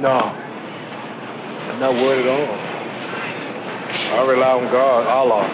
No. 0.00 0.10
I'm 0.10 1.80
not 1.80 1.92
worried 1.94 2.24
at 2.24 2.30
all. 2.30 2.54
I 4.16 4.26
rely 4.30 4.52
on 4.52 4.70
God, 4.70 5.06
Allah. 5.06 5.50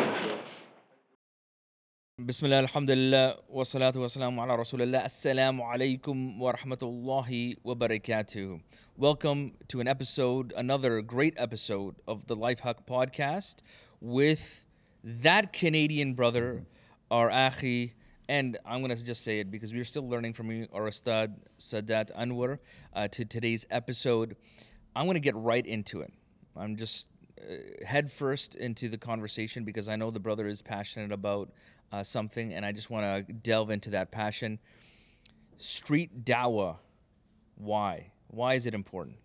بسم 2.19 2.47
الله 2.47 2.61
الحمد 2.61 2.91
لله 2.91 3.37
والصلاة 3.51 3.93
والسلام 3.97 4.41
على 4.41 4.57
رسول 4.57 4.83
الله 4.83 5.05
السلام 5.05 5.63
عليكم 5.63 6.43
ورحمة 6.43 6.79
الله 6.83 7.55
وبركاته 7.65 8.61
Welcome 8.99 9.53
to 9.69 9.81
an 9.81 9.89
episode, 9.89 10.53
another 10.57 11.01
great 11.01 11.35
episode 11.39 11.95
of 12.07 12.27
the 12.27 12.37
Life 12.37 12.61
Haqq 12.61 12.87
Podcast 12.87 13.57
with 14.01 14.67
that 15.03 15.53
Canadian 15.55 16.13
brother, 16.13 16.67
our 17.11 17.31
Achi 17.31 17.95
and 18.29 18.59
I'm 18.65 18.81
going 18.81 18.95
to 18.95 19.05
just 19.05 19.23
say 19.23 19.41
it 19.41 19.51
because 19.51 19.73
we're 19.73 19.85
still 19.85 20.09
learning 20.09 20.33
from 20.33 20.51
you, 20.51 20.67
our 20.73 20.83
Ustadh 20.83 21.35
Sadat 21.59 22.15
Anwar, 22.17 22.59
uh, 22.95 23.09
to 23.09 23.25
today's 23.25 23.67
episode. 23.71 24.37
I'm 24.97 25.05
going 25.05 25.15
to 25.15 25.21
get 25.21 25.37
right 25.37 25.65
into 25.67 26.01
it. 26.01 26.13
I'm 26.57 26.77
just 26.77 27.09
uh, 27.41 27.85
head 27.85 28.11
first 28.11 28.55
into 28.55 28.89
the 28.89 28.99
conversation 28.99 29.65
because 29.65 29.89
I 29.89 29.97
know 29.97 30.11
the 30.11 30.21
brother 30.21 30.47
is 30.47 30.63
passionate 30.63 31.13
about 31.13 31.51
uh, 31.93 32.03
something, 32.03 32.55
and 32.55 32.65
I 32.65 32.73
just 32.73 32.91
want 32.91 33.27
to 33.27 33.33
delve 33.33 33.71
into 33.71 33.91
that 33.91 34.11
passion. 34.11 34.59
Street 35.59 36.25
dawah, 36.25 36.77
why? 37.57 38.11
Why 38.29 38.55
is 38.55 38.67
it 38.67 38.75
important? 38.75 39.17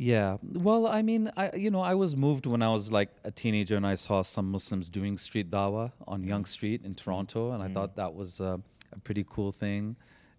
Yeah. 0.00 0.36
Well, 0.42 0.86
I 0.86 1.02
mean, 1.02 1.30
I 1.36 1.50
you 1.56 1.70
know, 1.72 1.80
I 1.80 1.94
was 1.94 2.14
moved 2.16 2.46
when 2.46 2.62
I 2.62 2.68
was 2.70 2.92
like 2.92 3.10
a 3.24 3.32
teenager 3.32 3.76
and 3.76 3.84
I 3.84 3.96
saw 3.96 4.22
some 4.22 4.48
Muslims 4.52 4.88
doing 4.88 5.18
street 5.18 5.50
dawah 5.50 5.90
on 6.06 6.22
Yonge 6.22 6.46
Street 6.46 6.82
in 6.84 6.94
Toronto, 6.94 7.50
and 7.52 7.60
I 7.62 7.68
thought 7.68 7.96
that 7.96 8.14
was 8.14 8.40
uh, 8.40 8.58
a 8.92 8.98
pretty 9.00 9.24
cool 9.28 9.50
thing. 9.50 9.96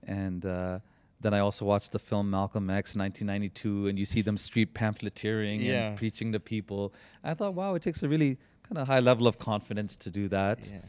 And 0.08 0.46
uh, 0.46 0.80
then 1.20 1.34
I 1.34 1.40
also 1.40 1.66
watched 1.66 1.92
the 1.92 2.00
film 2.00 2.30
Malcolm 2.30 2.70
X, 2.70 2.96
1992, 2.96 3.88
and 3.88 4.00
you 4.00 4.06
see 4.06 4.22
them 4.22 4.38
street 4.38 4.74
pamphleteering 4.74 5.60
Yeah. 5.62 5.88
and 5.90 5.98
preaching 5.98 6.32
to 6.32 6.40
people. 6.40 6.94
I 7.22 7.34
thought, 7.34 7.54
wow, 7.54 7.76
it 7.76 7.82
takes 7.82 8.02
a 8.02 8.08
really 8.08 8.38
kind 8.64 8.78
of 8.78 8.88
high 8.88 9.02
level 9.02 9.28
of 9.28 9.38
confidence 9.40 9.98
to 9.98 10.10
do 10.10 10.30
that. 10.30 10.60
Yeah. 10.72 10.80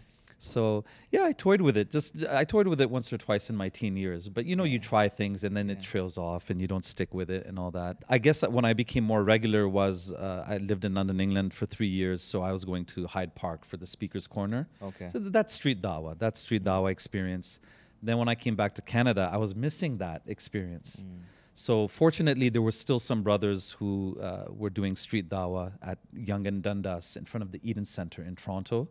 So 0.43 0.85
yeah, 1.11 1.25
I 1.25 1.33
toyed 1.33 1.61
with 1.61 1.77
it. 1.77 1.91
Just 1.91 2.25
I 2.25 2.45
toyed 2.45 2.67
with 2.67 2.81
it 2.81 2.91
once 2.91 3.13
or 3.13 3.19
twice 3.19 3.51
in 3.51 3.57
my 3.57 3.69
teen 3.69 3.95
years. 3.97 4.29
But 4.29 4.47
you 4.47 4.57
know, 4.57 4.65
you 4.65 4.79
try 4.79 5.07
things 5.09 5.45
and 5.45 5.55
then 5.55 5.69
it 5.69 5.83
trails 5.83 6.17
off, 6.17 6.49
and 6.49 6.61
you 6.61 6.67
don't 6.67 6.85
stick 6.85 7.13
with 7.13 7.31
it 7.31 7.47
and 7.47 7.59
all 7.59 7.71
that. 7.73 7.99
I 8.09 8.17
guess 8.19 8.43
when 8.43 8.65
I 8.65 8.73
became 8.73 9.05
more 9.05 9.23
regular 9.23 9.69
was 9.69 10.15
uh, 10.15 10.45
I 10.49 10.57
lived 10.57 10.87
in 10.87 10.95
London, 10.95 11.21
England 11.21 11.53
for 11.53 11.67
three 11.67 11.89
years, 11.89 12.23
so 12.23 12.43
I 12.43 12.53
was 12.53 12.65
going 12.65 12.87
to 12.87 13.07
Hyde 13.07 13.35
Park 13.35 13.65
for 13.67 13.77
the 13.77 13.87
Speaker's 13.87 14.27
Corner. 14.27 14.67
Okay. 14.83 15.11
So 15.13 15.19
th- 15.19 15.31
that's 15.31 15.53
street 15.53 15.83
dawa. 15.83 16.19
That's 16.19 16.41
street 16.41 16.65
dawa 16.65 16.91
experience. 16.91 17.61
Then 18.03 18.17
when 18.17 18.29
I 18.29 18.35
came 18.35 18.57
back 18.57 18.75
to 18.77 18.83
Canada, 18.83 19.29
I 19.31 19.37
was 19.37 19.55
missing 19.55 19.99
that 19.99 20.23
experience. 20.27 21.05
So 21.55 21.87
fortunately, 21.89 22.49
there 22.49 22.63
were 22.63 22.73
still 22.73 22.99
some 22.99 23.23
brothers 23.23 23.73
who 23.73 24.17
uh, 24.19 24.45
were 24.49 24.71
doing 24.71 24.97
street 24.97 25.29
dawa 25.29 25.73
at 25.83 25.99
Yonge 26.15 26.47
and 26.47 26.63
Dundas 26.63 27.17
in 27.17 27.27
front 27.27 27.43
of 27.43 27.53
the 27.53 27.61
Eaton 27.63 27.85
Centre 27.85 28.23
in 28.23 28.35
Toronto. 28.35 28.89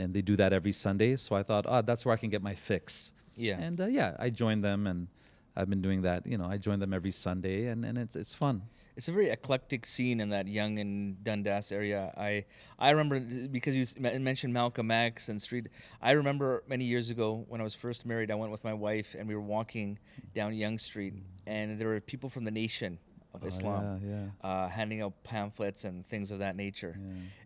And 0.00 0.14
they 0.14 0.22
do 0.22 0.36
that 0.36 0.52
every 0.52 0.72
Sunday. 0.72 1.16
So 1.16 1.36
I 1.36 1.42
thought, 1.42 1.64
ah, 1.68 1.82
that's 1.82 2.02
where 2.04 2.14
I 2.16 2.18
can 2.22 2.30
get 2.30 2.42
my 2.42 2.54
fix. 2.54 3.12
Yeah. 3.36 3.58
And 3.66 3.80
uh, 3.80 3.86
yeah, 3.86 4.16
I 4.18 4.30
joined 4.30 4.62
them, 4.64 4.86
and 4.86 5.08
I've 5.56 5.68
been 5.68 5.82
doing 5.82 6.02
that. 6.02 6.26
You 6.26 6.38
know, 6.38 6.46
I 6.54 6.56
join 6.68 6.78
them 6.80 6.92
every 6.92 7.10
Sunday, 7.26 7.66
and, 7.70 7.84
and 7.84 7.96
it's 7.98 8.16
it's 8.16 8.34
fun. 8.34 8.62
It's 8.96 9.08
a 9.08 9.12
very 9.12 9.30
eclectic 9.30 9.86
scene 9.86 10.18
in 10.20 10.28
that 10.30 10.46
Yonge 10.46 10.78
and 10.80 11.24
Dundas 11.24 11.72
area. 11.72 12.12
I 12.30 12.44
I 12.78 12.90
remember 12.90 13.20
because 13.58 13.74
you 13.76 13.84
mentioned 14.28 14.52
Malcolm 14.52 14.90
X 14.90 15.28
and 15.30 15.40
street. 15.40 15.68
I 16.02 16.10
remember 16.12 16.64
many 16.68 16.84
years 16.84 17.08
ago 17.14 17.44
when 17.48 17.60
I 17.60 17.64
was 17.64 17.74
first 17.74 18.04
married, 18.04 18.30
I 18.30 18.34
went 18.42 18.52
with 18.52 18.64
my 18.70 18.74
wife 18.74 19.10
and 19.18 19.24
we 19.30 19.34
were 19.34 19.48
walking 19.58 19.98
down 20.34 20.54
Yonge 20.54 20.80
Street, 20.90 21.14
and 21.46 21.78
there 21.78 21.88
were 21.88 22.00
people 22.00 22.28
from 22.28 22.44
the 22.44 22.50
Nation 22.64 22.98
of 23.32 23.44
Islam 23.44 23.82
Oh, 23.84 23.98
yeah, 24.12 24.26
Uh, 24.48 24.68
handing 24.68 25.00
out 25.04 25.14
pamphlets 25.22 25.84
and 25.88 26.04
things 26.12 26.30
of 26.34 26.38
that 26.40 26.56
nature, 26.56 26.94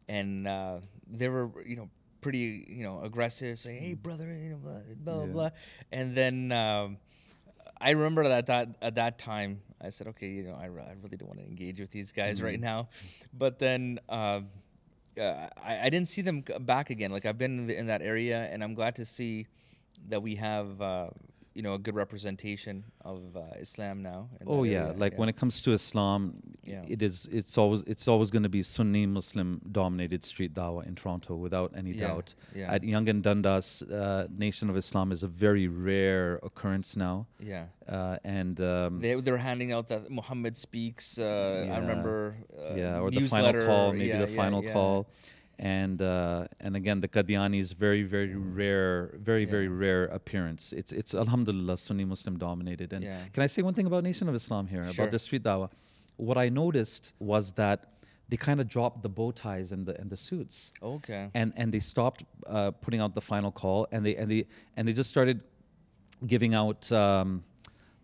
and 0.09 0.49
uh, 0.49 0.81
they 1.07 1.29
were 1.29 1.51
you 1.65 1.77
know 1.77 1.89
pretty 2.25 2.65
you 2.69 2.83
know 2.83 3.01
aggressive, 3.05 3.59
saying, 3.61 3.81
"Hey 3.85 3.95
brother," 3.95 4.25
you 4.27 4.51
know, 4.51 4.57
blah 4.65 4.81
blah 4.97 5.25
Yeah. 5.27 5.33
blah, 5.33 5.51
and 5.93 6.17
then. 6.17 6.51
Um, 6.53 6.97
I 7.81 7.91
remember 7.91 8.23
that, 8.29 8.47
that 8.47 8.69
at 8.81 8.95
that 8.95 9.19
time 9.19 9.61
I 9.83 9.91
said, 9.91 10.07
okay, 10.13 10.29
you 10.29 10.45
know, 10.45 10.55
I, 10.55 10.67
re- 10.67 10.87
I 10.89 10.95
really 11.03 11.17
don't 11.19 11.29
want 11.29 11.41
to 11.41 11.45
engage 11.45 11.81
with 11.81 11.91
these 11.91 12.13
guys 12.13 12.41
right 12.41 12.61
now, 12.61 12.89
but 13.37 13.59
then 13.59 13.99
uh, 14.09 14.41
uh, 15.19 15.49
I, 15.61 15.87
I 15.87 15.89
didn't 15.91 16.09
see 16.09 16.23
them 16.23 16.45
back 16.61 16.89
again. 16.89 17.11
Like 17.11 17.27
I've 17.27 17.37
been 17.37 17.59
in, 17.59 17.67
the, 17.67 17.77
in 17.77 17.87
that 17.89 18.01
area, 18.01 18.49
and 18.51 18.63
I'm 18.65 18.73
glad 18.75 18.95
to 18.97 19.05
see 19.05 19.47
that 20.09 20.23
we 20.23 20.37
have 20.37 20.81
uh, 20.81 21.09
you 21.55 21.63
know 21.63 21.75
a 21.75 21.79
good 21.79 21.95
representation 21.95 22.85
of 23.05 23.37
uh, 23.37 23.43
Islam 23.61 24.03
now. 24.03 24.29
Oh 24.47 24.65
yeah, 24.65 24.87
area, 24.87 24.95
like 24.97 25.19
when 25.19 25.29
it 25.29 25.37
comes 25.37 25.61
to 25.63 25.73
Islam, 25.73 26.21
Yeah. 26.65 26.83
it 26.95 27.01
is 27.09 27.29
it's 27.39 27.57
always 27.63 27.81
it's 27.93 28.07
always 28.09 28.31
going 28.35 28.43
to 28.43 28.55
be 28.59 28.63
Sunni 28.63 29.07
Muslim 29.07 29.61
dominated 29.81 30.25
street 30.25 30.53
dawah 30.55 30.83
in 30.89 30.95
Toronto 31.01 31.33
without 31.47 31.71
any 31.81 31.93
Yeah, 31.93 32.07
doubt. 32.09 32.35
yeah. 32.61 32.75
At 32.75 32.83
Yonge 32.83 33.09
and 33.15 33.23
Dundas, 33.23 33.83
uh, 33.83 34.27
Nation 34.47 34.67
of 34.71 34.77
Islam 34.77 35.13
is 35.13 35.23
a 35.23 35.29
very 35.29 35.67
rare 35.69 36.41
occurrence 36.43 36.97
now, 36.97 37.27
yeah. 37.39 37.67
uh, 37.89 38.17
and 38.25 38.61
um, 38.61 39.01
They, 39.01 39.15
they're 39.25 39.45
handing 39.51 39.71
out 39.73 39.87
that 39.89 40.11
Muhammad 40.11 40.57
speaks. 40.57 41.19
Uh, 41.19 41.23
Yeah. 41.67 41.75
I 41.75 41.79
remember. 41.85 42.17
Uh, 42.59 42.75
yeah, 42.83 43.03
or 43.03 43.11
the 43.11 43.29
final 43.29 43.53
call, 43.69 43.93
maybe 43.93 44.07
yeah, 44.07 44.25
the 44.27 44.31
yeah, 44.31 44.43
final 44.43 44.63
yeah. 44.65 44.73
call. 44.75 44.97
And 45.59 46.03
uh, 46.03 46.47
and 46.61 46.75
again, 46.77 47.01
the 47.01 47.09
Qadiani 47.09 47.61
is 47.61 47.73
very 47.73 48.03
very 48.03 48.35
rare, 48.35 49.15
very 49.19 49.45
very 49.45 49.69
rare 49.69 50.05
appearance. 50.07 50.73
It's 50.73 50.93
it's 50.93 51.15
Alhamdulillah 51.15 51.77
Sunni 51.79 52.05
Muslim 52.05 52.39
dominated. 52.39 52.93
And 52.93 53.05
Yeah. 53.05 53.19
can 53.33 53.43
I 53.43 53.47
say 53.47 53.63
one 53.63 53.75
thing 53.75 53.87
about 53.87 54.03
Nation 54.03 54.29
of 54.29 54.35
Islam 54.35 54.67
here 54.67 54.85
Sure. 54.87 55.05
about 55.05 55.13
the 55.13 55.19
street 55.19 55.43
dawah? 55.45 55.71
What 56.17 56.39
I 56.39 56.49
noticed 56.49 57.13
was 57.19 57.53
that 57.53 57.79
they 58.29 58.37
kind 58.37 58.61
of 58.61 58.67
dropped 58.69 59.03
the 59.03 59.09
bow 59.09 59.31
ties 59.33 59.71
and 59.73 59.87
the 59.87 59.95
and 60.01 60.11
the 60.11 60.17
suits 60.17 60.73
Okay. 60.83 61.31
and 61.35 61.53
and 61.57 61.73
they 61.73 61.81
stopped 61.81 62.25
uh, 62.47 62.71
putting 62.85 63.01
out 63.01 63.15
the 63.15 63.21
final 63.21 63.53
call 63.53 63.87
and 63.93 64.05
they 64.07 64.17
and 64.17 64.31
they 64.31 64.47
and 64.77 64.89
they 64.89 64.93
just 64.93 65.11
started 65.11 65.41
giving 66.27 66.55
out 66.55 66.91
um, 66.93 67.45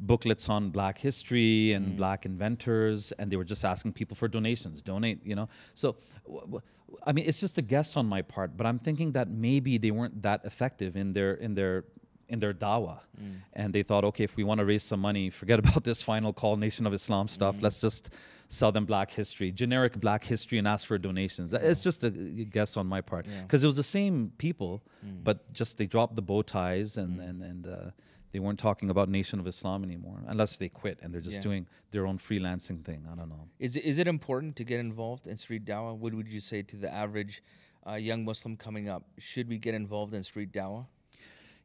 booklets 0.01 0.49
on 0.49 0.71
black 0.71 0.99
history 0.99 1.73
and 1.73 1.89
mm. 1.89 1.97
black 1.97 2.25
inventors 2.25 3.13
and 3.19 3.31
they 3.31 3.37
were 3.37 3.45
just 3.45 3.65
asking 3.65 3.93
people 3.93 4.17
for 4.17 4.29
donations 4.29 4.81
donate 4.81 5.25
you 5.25 5.35
know? 5.35 5.49
So 5.75 5.97
w- 6.25 6.41
w- 6.41 6.63
i 7.07 7.13
mean 7.13 7.27
it's 7.27 7.39
just 7.39 7.59
a 7.59 7.63
guess 7.63 7.97
on 7.97 8.07
my 8.07 8.23
part 8.23 8.57
but 8.57 8.67
i'm 8.67 8.79
thinking 8.79 9.13
that 9.13 9.29
maybe 9.29 9.79
they 9.79 9.91
weren't 9.91 10.23
that 10.23 10.45
effective 10.45 10.97
in 10.97 11.13
their 11.13 11.35
in 11.35 11.55
their 11.55 11.85
in 12.29 12.39
their 12.39 12.55
dawah 12.55 13.01
mm. 13.21 13.35
and 13.53 13.75
they 13.75 13.83
thought 13.83 14.05
okay 14.05 14.25
if 14.25 14.37
we 14.37 14.45
want 14.45 14.59
to 14.59 14.65
raise 14.65 14.83
some 14.83 15.01
money 15.01 15.29
forget 15.31 15.59
about 15.65 15.85
this 15.85 16.03
final 16.03 16.33
call 16.33 16.57
nation 16.57 16.87
of 16.87 16.95
islam 16.95 17.29
stuff 17.29 17.57
mm. 17.57 17.63
let's 17.63 17.81
just 17.81 18.15
sell 18.49 18.73
them 18.73 18.85
black 18.87 19.11
history 19.11 19.53
generic 19.53 20.01
black 20.01 20.25
history 20.25 20.59
and 20.59 20.67
ask 20.67 20.87
for 20.87 20.99
donations. 20.99 21.53
It's 21.53 21.81
just 21.81 22.03
a 22.03 22.11
guess 22.11 22.77
on 22.77 22.87
my 22.87 23.01
part. 23.01 23.27
Yeah. 23.27 23.43
because 23.43 23.63
it 23.63 23.67
was 23.67 23.77
the 23.77 23.85
same 23.85 24.33
people 24.39 24.83
but 25.23 25.53
just 25.53 25.79
they 25.79 25.87
dropped 25.87 26.17
the 26.17 26.23
bow 26.23 26.43
ties 26.43 26.97
and 26.97 27.21
and 27.21 27.43
and 27.43 27.67
uh, 27.67 27.91
they 28.33 28.39
weren't 28.39 28.59
talking 28.59 28.91
about 28.91 29.09
nation 29.09 29.39
of 29.41 29.47
islam 29.47 29.83
anymore 29.85 30.19
unless 30.29 30.57
they 30.57 30.69
quit 30.69 30.99
and 31.03 31.13
they're 31.13 31.21
just 31.31 31.37
Yeah. 31.39 31.49
doing 31.49 31.67
their 31.91 32.07
own 32.07 32.19
freelancing 32.19 32.85
thing 32.85 33.07
i 33.11 33.15
don't 33.17 33.29
know 33.29 33.49
Is 33.59 33.77
it, 33.77 33.85
is 33.85 33.99
it 33.99 34.09
important 34.09 34.57
to 34.57 34.65
get 34.65 34.79
involved 34.81 35.27
in 35.27 35.37
street 35.37 35.65
dawah? 35.65 35.97
What 35.97 36.15
would 36.15 36.29
you 36.29 36.41
say 36.41 36.63
to 36.63 36.77
the 36.77 36.91
average 36.93 37.43
uh, 37.87 37.95
young 37.95 38.25
Muslim 38.25 38.57
coming 38.57 38.89
up? 38.95 39.03
Should 39.19 39.49
we 39.49 39.59
get 39.67 39.75
involved 39.75 40.13
in 40.15 40.23
street 40.23 40.53
dawah? 40.53 40.85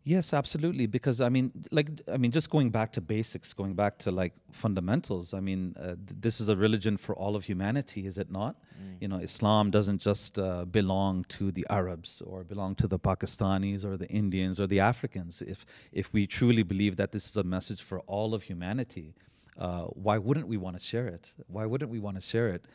Yes, 0.08 0.34
absolutely. 0.34 0.86
Because 0.86 1.20
I 1.20 1.30
mean, 1.30 1.52
like, 1.72 1.90
I 2.08 2.18
mean, 2.18 2.30
just 2.30 2.52
going 2.52 2.70
back 2.70 2.92
to 2.92 3.02
basics, 3.02 3.54
going 3.54 3.74
back 3.74 3.98
to 4.00 4.12
like 4.12 4.34
fundamentals. 4.52 5.34
I 5.34 5.40
mean, 5.40 5.76
uh, 5.80 5.96
th- 5.96 5.98
this 6.20 6.40
is 6.40 6.48
a 6.48 6.56
religion 6.56 6.96
for 6.96 7.16
all 7.16 7.36
of 7.36 7.44
humanity, 7.44 8.06
is 8.06 8.20
it 8.20 8.30
not? 8.30 8.56
You 9.02 9.08
know, 9.08 9.18
Islam 9.18 9.72
doesn't 9.72 9.98
just 9.98 10.38
uh, 10.38 10.66
belong 10.66 11.26
to 11.30 11.52
the 11.52 11.66
Arabs 11.72 12.22
or 12.22 12.44
belong 12.44 12.76
to 12.76 12.88
the 12.88 13.00
Pakistanis 13.00 13.84
or 13.84 13.98
the 13.98 14.08
Indians 14.08 14.60
or 14.60 14.68
the 14.68 14.80
Africans. 14.80 15.42
If 15.42 15.66
if 15.92 16.14
we 16.14 16.28
truly 16.28 16.62
believe 16.62 16.98
that 16.98 17.12
this 17.12 17.26
is 17.28 17.36
a 17.36 17.44
message 17.44 17.82
for 17.82 18.00
all 18.02 18.36
of 18.36 18.44
humanity, 18.44 19.16
uh, 19.58 19.86
why 20.06 20.20
wouldn't 20.20 20.48
we 20.48 20.58
want 20.58 20.78
to 20.78 20.84
share 20.84 21.08
it? 21.08 21.34
Why 21.48 21.66
wouldn't 21.66 21.90
we 21.90 22.00
want 22.00 22.18
to 22.18 22.22
share 22.22 22.50
it? 22.50 22.66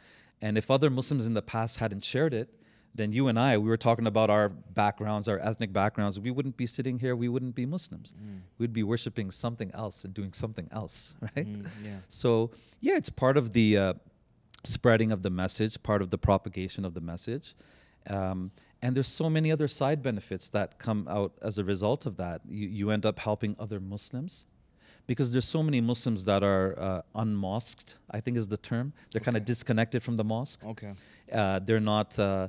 And 0.42 0.58
if 0.58 0.68
other 0.68 0.90
Muslims 0.90 1.26
in 1.26 1.34
the 1.34 1.42
past 1.42 1.78
hadn't 1.78 2.02
shared 2.02 2.34
it, 2.34 2.48
then 2.94 3.12
you 3.12 3.28
and 3.28 3.38
I, 3.38 3.56
we 3.58 3.68
were 3.68 3.76
talking 3.76 4.06
about 4.06 4.30
our 4.30 4.48
backgrounds, 4.48 5.28
our 5.28 5.38
ethnic 5.38 5.72
backgrounds. 5.72 6.18
We 6.18 6.30
wouldn't 6.30 6.56
be 6.56 6.66
sitting 6.66 6.98
here. 6.98 7.14
We 7.14 7.28
wouldn't 7.28 7.54
be 7.54 7.66
Muslims. 7.66 8.14
We'd 8.58 8.72
be 8.72 8.82
worshiping 8.82 9.30
something 9.30 9.70
else 9.74 10.04
and 10.04 10.12
doing 10.12 10.32
something 10.32 10.68
else, 10.72 11.14
right? 11.20 11.46
Mm, 11.46 11.66
yeah. 11.84 11.98
So 12.08 12.50
yeah, 12.80 12.96
it's 12.96 13.10
part 13.10 13.36
of 13.36 13.52
the 13.52 13.78
uh, 13.78 13.94
spreading 14.64 15.12
of 15.12 15.22
the 15.22 15.30
message, 15.30 15.80
part 15.82 16.02
of 16.02 16.10
the 16.10 16.18
propagation 16.18 16.84
of 16.84 16.94
the 16.94 17.00
message. 17.00 17.54
Um, 18.08 18.50
and 18.82 18.96
there's 18.96 19.08
so 19.08 19.28
many 19.28 19.52
other 19.52 19.68
side 19.68 20.02
benefits 20.02 20.48
that 20.50 20.78
come 20.78 21.06
out 21.08 21.32
as 21.42 21.58
a 21.58 21.64
result 21.64 22.06
of 22.06 22.16
that. 22.16 22.40
You, 22.48 22.66
you 22.66 22.90
end 22.90 23.04
up 23.04 23.18
helping 23.18 23.54
other 23.58 23.78
Muslims 23.78 24.46
because 25.06 25.32
there's 25.32 25.44
so 25.44 25.62
many 25.62 25.80
Muslims 25.80 26.24
that 26.24 26.42
are 26.42 26.78
uh, 26.78 27.02
unmosqued, 27.14 27.96
I 28.10 28.20
think 28.20 28.36
is 28.36 28.48
the 28.48 28.56
term. 28.56 28.92
They're 29.12 29.20
kind 29.20 29.36
of 29.36 29.44
disconnected 29.44 30.02
from 30.02 30.16
the 30.16 30.24
mosque. 30.24 30.64
Okay. 30.64 30.92
Uh, 31.32 31.58
they're 31.58 31.80
not, 31.80 32.18
uh, 32.18 32.48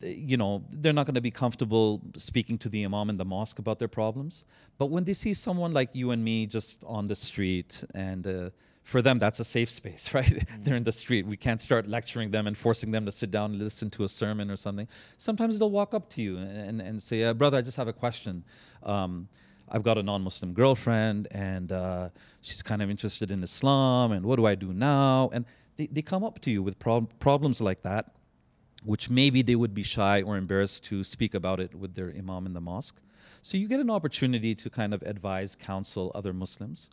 you 0.00 0.36
know, 0.36 0.64
they're 0.70 0.92
not 0.92 1.06
going 1.06 1.14
to 1.14 1.20
be 1.20 1.30
comfortable 1.30 2.00
speaking 2.16 2.58
to 2.58 2.68
the 2.68 2.84
imam 2.84 3.10
in 3.10 3.16
the 3.16 3.24
mosque 3.24 3.58
about 3.58 3.78
their 3.78 3.88
problems. 3.88 4.44
But 4.78 4.86
when 4.86 5.04
they 5.04 5.14
see 5.14 5.34
someone 5.34 5.72
like 5.72 5.90
you 5.92 6.10
and 6.10 6.24
me 6.24 6.46
just 6.46 6.82
on 6.84 7.06
the 7.06 7.16
street 7.16 7.84
and 7.94 8.26
uh, 8.26 8.50
for 8.82 9.00
them 9.00 9.18
that's 9.20 9.38
a 9.38 9.44
safe 9.44 9.70
space 9.70 10.12
right? 10.14 10.44
They're 10.60 10.76
in 10.76 10.84
the 10.84 10.92
street. 10.92 11.26
We 11.26 11.36
can't 11.36 11.60
start 11.60 11.88
lecturing 11.88 12.30
them 12.30 12.46
and 12.46 12.56
forcing 12.56 12.90
them 12.90 13.06
to 13.06 13.12
sit 13.12 13.30
down 13.30 13.52
and 13.52 13.62
listen 13.62 13.90
to 13.90 14.04
a 14.04 14.08
sermon 14.08 14.50
or 14.50 14.56
something. 14.56 14.88
Sometimes 15.18 15.58
they'll 15.58 15.70
walk 15.70 15.94
up 15.94 16.08
to 16.10 16.22
you 16.22 16.38
and, 16.38 16.80
and 16.80 17.02
say 17.02 17.24
uh, 17.24 17.34
brother 17.34 17.58
i 17.58 17.62
just 17.62 17.76
have 17.76 17.88
a 17.88 17.92
question. 17.92 18.44
Um, 18.82 19.28
i've 19.70 19.82
got 19.82 19.98
a 19.98 20.02
non-muslim 20.02 20.52
girlfriend 20.52 21.28
and 21.30 21.70
uh, 21.70 22.08
she's 22.40 22.62
kind 22.62 22.82
of 22.82 22.90
interested 22.90 23.30
in 23.30 23.42
islam 23.42 24.12
and 24.12 24.26
what 24.26 24.36
do 24.36 24.46
i 24.46 24.54
do 24.54 24.72
now? 24.72 25.30
And 25.32 25.44
they, 25.76 25.86
they 25.86 26.02
come 26.02 26.24
up 26.24 26.40
to 26.40 26.50
you 26.50 26.62
with 26.62 26.78
prob- 26.78 27.18
problems 27.20 27.60
like 27.60 27.82
that 27.82 28.12
which 28.84 29.08
maybe 29.08 29.42
they 29.42 29.54
would 29.54 29.74
be 29.74 29.82
shy 29.82 30.22
or 30.22 30.36
embarrassed 30.36 30.84
to 30.84 31.04
speak 31.04 31.34
about 31.34 31.60
it 31.60 31.74
with 31.74 31.94
their 31.94 32.10
imam 32.10 32.46
in 32.46 32.52
the 32.52 32.60
mosque. 32.60 32.96
So 33.42 33.56
you 33.56 33.68
get 33.68 33.80
an 33.80 33.90
opportunity 33.90 34.54
to 34.54 34.70
kind 34.70 34.94
of 34.94 35.02
advise 35.02 35.54
counsel 35.54 36.12
other 36.14 36.32
muslims. 36.32 36.90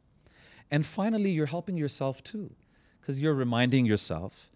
And 0.72 0.86
finally 0.86 1.32
you're 1.32 1.48
helping 1.48 1.78
yourself 1.78 2.24
too 2.24 2.52
because 3.00 3.20
you're 3.20 3.34
reminding 3.34 3.86
yourself 3.86 4.52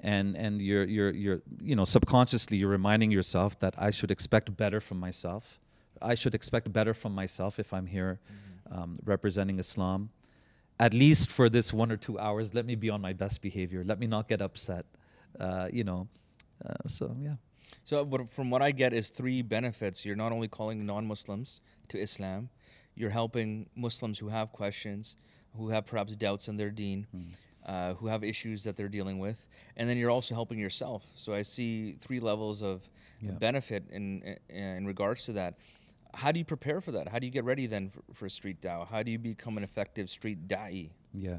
and 0.00 0.36
and 0.36 0.60
you're 0.60 0.84
you're 0.84 1.10
you're 1.10 1.40
you 1.62 1.74
know 1.74 1.84
subconsciously 1.84 2.58
you're 2.58 2.68
reminding 2.68 3.10
yourself 3.10 3.58
that 3.60 3.74
I 3.78 3.90
should 3.90 4.10
expect 4.10 4.54
better 4.56 4.80
from 4.80 5.00
myself. 5.00 5.58
I 6.02 6.14
should 6.14 6.34
expect 6.34 6.70
better 6.72 6.92
from 6.92 7.14
myself 7.14 7.58
if 7.58 7.72
I'm 7.72 7.86
here 7.86 8.18
mm-hmm. 8.18 8.78
um, 8.78 8.98
representing 9.04 9.58
Islam. 9.58 10.10
At 10.78 10.92
least 10.92 11.30
for 11.30 11.48
this 11.48 11.72
one 11.72 11.90
or 11.90 11.96
two 11.96 12.18
hours 12.18 12.54
let 12.54 12.66
me 12.66 12.74
be 12.74 12.90
on 12.90 13.00
my 13.00 13.14
best 13.14 13.40
behavior. 13.40 13.84
Let 13.84 13.98
me 13.98 14.06
not 14.06 14.28
get 14.28 14.42
upset 14.42 14.84
uh, 15.40 15.68
you 15.72 15.84
know 15.84 16.08
uh, 16.68 16.88
so 16.88 17.16
yeah 17.20 17.34
so 17.82 18.08
from 18.30 18.50
what 18.50 18.62
I 18.62 18.70
get 18.70 18.92
is 18.92 19.10
three 19.10 19.42
benefits 19.42 20.04
you're 20.04 20.16
not 20.16 20.32
only 20.32 20.48
calling 20.48 20.84
non-Muslims 20.84 21.60
to 21.88 21.98
Islam 21.98 22.48
you're 22.94 23.10
helping 23.10 23.68
Muslims 23.74 24.18
who 24.18 24.28
have 24.28 24.52
questions 24.52 25.16
who 25.56 25.68
have 25.68 25.86
perhaps 25.86 26.14
doubts 26.16 26.48
in 26.48 26.56
their 26.56 26.70
deen, 26.70 27.06
mm. 27.14 27.22
uh, 27.66 27.94
who 27.94 28.06
have 28.06 28.24
issues 28.24 28.64
that 28.64 28.76
they're 28.76 28.88
dealing 28.88 29.18
with, 29.18 29.46
and 29.76 29.88
then 29.88 29.96
you're 29.96 30.10
also 30.10 30.34
helping 30.34 30.58
yourself. 30.58 31.04
So 31.14 31.34
I 31.34 31.42
see 31.42 31.96
three 32.00 32.20
levels 32.20 32.62
of 32.62 32.88
yeah. 33.20 33.32
benefit 33.32 33.84
in, 33.90 34.22
in, 34.48 34.56
in 34.56 34.86
regards 34.86 35.24
to 35.26 35.32
that. 35.34 35.58
How 36.12 36.30
do 36.30 36.38
you 36.38 36.44
prepare 36.44 36.80
for 36.80 36.92
that? 36.92 37.08
How 37.08 37.18
do 37.18 37.26
you 37.26 37.32
get 37.32 37.44
ready 37.44 37.66
then 37.66 37.90
for, 37.90 38.02
for 38.14 38.28
street 38.28 38.60
dawah? 38.60 38.86
How 38.86 39.02
do 39.02 39.10
you 39.10 39.18
become 39.18 39.56
an 39.56 39.64
effective 39.64 40.08
street 40.10 40.46
da'i? 40.46 40.90
Yeah. 41.12 41.38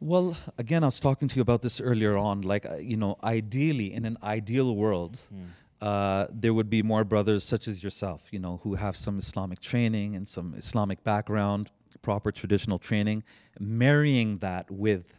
Well, 0.00 0.34
again, 0.56 0.82
I 0.82 0.86
was 0.86 0.98
talking 0.98 1.28
to 1.28 1.36
you 1.36 1.42
about 1.42 1.60
this 1.60 1.78
earlier 1.78 2.16
on. 2.16 2.40
Like, 2.40 2.64
uh, 2.64 2.76
you 2.76 2.96
know, 2.96 3.18
ideally, 3.22 3.92
in 3.92 4.06
an 4.06 4.16
ideal 4.22 4.74
world, 4.74 5.20
mm. 5.32 5.46
uh, 5.82 6.26
there 6.32 6.54
would 6.54 6.70
be 6.70 6.82
more 6.82 7.04
brothers 7.04 7.44
such 7.44 7.68
as 7.68 7.84
yourself, 7.84 8.28
you 8.32 8.38
know, 8.38 8.60
who 8.62 8.74
have 8.74 8.96
some 8.96 9.18
Islamic 9.18 9.60
training 9.60 10.16
and 10.16 10.26
some 10.26 10.54
Islamic 10.56 11.04
background, 11.04 11.70
proper 12.00 12.32
traditional 12.32 12.78
training, 12.78 13.22
marrying 13.58 14.38
that 14.38 14.70
with 14.70 15.12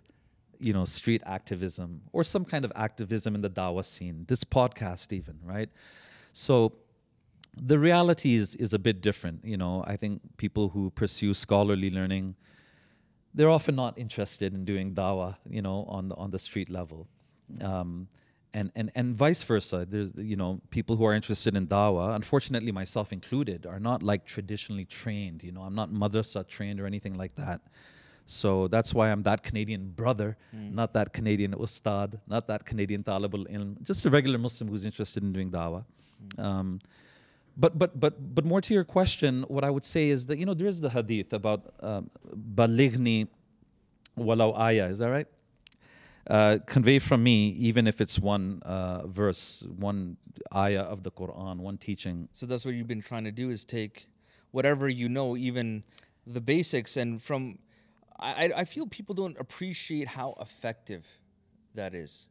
you 0.62 0.74
know 0.74 0.86
street 0.86 1.24
activism 1.26 2.02
or 2.14 2.24
some 2.24 2.46
kind 2.46 2.64
of 2.64 2.72
activism 2.76 3.34
in 3.34 3.42
the 3.42 3.50
dawah 3.50 3.84
scene 3.84 4.26
this 4.28 4.44
podcast 4.44 5.12
even 5.12 5.36
right 5.44 5.70
so 6.34 6.72
the 7.64 7.80
reality 7.80 8.36
is 8.36 8.56
is 8.56 8.72
a 8.72 8.78
bit 8.78 9.02
different 9.02 9.44
you 9.44 9.58
know 9.58 9.84
i 9.88 9.96
think 9.98 10.22
people 10.38 10.70
who 10.70 10.92
pursue 10.92 11.34
scholarly 11.34 11.90
learning 11.90 12.36
they're 13.34 13.50
often 13.50 13.76
not 13.76 13.98
interested 13.98 14.54
in 14.54 14.66
doing 14.66 14.94
dawah 14.94 15.36
you 15.50 15.62
know 15.62 15.86
on 15.88 16.10
the 16.10 16.16
on 16.16 16.32
the 16.32 16.40
street 16.40 16.70
level 16.70 17.08
um, 17.62 18.08
and, 18.54 18.72
and, 18.76 18.92
and 18.96 19.16
vice 19.16 19.44
versa. 19.44 19.86
There's 19.90 20.12
you 20.18 20.36
know 20.36 20.62
people 20.70 20.96
who 20.96 21.06
are 21.06 21.14
interested 21.14 21.56
in 21.56 21.68
dawah, 21.68 22.16
unfortunately 22.16 22.72
myself 22.72 23.14
included, 23.14 23.66
are 23.66 23.80
not 23.80 24.04
like 24.04 24.26
traditionally 24.26 24.86
trained. 24.86 25.44
You 25.44 25.52
know, 25.52 25.62
I'm 25.62 25.76
not 25.76 25.92
madrasa 25.92 26.48
trained 26.48 26.80
or 26.80 26.86
anything 26.86 27.18
like 27.18 27.36
that. 27.36 27.62
So 28.26 28.68
that's 28.68 28.94
why 28.94 29.12
I'm 29.12 29.24
that 29.24 29.44
Canadian 29.44 29.90
brother, 29.90 30.38
mm. 30.56 30.74
not 30.74 30.94
that 30.94 31.12
Canadian 31.12 31.54
ustad, 31.54 32.20
not 32.28 32.48
that 32.48 32.66
Canadian 32.66 33.04
talibul 33.04 33.46
ilm, 33.52 33.82
just 33.82 34.06
a 34.06 34.10
regular 34.10 34.38
Muslim 34.38 34.70
who's 34.70 34.86
interested 34.86 35.24
in 35.24 35.34
doing 35.34 35.52
dawah. 35.52 35.84
Mm. 36.38 36.44
Um, 36.44 36.80
but 37.62 37.78
but 37.78 38.00
but 38.00 38.14
but 38.36 38.46
more 38.46 38.62
to 38.62 38.74
your 38.74 38.84
question, 38.84 39.44
what 39.48 39.64
I 39.64 39.70
would 39.70 39.86
say 39.86 40.10
is 40.10 40.26
that 40.28 40.38
you 40.40 40.46
know 40.46 40.54
there 40.54 40.68
is 40.68 40.82
the 40.82 40.90
hadith 40.90 41.32
about 41.34 41.74
um, 41.80 42.10
balighni 42.60 43.28
walau 44.18 44.58
ayah. 44.58 44.88
Is 44.90 45.00
that 45.00 45.10
right? 45.10 45.28
uh, 46.28 46.60
convey 46.66 47.00
from 47.00 47.24
me, 47.24 47.50
even 47.50 47.88
if 47.88 48.02
it's 48.02 48.20
one 48.20 48.62
uh, 48.64 49.08
verse, 49.08 49.64
one 49.78 50.18
ayah 50.56 50.82
of 50.82 51.04
the 51.04 51.12
Quran, 51.12 51.58
one 51.58 51.78
teaching. 51.78 52.28
So 52.34 52.46
that's 52.46 52.66
what 52.66 52.76
you've 52.76 52.88
been 52.88 53.02
trying 53.02 53.24
to 53.24 53.32
do 53.32 53.50
is 53.50 53.66
take 53.66 54.08
whatever 54.52 54.88
you 54.88 55.10
know, 55.10 55.36
even 55.36 55.84
the 56.28 56.42
basics, 56.42 56.98
and 56.98 57.22
from. 57.22 57.60
I, 58.20 58.52
I 58.56 58.66
feel 58.66 58.86
people 58.86 59.16
don't 59.16 59.36
appreciate 59.40 60.08
how 60.08 60.36
effective 60.40 61.08
that 61.74 61.96
is. 61.96 62.28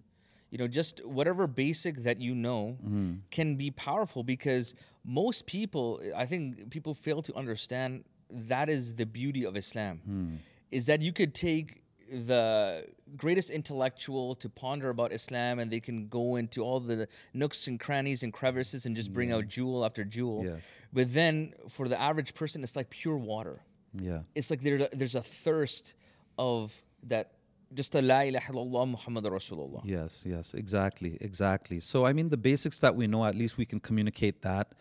You 0.51 0.59
know, 0.59 0.69
just 0.69 1.05
whatever 1.05 1.49
basic 1.49 1.97
that 2.05 2.21
you 2.21 2.33
know 2.33 2.79
mm. 2.87 3.19
can 3.33 3.57
be 3.57 3.73
powerful 3.73 4.23
because 4.23 4.75
most 5.05 5.47
people, 5.47 6.01
I 6.17 6.27
think 6.27 6.71
people 6.71 6.95
fail 6.95 7.23
to 7.23 7.35
understand 7.35 8.05
that 8.31 8.69
is 8.69 8.95
the 8.95 9.07
beauty 9.07 9.45
of 9.45 9.57
Islam. 9.57 10.01
Mm. 10.09 10.39
Is 10.71 10.87
that 10.87 11.01
you 11.01 11.13
could 11.13 11.35
take 11.35 11.83
the 12.11 12.87
greatest 13.17 13.51
intellectual 13.51 14.35
to 14.35 14.49
ponder 14.49 14.89
about 14.91 15.13
Islam 15.13 15.59
and 15.59 15.71
they 15.71 15.81
can 15.81 16.09
go 16.09 16.37
into 16.37 16.63
all 16.63 16.81
the 16.81 17.09
nooks 17.35 17.67
and 17.67 17.79
crannies 17.79 18.23
and 18.23 18.33
crevices 18.33 18.87
and 18.87 18.97
just 18.97 19.13
bring 19.13 19.31
yeah. 19.31 19.37
out 19.37 19.49
jewel 19.49 19.85
after 19.85 20.05
jewel. 20.05 20.45
Yes. 20.45 20.71
But 20.93 21.13
then 21.13 21.55
for 21.69 21.89
the 21.89 22.01
average 22.01 22.35
person, 22.35 22.63
it's 22.63 22.77
like 22.77 22.91
pure 22.91 23.17
water. 23.17 23.61
Yeah. 23.95 24.21
It's 24.35 24.51
like 24.51 24.61
there, 24.61 24.89
there's 24.93 25.15
a 25.15 25.23
thirst 25.23 25.95
of 26.39 26.83
that 27.05 27.33
just 27.75 27.95
a 27.95 28.03
la 28.03 28.21
ilaha 28.21 28.53
illallah 28.53 28.89
Muhammad 28.89 29.25
Rasulullah. 29.25 29.81
Yes, 29.85 30.25
yes, 30.27 30.55
exactly, 30.55 31.17
exactly. 31.21 31.81
So 31.81 32.05
I 32.05 32.13
mean, 32.13 32.29
the 32.29 32.37
basics 32.37 32.79
that 32.79 32.95
we 32.95 33.07
know, 33.07 33.25
at 33.25 33.35
least 33.35 33.57
we 33.57 33.65
can 33.65 33.81
communicate 33.81 34.43
that. 34.43 34.75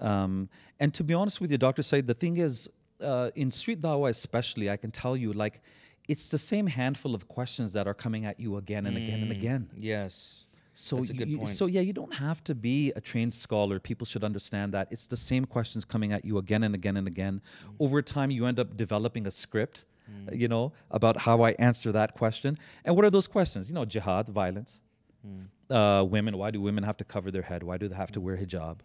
Mm. 0.00 0.06
Um, 0.06 0.48
and 0.78 0.94
to 0.94 1.04
be 1.04 1.14
honest 1.14 1.40
with 1.40 1.50
you, 1.50 1.58
Dr. 1.58 1.82
Syed, 1.82 2.06
the 2.06 2.14
thing 2.14 2.36
is, 2.36 2.70
uh, 3.02 3.30
in 3.34 3.50
street 3.50 3.80
dawah 3.80 4.10
especially, 4.10 4.70
I 4.70 4.76
can 4.76 4.90
tell 4.90 5.16
you, 5.16 5.32
like, 5.32 5.60
it's 6.08 6.28
the 6.28 6.38
same 6.38 6.66
handful 6.66 7.14
of 7.14 7.28
questions 7.28 7.72
that 7.74 7.86
are 7.86 7.94
coming 7.94 8.24
at 8.24 8.40
you 8.40 8.56
again 8.56 8.86
and 8.86 8.96
mm, 8.96 9.02
again 9.02 9.20
and 9.20 9.30
mm, 9.30 9.38
again. 9.38 9.70
Yes. 9.76 10.44
So 10.72 11.02
you, 11.02 11.44
so 11.48 11.66
yeah, 11.66 11.80
you 11.80 11.92
don't 11.92 12.14
have 12.14 12.44
to 12.44 12.54
be 12.54 12.92
a 12.94 13.00
trained 13.00 13.34
scholar. 13.34 13.80
People 13.80 14.06
should 14.06 14.22
understand 14.22 14.72
that 14.74 14.86
it's 14.92 15.08
the 15.08 15.16
same 15.16 15.44
questions 15.44 15.84
coming 15.84 16.12
at 16.12 16.24
you 16.24 16.38
again 16.38 16.62
and 16.62 16.72
again 16.72 16.96
and 16.96 17.08
again. 17.08 17.42
Mm. 17.66 17.74
Over 17.80 18.00
time, 18.00 18.30
you 18.30 18.46
end 18.46 18.60
up 18.60 18.76
developing 18.76 19.26
a 19.26 19.30
script, 19.32 19.86
mm. 20.10 20.38
you 20.38 20.48
know, 20.48 20.72
about 20.90 21.16
how 21.16 21.42
I 21.42 21.50
answer 21.52 21.92
that 21.92 22.14
question. 22.14 22.58
And 22.84 22.96
what 22.96 23.04
are 23.04 23.10
those 23.10 23.26
questions? 23.26 23.68
You 23.68 23.74
know, 23.74 23.84
jihad, 23.84 24.28
violence. 24.28 24.82
Mm. 25.26 25.46
Uh, 25.70 26.04
women. 26.04 26.38
Why 26.38 26.50
do 26.50 26.60
women 26.62 26.84
have 26.84 26.96
to 26.96 27.04
cover 27.04 27.30
their 27.30 27.42
head? 27.42 27.62
Why 27.62 27.76
do 27.76 27.88
they 27.88 27.94
have 27.94 28.12
to 28.12 28.20
wear 28.20 28.36
hijab? 28.36 28.78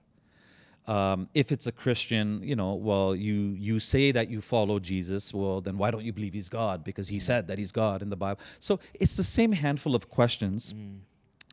Um, 0.86 1.30
if 1.34 1.54
it's 1.54 1.66
a 1.66 1.72
Christian, 1.72 2.42
you 2.44 2.58
know, 2.58 2.74
well, 2.74 3.16
you 3.16 3.56
you 3.58 3.80
say 3.80 4.12
that 4.12 4.30
you 4.30 4.42
follow 4.42 4.80
Jesus. 4.80 5.34
Well, 5.34 5.62
then 5.62 5.78
why 5.78 5.92
don't 5.92 6.04
you 6.04 6.12
believe 6.12 6.34
he's 6.34 6.50
God? 6.50 6.84
Because 6.84 7.08
he 7.08 7.18
mm. 7.18 7.22
said 7.22 7.48
that 7.48 7.58
he's 7.58 7.72
God 7.72 8.02
in 8.02 8.10
the 8.10 8.18
Bible. 8.18 8.42
So 8.60 8.80
it's 8.94 9.16
the 9.16 9.24
same 9.24 9.54
handful 9.54 9.96
of 9.96 10.10
questions, 10.10 10.74
mm. 10.74 10.98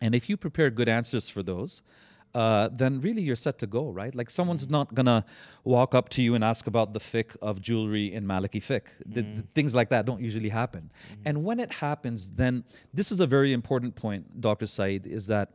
and 0.00 0.14
if 0.14 0.28
you 0.28 0.36
prepare 0.36 0.68
good 0.68 0.88
answers 0.88 1.30
for 1.30 1.44
those, 1.44 1.82
uh, 2.34 2.68
then 2.72 3.00
really 3.00 3.22
you're 3.22 3.36
set 3.36 3.58
to 3.58 3.66
go, 3.66 3.90
right? 3.90 4.14
Like 4.14 4.30
someone's 4.30 4.66
mm. 4.66 4.70
not 4.70 4.94
gonna 4.94 5.24
walk 5.64 5.94
up 5.94 6.08
to 6.10 6.22
you 6.22 6.34
and 6.34 6.44
ask 6.44 6.66
about 6.66 6.92
the 6.94 7.00
fiqh 7.00 7.36
of 7.42 7.60
jewelry 7.60 8.12
in 8.12 8.24
Maliki 8.24 8.62
fiqh. 8.62 8.88
The, 9.04 9.22
the 9.22 9.22
mm. 9.22 9.44
things 9.54 9.74
like 9.74 9.88
that 9.90 10.06
don't 10.06 10.20
usually 10.20 10.48
happen. 10.48 10.92
Mm. 11.12 11.16
And 11.26 11.44
when 11.44 11.58
it 11.60 11.72
happens, 11.72 12.30
then 12.30 12.64
this 12.94 13.10
is 13.10 13.20
a 13.20 13.26
very 13.26 13.52
important 13.52 13.94
point, 13.94 14.40
Dr. 14.40 14.66
Syed, 14.66 15.06
is 15.06 15.26
that 15.26 15.50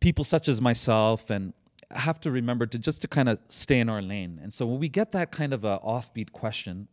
people 0.00 0.24
such 0.24 0.48
as 0.48 0.60
myself 0.60 1.30
and 1.30 1.52
have 1.90 2.18
to 2.20 2.30
remember 2.30 2.66
to 2.66 2.78
just 2.78 3.02
to 3.02 3.08
kind 3.08 3.28
of 3.28 3.38
stay 3.48 3.78
in 3.78 3.88
our 3.88 4.02
lane. 4.02 4.40
And 4.42 4.52
so 4.52 4.66
when 4.66 4.80
we 4.80 4.88
get 4.88 5.12
that 5.12 5.30
kind 5.30 5.52
of 5.52 5.64
a 5.64 5.78
offbeat 5.78 6.32
question, 6.32 6.88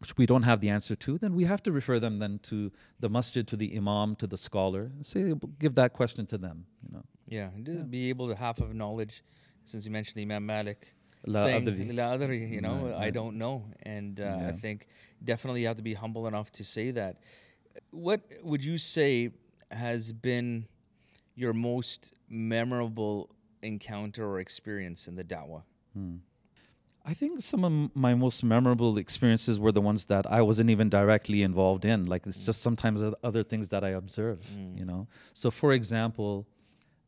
which 0.00 0.16
we 0.16 0.26
don't 0.26 0.42
have 0.42 0.60
the 0.60 0.70
answer 0.70 0.96
to, 0.96 1.18
then 1.18 1.34
we 1.34 1.44
have 1.44 1.62
to 1.62 1.72
refer 1.72 1.98
them 1.98 2.18
then 2.18 2.40
to 2.44 2.72
the 3.00 3.08
masjid, 3.08 3.46
to 3.46 3.56
the 3.56 3.76
imam, 3.76 4.16
to 4.16 4.26
the 4.26 4.36
scholar, 4.36 4.90
say 5.02 5.34
give 5.58 5.74
that 5.74 5.92
question 5.92 6.26
to 6.26 6.38
them. 6.38 6.64
You 6.82 6.96
know. 6.96 7.04
Yeah, 7.30 7.48
just 7.62 7.78
yeah. 7.78 7.84
be 7.84 8.10
able 8.10 8.28
to 8.28 8.34
half 8.34 8.60
of 8.60 8.74
knowledge, 8.74 9.22
since 9.64 9.86
you 9.86 9.90
mentioned 9.90 10.20
Imam 10.20 10.44
Malik. 10.44 10.92
La 11.26 11.44
saying, 11.44 11.64
La 11.94 12.16
adri, 12.16 12.50
you 12.50 12.60
know, 12.60 12.76
right, 12.76 12.92
right. 12.92 13.02
I 13.02 13.10
don't 13.10 13.36
know. 13.36 13.64
And 13.82 14.20
uh, 14.20 14.24
yeah. 14.24 14.48
I 14.48 14.52
think 14.52 14.86
definitely 15.22 15.60
you 15.62 15.66
have 15.66 15.76
to 15.76 15.82
be 15.82 15.94
humble 15.94 16.26
enough 16.26 16.50
to 16.52 16.64
say 16.64 16.90
that. 16.92 17.18
What 17.90 18.20
would 18.42 18.64
you 18.64 18.78
say 18.78 19.30
has 19.70 20.12
been 20.12 20.66
your 21.36 21.52
most 21.52 22.14
memorable 22.28 23.30
encounter 23.62 24.26
or 24.26 24.40
experience 24.40 25.08
in 25.08 25.14
the 25.14 25.24
da'wah? 25.24 25.62
Hmm. 25.94 26.16
I 27.04 27.14
think 27.14 27.40
some 27.40 27.64
of 27.64 27.96
my 27.96 28.14
most 28.14 28.44
memorable 28.44 28.98
experiences 28.98 29.58
were 29.58 29.72
the 29.72 29.80
ones 29.80 30.04
that 30.06 30.30
I 30.30 30.42
wasn't 30.42 30.70
even 30.70 30.88
directly 30.90 31.42
involved 31.42 31.84
in. 31.84 32.04
Like 32.04 32.26
it's 32.26 32.44
just 32.44 32.60
sometimes 32.60 33.02
other 33.24 33.42
things 33.42 33.68
that 33.70 33.84
I 33.84 33.90
observe, 33.90 34.40
mm. 34.54 34.78
you 34.78 34.84
know. 34.84 35.08
So, 35.32 35.50
for 35.50 35.72
example, 35.72 36.46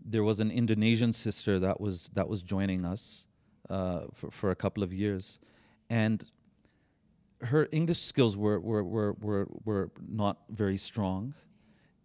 there 0.04 0.24
was 0.24 0.40
an 0.40 0.50
Indonesian 0.50 1.12
sister 1.12 1.58
that 1.60 1.80
was 1.80 2.10
that 2.14 2.28
was 2.28 2.42
joining 2.42 2.84
us 2.84 3.26
uh, 3.70 4.02
for 4.12 4.30
for 4.30 4.50
a 4.50 4.56
couple 4.56 4.82
of 4.82 4.92
years, 4.92 5.38
and 5.90 6.24
her 7.40 7.68
English 7.72 8.00
skills 8.00 8.36
were 8.36 8.60
were 8.60 8.84
were 8.84 9.14
were, 9.20 9.48
were 9.64 9.90
not 10.08 10.38
very 10.50 10.76
strong, 10.76 11.34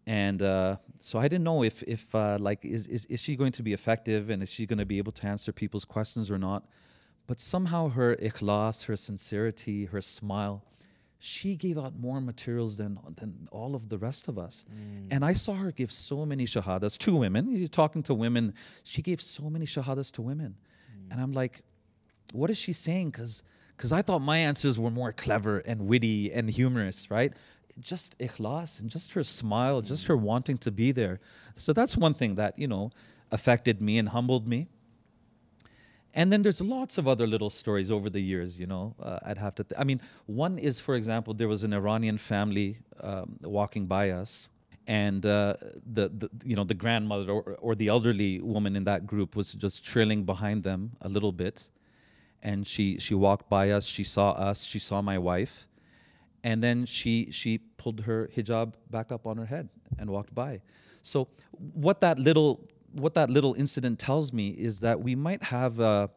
and 0.05 0.41
uh, 0.41 0.77
so 0.99 1.19
I 1.19 1.27
didn't 1.27 1.43
know 1.43 1.63
if 1.63 1.83
if 1.83 2.13
uh, 2.15 2.37
like 2.39 2.65
is, 2.65 2.87
is 2.87 3.05
is 3.05 3.19
she 3.19 3.35
going 3.35 3.51
to 3.53 3.63
be 3.63 3.73
effective 3.73 4.29
and 4.29 4.41
is 4.41 4.49
she 4.49 4.65
going 4.65 4.79
to 4.79 4.85
be 4.85 4.97
able 4.97 5.11
to 5.13 5.27
answer 5.27 5.51
people's 5.51 5.85
questions 5.85 6.31
or 6.31 6.37
not? 6.37 6.63
But 7.27 7.39
somehow 7.39 7.89
her 7.89 8.15
ikhlas, 8.15 8.85
her 8.85 8.95
sincerity, 8.95 9.85
her 9.85 10.01
smile, 10.01 10.63
she 11.19 11.55
gave 11.55 11.77
out 11.77 11.97
more 11.97 12.21
materials 12.21 12.77
than 12.77 12.99
than 13.15 13.47
all 13.51 13.75
of 13.75 13.89
the 13.89 13.97
rest 13.97 14.27
of 14.27 14.37
us. 14.37 14.65
Mm. 14.69 15.07
And 15.11 15.25
I 15.25 15.33
saw 15.33 15.53
her 15.53 15.71
give 15.71 15.91
so 15.91 16.25
many 16.25 16.45
shahadas 16.45 16.97
to 16.99 17.15
women. 17.15 17.51
You're 17.55 17.67
talking 17.67 18.03
to 18.03 18.13
women. 18.13 18.53
She 18.83 19.01
gave 19.01 19.21
so 19.21 19.49
many 19.49 19.65
shahadas 19.65 20.11
to 20.13 20.21
women, 20.21 20.55
mm. 20.55 21.11
and 21.11 21.19
I'm 21.19 21.31
like, 21.31 21.63
what 22.33 22.49
is 22.49 22.57
she 22.57 22.73
saying? 22.73 23.11
Because 23.11 23.43
because 23.75 23.91
I 23.91 24.01
thought 24.01 24.19
my 24.19 24.37
answers 24.37 24.79
were 24.79 24.89
more 24.89 25.13
clever 25.13 25.59
and 25.59 25.87
witty 25.87 26.33
and 26.33 26.49
humorous, 26.49 27.11
right? 27.11 27.31
Just 27.79 28.17
ikhlas 28.17 28.79
and 28.79 28.89
just 28.89 29.13
her 29.13 29.23
smile, 29.23 29.81
just 29.81 30.05
mm. 30.05 30.07
her 30.07 30.17
wanting 30.17 30.57
to 30.59 30.71
be 30.71 30.91
there. 30.91 31.19
So 31.55 31.73
that's 31.73 31.95
one 31.95 32.15
thing 32.15 32.35
that, 32.35 32.57
you 32.57 32.67
know, 32.67 32.89
affected 33.31 33.79
me 33.79 33.99
and 33.99 34.09
humbled 34.09 34.47
me. 34.47 34.67
And 36.13 36.31
then 36.31 36.41
there's 36.41 36.61
lots 36.61 36.97
of 36.97 37.07
other 37.07 37.27
little 37.27 37.49
stories 37.49 37.91
over 37.91 38.09
the 38.09 38.19
years, 38.19 38.59
you 38.59 38.65
know. 38.65 38.95
Uh, 39.01 39.19
I'd 39.23 39.37
have 39.37 39.55
to, 39.55 39.63
th- 39.63 39.79
I 39.79 39.83
mean, 39.83 40.01
one 40.25 40.57
is, 40.57 40.79
for 40.79 40.95
example, 40.95 41.33
there 41.33 41.47
was 41.47 41.63
an 41.63 41.73
Iranian 41.73 42.17
family 42.17 42.79
um, 43.01 43.37
walking 43.43 43.85
by 43.85 44.11
us, 44.11 44.49
and 44.87 45.25
uh, 45.25 45.55
the, 45.93 46.09
the, 46.09 46.29
you 46.43 46.55
know, 46.55 46.63
the 46.63 46.73
grandmother 46.73 47.31
or, 47.31 47.57
or 47.59 47.75
the 47.75 47.89
elderly 47.89 48.39
woman 48.41 48.75
in 48.75 48.83
that 48.85 49.05
group 49.05 49.35
was 49.35 49.53
just 49.53 49.83
trailing 49.83 50.23
behind 50.23 50.63
them 50.63 50.93
a 51.01 51.09
little 51.09 51.31
bit 51.31 51.69
and 52.43 52.65
she 52.67 52.99
she 52.99 53.13
walked 53.15 53.49
by 53.49 53.71
us 53.71 53.85
she 53.85 54.03
saw 54.03 54.31
us 54.31 54.63
she 54.63 54.79
saw 54.79 55.01
my 55.01 55.17
wife 55.17 55.67
and 56.43 56.63
then 56.63 56.85
she 56.85 57.29
she 57.31 57.57
pulled 57.77 58.01
her 58.01 58.29
hijab 58.35 58.73
back 58.89 59.11
up 59.11 59.25
on 59.25 59.37
her 59.37 59.45
head 59.45 59.69
and 59.97 60.09
walked 60.09 60.33
by 60.33 60.61
so 61.01 61.27
what 61.73 61.99
that 62.01 62.19
little 62.19 62.61
what 62.99 63.13
that 63.13 63.29
little 63.29 63.53
incident 63.53 63.99
tells 63.99 64.33
me 64.33 64.49
is 64.49 64.79
that 64.81 65.01
we 65.01 65.15
might 65.15 65.43
have 65.43 65.79
uh, 65.79 66.07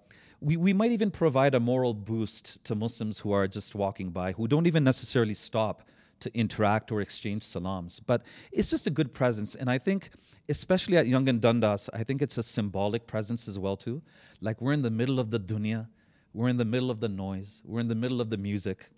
we, 0.41 0.57
we 0.57 0.73
might 0.73 0.91
even 0.91 1.11
provide 1.11 1.55
a 1.55 1.61
moral 1.61 1.93
boost 1.93 2.63
to 2.65 2.75
Muslims 2.75 3.19
who 3.19 3.33
are 3.33 3.47
just 3.47 3.75
walking 3.75 4.11
by, 4.11 4.33
who 4.33 4.49
don't 4.49 4.67
even 4.67 4.83
necessarily 4.83 5.35
stop 5.35 5.83
to 6.21 6.35
interact 6.37 6.93
or 6.93 7.01
exchange 7.01 7.43
salams. 7.43 8.01
But 8.01 8.23
it's 8.53 8.71
just 8.71 8.87
a 8.87 8.91
good 8.91 9.13
presence. 9.13 9.55
And 9.55 9.71
I 9.71 9.79
think, 9.79 10.11
especially 10.49 10.97
at 10.97 11.07
Yonge 11.07 11.29
and 11.29 11.41
Dundas, 11.41 11.91
I 11.93 12.05
think 12.05 12.23
it's 12.23 12.39
a 12.39 12.43
symbolic 12.43 13.07
presence 13.07 13.49
as 13.49 13.59
well 13.59 13.77
too. 13.77 14.03
Like 14.41 14.61
we're 14.61 14.73
in 14.73 14.83
the 14.83 14.91
middle 14.91 15.19
of 15.19 15.31
the 15.31 15.41
dunya, 15.41 15.87
we're 16.33 16.49
in 16.49 16.57
the 16.57 16.65
middle 16.65 16.91
of 16.91 17.01
the 17.01 17.09
noise, 17.09 17.63
we're 17.65 17.81
in 17.81 17.89
the 17.89 17.95
middle 17.95 18.21
of 18.21 18.31
the 18.31 18.37
music, 18.37 18.91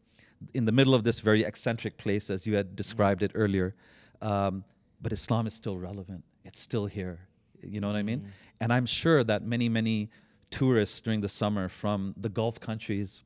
in 0.55 0.65
the 0.65 0.73
middle 0.73 0.95
of 0.95 1.05
this 1.05 1.21
very 1.21 1.43
eccentric 1.45 1.97
place, 1.97 2.31
as 2.31 2.47
you 2.47 2.55
had 2.55 2.77
described 2.77 3.23
it 3.23 3.33
earlier. 3.35 3.75
Um, 4.21 4.65
but 5.01 5.13
Islam 5.13 5.47
is 5.47 5.55
still 5.55 5.79
relevant. 5.79 6.25
It's 6.45 6.61
still 6.61 6.87
here. 6.87 7.21
You 7.63 7.81
know 7.81 7.87
what 7.87 7.97
I 7.97 8.03
mean? 8.03 8.21
Mm-hmm. 8.21 8.29
And 8.61 8.73
I'm 8.73 8.87
sure 8.87 9.25
that 9.25 9.43
many, 9.43 9.69
many 9.69 10.11
tourists 10.51 11.01
during 11.01 11.21
the 11.21 11.29
summer 11.29 11.69
from 11.69 12.15
the 12.17 12.29
Gulf 12.29 12.61
countries, 12.61 13.23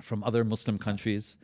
from 0.00 0.24
other 0.24 0.44
Muslim 0.44 0.78
countries, 0.78 1.36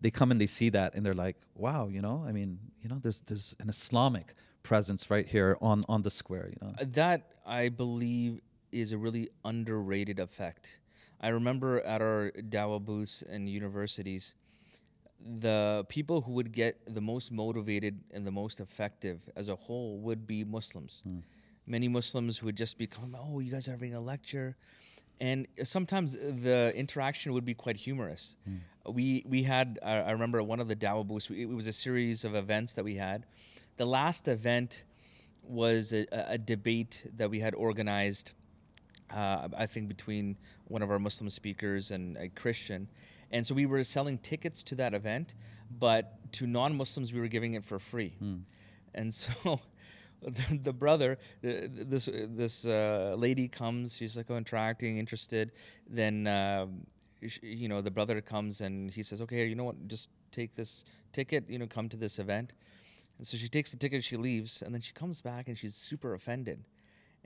they 0.00 0.10
come 0.10 0.30
and 0.30 0.40
they 0.40 0.46
see 0.46 0.68
that 0.70 0.94
and 0.94 1.06
they're 1.06 1.14
like, 1.14 1.36
wow, 1.54 1.88
you 1.88 2.02
know, 2.02 2.24
I 2.26 2.32
mean, 2.32 2.58
you 2.82 2.88
know, 2.88 2.98
there's 3.00 3.20
there's 3.20 3.54
an 3.60 3.68
Islamic 3.68 4.34
presence 4.62 5.10
right 5.10 5.26
here 5.26 5.56
on 5.60 5.84
on 5.88 6.02
the 6.02 6.10
square, 6.10 6.50
you 6.50 6.58
know. 6.60 6.74
That 6.84 7.32
I 7.46 7.68
believe 7.68 8.40
is 8.72 8.92
a 8.92 8.98
really 8.98 9.30
underrated 9.44 10.18
effect. 10.18 10.80
I 11.20 11.28
remember 11.28 11.80
at 11.82 12.02
our 12.02 12.32
Dawa 12.36 12.84
booths 12.84 13.22
and 13.22 13.48
universities, 13.48 14.34
the 15.20 15.86
people 15.88 16.20
who 16.20 16.32
would 16.32 16.50
get 16.50 16.80
the 16.92 17.00
most 17.00 17.30
motivated 17.30 18.00
and 18.12 18.26
the 18.26 18.32
most 18.32 18.58
effective 18.58 19.28
as 19.36 19.48
a 19.48 19.54
whole 19.54 19.98
would 20.00 20.26
be 20.26 20.42
Muslims. 20.42 21.02
Hmm. 21.04 21.20
Many 21.66 21.88
Muslims 21.88 22.42
would 22.42 22.56
just 22.56 22.78
become, 22.78 23.16
oh, 23.18 23.40
you 23.40 23.52
guys 23.52 23.68
are 23.68 23.72
having 23.72 23.94
a 23.94 24.00
lecture. 24.00 24.56
And 25.20 25.46
sometimes 25.62 26.14
the 26.14 26.72
interaction 26.74 27.32
would 27.32 27.44
be 27.44 27.54
quite 27.54 27.76
humorous. 27.76 28.36
We 28.84 29.24
we 29.28 29.44
had 29.44 29.78
I 29.84 29.98
I 29.98 30.10
remember 30.10 30.42
one 30.42 30.58
of 30.58 30.66
the 30.66 30.74
Dawa 30.74 31.06
booths. 31.06 31.30
It 31.30 31.46
was 31.46 31.68
a 31.68 31.72
series 31.72 32.24
of 32.24 32.34
events 32.34 32.74
that 32.74 32.84
we 32.84 32.96
had. 32.96 33.26
The 33.76 33.86
last 33.86 34.26
event 34.26 34.82
was 35.44 35.92
a, 35.92 36.06
a 36.10 36.38
debate 36.38 37.06
that 37.16 37.30
we 37.30 37.38
had 37.38 37.54
organized 37.54 38.32
uh, 39.14 39.48
I 39.56 39.66
think 39.66 39.88
between 39.88 40.36
one 40.68 40.82
of 40.82 40.90
our 40.90 40.98
Muslim 40.98 41.28
speakers 41.28 41.90
and 41.90 42.16
a 42.16 42.28
Christian. 42.28 42.88
And 43.30 43.46
so 43.46 43.54
we 43.54 43.66
were 43.66 43.82
selling 43.84 44.18
tickets 44.18 44.62
to 44.64 44.74
that 44.76 44.94
event, 44.94 45.34
but 45.78 46.32
to 46.32 46.46
non 46.46 46.76
Muslims, 46.76 47.12
we 47.12 47.20
were 47.20 47.28
giving 47.28 47.54
it 47.54 47.64
for 47.64 47.78
free. 47.78 48.14
And 48.94 49.12
so 49.22 49.60
the, 50.22 50.58
the 50.62 50.72
brother, 50.72 51.18
the, 51.42 51.68
this, 51.72 52.08
this 52.12 52.64
uh, 52.64 53.14
lady 53.16 53.48
comes, 53.48 53.96
she's 53.96 54.16
like, 54.16 54.26
oh, 54.30 54.36
interacting, 54.36 54.98
interested. 54.98 55.52
Then, 55.88 56.26
sh- 57.26 57.38
you 57.42 57.68
know, 57.68 57.80
the 57.80 57.90
brother 57.90 58.20
comes 58.20 58.60
and 58.60 58.90
he 58.90 59.02
says, 59.02 59.20
okay, 59.22 59.46
you 59.46 59.54
know 59.54 59.64
what, 59.64 59.88
just 59.88 60.10
take 60.30 60.54
this 60.54 60.84
ticket, 61.12 61.48
you 61.48 61.58
know, 61.58 61.66
come 61.66 61.88
to 61.88 61.96
this 61.96 62.18
event. 62.18 62.54
And 63.18 63.26
so 63.26 63.36
she 63.36 63.48
takes 63.48 63.70
the 63.70 63.76
ticket, 63.76 64.02
she 64.02 64.16
leaves, 64.16 64.62
and 64.62 64.74
then 64.74 64.80
she 64.80 64.92
comes 64.92 65.20
back 65.20 65.48
and 65.48 65.56
she's 65.56 65.74
super 65.74 66.14
offended. 66.14 66.64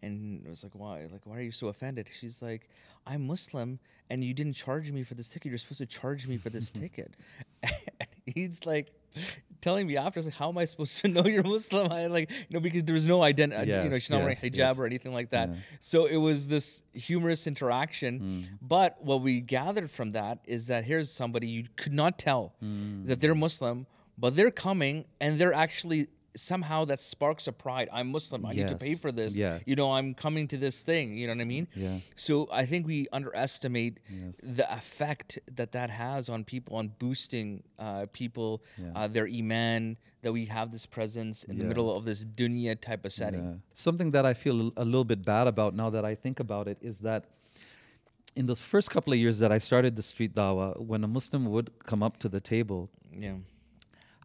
And 0.02 0.44
it 0.44 0.48
was 0.48 0.62
like, 0.62 0.74
why? 0.74 1.06
Like, 1.10 1.22
why 1.24 1.38
are 1.38 1.42
you 1.42 1.52
so 1.52 1.68
offended? 1.68 2.10
She's 2.12 2.42
like, 2.42 2.68
I'm 3.06 3.26
Muslim, 3.26 3.78
and 4.10 4.22
you 4.22 4.34
didn't 4.34 4.52
charge 4.52 4.92
me 4.92 5.02
for 5.02 5.14
this 5.14 5.28
ticket. 5.28 5.50
You're 5.50 5.58
supposed 5.58 5.78
to 5.78 5.86
charge 5.86 6.26
me 6.26 6.36
for 6.36 6.50
this 6.50 6.70
ticket. 6.82 7.14
And 7.62 7.72
he's 8.35 8.66
like, 8.66 8.92
telling 9.61 9.87
me 9.87 9.97
after, 9.97 10.18
I 10.18 10.21
was 10.21 10.26
like, 10.26 10.35
how 10.35 10.49
am 10.49 10.59
I 10.59 10.64
supposed 10.64 10.99
to 10.99 11.09
know 11.14 11.25
you're 11.25 11.42
Muslim? 11.42 11.90
I 11.90 12.06
like, 12.06 12.30
you 12.30 12.37
know, 12.50 12.61
because 12.61 12.85
there's 12.85 13.06
no 13.06 13.23
identity. 13.23 13.71
you 13.71 13.88
know, 13.88 13.99
she's 13.99 14.11
not 14.11 14.21
wearing 14.21 14.37
yes, 14.42 14.45
hijab 14.45 14.56
yes. 14.59 14.78
or 14.78 14.87
anything 14.87 15.12
like 15.12 15.30
that. 15.30 15.49
Yeah. 15.49 15.54
So 15.80 16.04
it 16.06 16.16
was 16.16 16.49
this 16.49 16.83
humorous 16.92 17.47
interaction. 17.47 18.21
Mm. 18.21 18.59
But 18.61 19.02
what 19.02 19.23
we 19.23 19.40
gathered 19.40 19.90
from 19.90 20.12
that 20.12 20.40
is 20.45 20.66
that 20.68 20.85
here's 20.85 21.11
somebody 21.11 21.49
you 21.49 21.64
could 21.76 21.92
not 21.92 22.18
tell 22.18 22.54
Mm. 22.62 23.06
that 23.06 23.21
they're 23.21 23.35
Muslim, 23.35 23.87
but 24.18 24.37
they're 24.37 24.50
coming 24.50 25.04
and 25.21 25.38
they're 25.38 25.52
actually 25.52 26.09
somehow 26.36 26.84
that 26.84 27.00
sparks 27.00 27.46
a 27.46 27.52
pride. 27.52 27.88
I'm 27.92 28.08
Muslim. 28.12 28.44
I 28.46 28.52
need 28.52 28.68
to 28.68 28.76
pay 28.76 28.94
for 28.94 29.10
this. 29.10 29.36
Yeah. 29.36 29.58
You 29.66 29.74
know, 29.76 29.92
I'm 29.92 30.14
coming 30.14 30.46
to 30.48 30.56
this 30.56 30.82
thing. 30.82 31.16
You 31.16 31.26
know 31.26 31.34
what 31.34 31.40
I 31.40 31.44
mean? 31.46 31.66
Yeah. 31.74 31.98
So 32.14 32.48
I 32.52 32.64
think 32.66 32.86
we 32.86 33.06
underestimate 33.12 33.98
Yes. 34.08 34.38
the 34.42 34.66
effect 34.72 35.38
that 35.54 35.72
that 35.72 35.90
has 35.90 36.28
on 36.28 36.44
people, 36.44 36.76
on 36.76 36.88
boosting 36.98 37.62
uh, 37.78 38.06
people, 38.12 38.62
Yeah. 38.78 38.92
uh, 38.94 39.08
their 39.08 39.26
iman, 39.26 39.96
that 40.22 40.32
we 40.32 40.44
have 40.46 40.72
this 40.72 40.86
presence 40.86 41.44
in 41.44 41.56
the 41.58 41.64
middle 41.64 41.94
of 41.96 42.04
this 42.04 42.24
dunya 42.24 42.78
type 42.80 43.04
of 43.04 43.12
setting. 43.12 43.44
Yeah. 43.44 43.54
Something 43.74 44.10
that 44.12 44.24
I 44.26 44.34
feel 44.34 44.72
a 44.76 44.84
little 44.84 45.04
bit 45.04 45.24
bad 45.24 45.46
about 45.46 45.74
now 45.74 45.88
that 45.90 46.04
I 46.04 46.14
think 46.14 46.40
about 46.40 46.66
it 46.68 46.78
is 46.80 46.98
that 47.00 47.24
in 48.34 48.46
those 48.46 48.60
first 48.60 48.90
couple 48.90 49.12
of 49.12 49.18
years 49.18 49.38
that 49.38 49.50
I 49.52 49.58
started 49.58 49.96
the 49.96 50.02
street 50.02 50.34
dawah, 50.34 50.78
when 50.80 51.02
a 51.04 51.08
Muslim 51.08 51.46
would 51.46 51.70
come 51.84 52.02
up 52.02 52.18
to 52.18 52.28
the 52.28 52.40
table, 52.40 52.90
Yeah. 53.12 53.36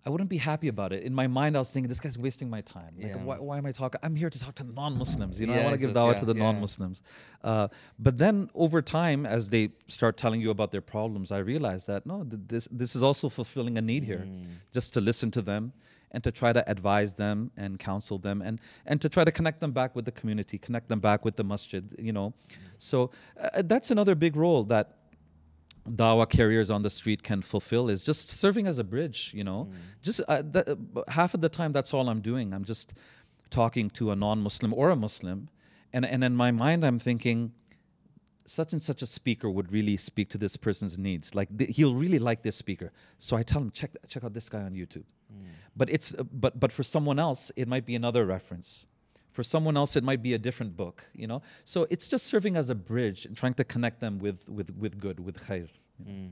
I 0.05 0.09
wouldn't 0.09 0.29
be 0.31 0.37
happy 0.37 0.67
about 0.67 0.93
it. 0.93 1.03
In 1.03 1.13
my 1.13 1.27
mind, 1.27 1.55
I 1.55 1.59
was 1.59 1.69
thinking, 1.71 1.87
this 1.87 1.99
guy's 1.99 2.17
wasting 2.17 2.49
my 2.49 2.61
time. 2.61 2.93
Like, 2.97 3.07
Yeah. 3.09 3.17
why, 3.23 3.37
why 3.37 3.57
am 3.59 3.65
I 3.67 3.71
talking? 3.71 3.99
I'm 4.01 4.15
here 4.15 4.31
to 4.31 4.39
talk 4.39 4.55
to 4.55 4.63
the 4.63 4.73
non-Muslims. 4.73 5.39
You 5.39 5.45
know, 5.47 5.53
I 5.53 5.63
want 5.63 5.75
to 5.75 5.81
give 5.85 5.91
dawah 5.95 6.13
yeah, 6.13 6.19
to 6.21 6.25
the 6.25 6.33
yeah. 6.35 6.43
non-Muslims. 6.43 7.03
Uh, 7.43 7.67
but 7.99 8.17
then 8.17 8.49
over 8.55 8.81
time, 8.81 9.25
as 9.27 9.49
they 9.49 9.69
start 9.87 10.17
telling 10.17 10.41
you 10.41 10.49
about 10.49 10.71
their 10.71 10.81
problems, 10.81 11.31
I 11.31 11.37
realized 11.37 11.85
that 11.87 12.05
no, 12.05 12.23
th- 12.23 12.41
this 12.47 12.67
this 12.71 12.95
is 12.95 13.03
also 13.03 13.29
fulfilling 13.29 13.77
a 13.77 13.81
need 13.81 14.03
here, 14.03 14.23
Mm. 14.25 14.45
just 14.73 14.93
to 14.95 15.01
listen 15.01 15.29
to 15.31 15.41
them 15.41 15.71
and 16.13 16.23
to 16.23 16.31
try 16.31 16.51
to 16.51 16.67
advise 16.69 17.13
them 17.15 17.51
and 17.55 17.77
counsel 17.79 18.17
them 18.17 18.41
and 18.41 18.59
and 18.87 18.99
to 19.01 19.07
try 19.07 19.23
to 19.23 19.31
connect 19.31 19.59
them 19.59 19.71
back 19.71 19.95
with 19.95 20.05
the 20.05 20.11
community, 20.11 20.57
connect 20.57 20.87
them 20.89 20.99
back 20.99 21.23
with 21.25 21.35
the 21.35 21.43
masjid. 21.43 21.83
You 21.99 22.11
know, 22.13 22.33
so 22.77 23.11
uh, 23.39 23.61
that's 23.63 23.91
another 23.91 24.15
big 24.15 24.35
role 24.35 24.63
that 24.65 24.97
dawah 25.89 26.29
carriers 26.29 26.69
on 26.69 26.81
the 26.83 26.89
street 26.89 27.23
can 27.23 27.41
fulfill 27.41 27.89
is 27.89 28.03
just 28.03 28.29
serving 28.29 28.67
as 28.67 28.77
a 28.79 28.83
bridge 28.83 29.31
you 29.33 29.43
know? 29.43 29.69
Just 30.01 30.21
uh, 30.27 30.43
th- 30.43 30.67
uh, 30.67 30.75
half 31.07 31.33
of 31.33 31.41
the 31.41 31.49
time 31.49 31.71
that's 31.71 31.93
all 31.93 32.07
i'm 32.09 32.21
doing. 32.21 32.53
I'm 32.53 32.63
just 32.63 32.93
talking 33.49 33.89
to 33.91 34.11
a 34.11 34.15
non-muslim 34.15 34.73
or 34.73 34.89
a 34.91 34.95
muslim. 34.95 35.49
And 35.93 36.05
and 36.05 36.23
in 36.23 36.35
my 36.35 36.51
mind 36.51 36.83
i'm 36.85 36.99
thinking 36.99 37.51
such 38.45 38.73
and 38.73 38.81
such 38.81 39.01
a 39.01 39.05
speaker 39.05 39.49
would 39.49 39.71
really 39.71 39.97
speak 39.97 40.29
to 40.29 40.37
this 40.37 40.57
person's 40.57 40.97
needs. 40.97 41.35
Like 41.35 41.55
th- 41.57 41.75
he'll 41.75 41.95
really 41.95 42.19
like 42.19 42.41
this 42.43 42.55
speaker. 42.55 42.91
So 43.17 43.35
i 43.35 43.43
tell 43.43 43.61
him 43.61 43.71
check 43.71 43.91
check 44.07 44.23
out 44.23 44.33
this 44.33 44.49
guy 44.49 44.61
on 44.61 44.73
youtube. 44.73 45.05
But 45.75 45.89
it's 45.89 46.13
uh, 46.13 46.23
but 46.23 46.59
but 46.59 46.71
for 46.71 46.83
someone 46.83 47.17
else 47.19 47.51
it 47.55 47.67
might 47.67 47.85
be 47.85 47.95
another 47.95 48.25
reference 48.25 48.87
for 49.31 49.43
someone 49.43 49.77
else 49.77 49.95
it 49.95 50.03
might 50.03 50.21
be 50.21 50.33
a 50.33 50.37
different 50.37 50.75
book 50.75 51.05
you 51.13 51.27
know? 51.27 51.41
So 51.65 51.87
it's 51.89 52.07
just 52.07 52.25
serving 52.27 52.55
as 52.55 52.69
a 52.69 52.75
bridge 52.75 53.25
and 53.25 53.35
trying 53.35 53.53
to 53.55 53.63
connect 53.63 53.99
them 53.99 54.19
with 54.19 54.47
with 54.49 54.75
with 54.77 54.99
good 54.99 55.19
with 55.19 55.37
khair 55.47 55.69
you 55.99 56.05
know. 56.05 56.11
Mm. 56.11 56.31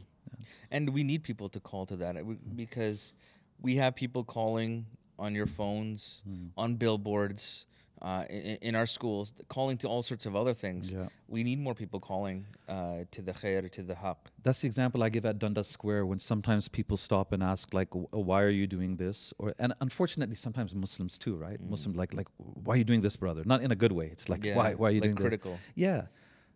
And 0.71 0.89
we 0.89 1.03
need 1.03 1.23
people 1.23 1.49
to 1.49 1.59
call 1.59 1.85
to 1.87 1.95
that. 1.97 2.15
Because 2.55 3.13
we 3.61 3.75
have 3.75 3.95
people 3.95 4.23
calling 4.23 4.85
on 5.17 5.35
your 5.35 5.45
phones, 5.45 6.21
mm. 6.29 6.49
on 6.57 6.75
billboards, 6.75 7.65
uh, 8.01 8.23
in, 8.29 8.57
in 8.69 8.75
our 8.75 8.85
schools, 8.85 9.33
calling 9.49 9.77
to 9.77 9.87
all 9.87 10.01
sorts 10.01 10.25
of 10.25 10.35
other 10.35 10.53
things. 10.53 10.91
Yeah. 10.91 11.07
We 11.27 11.43
need 11.43 11.59
more 11.59 11.75
people 11.75 11.99
calling 11.99 12.45
uh, 12.67 13.03
to 13.11 13.21
the 13.21 13.33
khair, 13.33 13.69
to 13.71 13.81
the 13.83 13.93
haqq. 13.93 14.17
That's 14.43 14.61
the 14.61 14.67
example 14.67 15.03
I 15.03 15.09
give 15.09 15.25
at 15.25 15.37
Dundas 15.39 15.67
Square 15.67 16.05
when 16.05 16.19
sometimes 16.19 16.67
people 16.69 16.97
stop 16.97 17.31
and 17.33 17.43
ask 17.43 17.73
like, 17.73 17.89
"Why 17.93 18.41
are 18.41 18.49
you 18.61 18.67
doing 18.67 18.95
this?" 18.97 19.33
Or 19.37 19.53
and 19.59 19.73
unfortunately, 19.81 20.35
sometimes 20.35 20.73
Muslims 20.73 21.17
too, 21.17 21.35
right? 21.35 21.59
Muslims 21.61 21.95
like 21.97 22.13
like, 22.13 22.27
"Why 22.37 22.75
are 22.75 22.77
you 22.77 22.85
doing 22.85 23.01
this, 23.01 23.15
brother?" 23.17 23.43
Not 23.45 23.61
in 23.61 23.71
a 23.71 23.75
good 23.83 23.91
way. 23.91 24.07
It's 24.15 24.27
like, 24.29 24.43
Yeah, 24.43 24.55
"Why? 24.55 24.73
Why 24.75 24.87
are 24.89 24.91
you 24.91 25.01
like 25.01 25.09
doing 25.15 25.15
critical. 25.17 25.51
this?" 25.51 25.61
Yeah, 25.75 26.01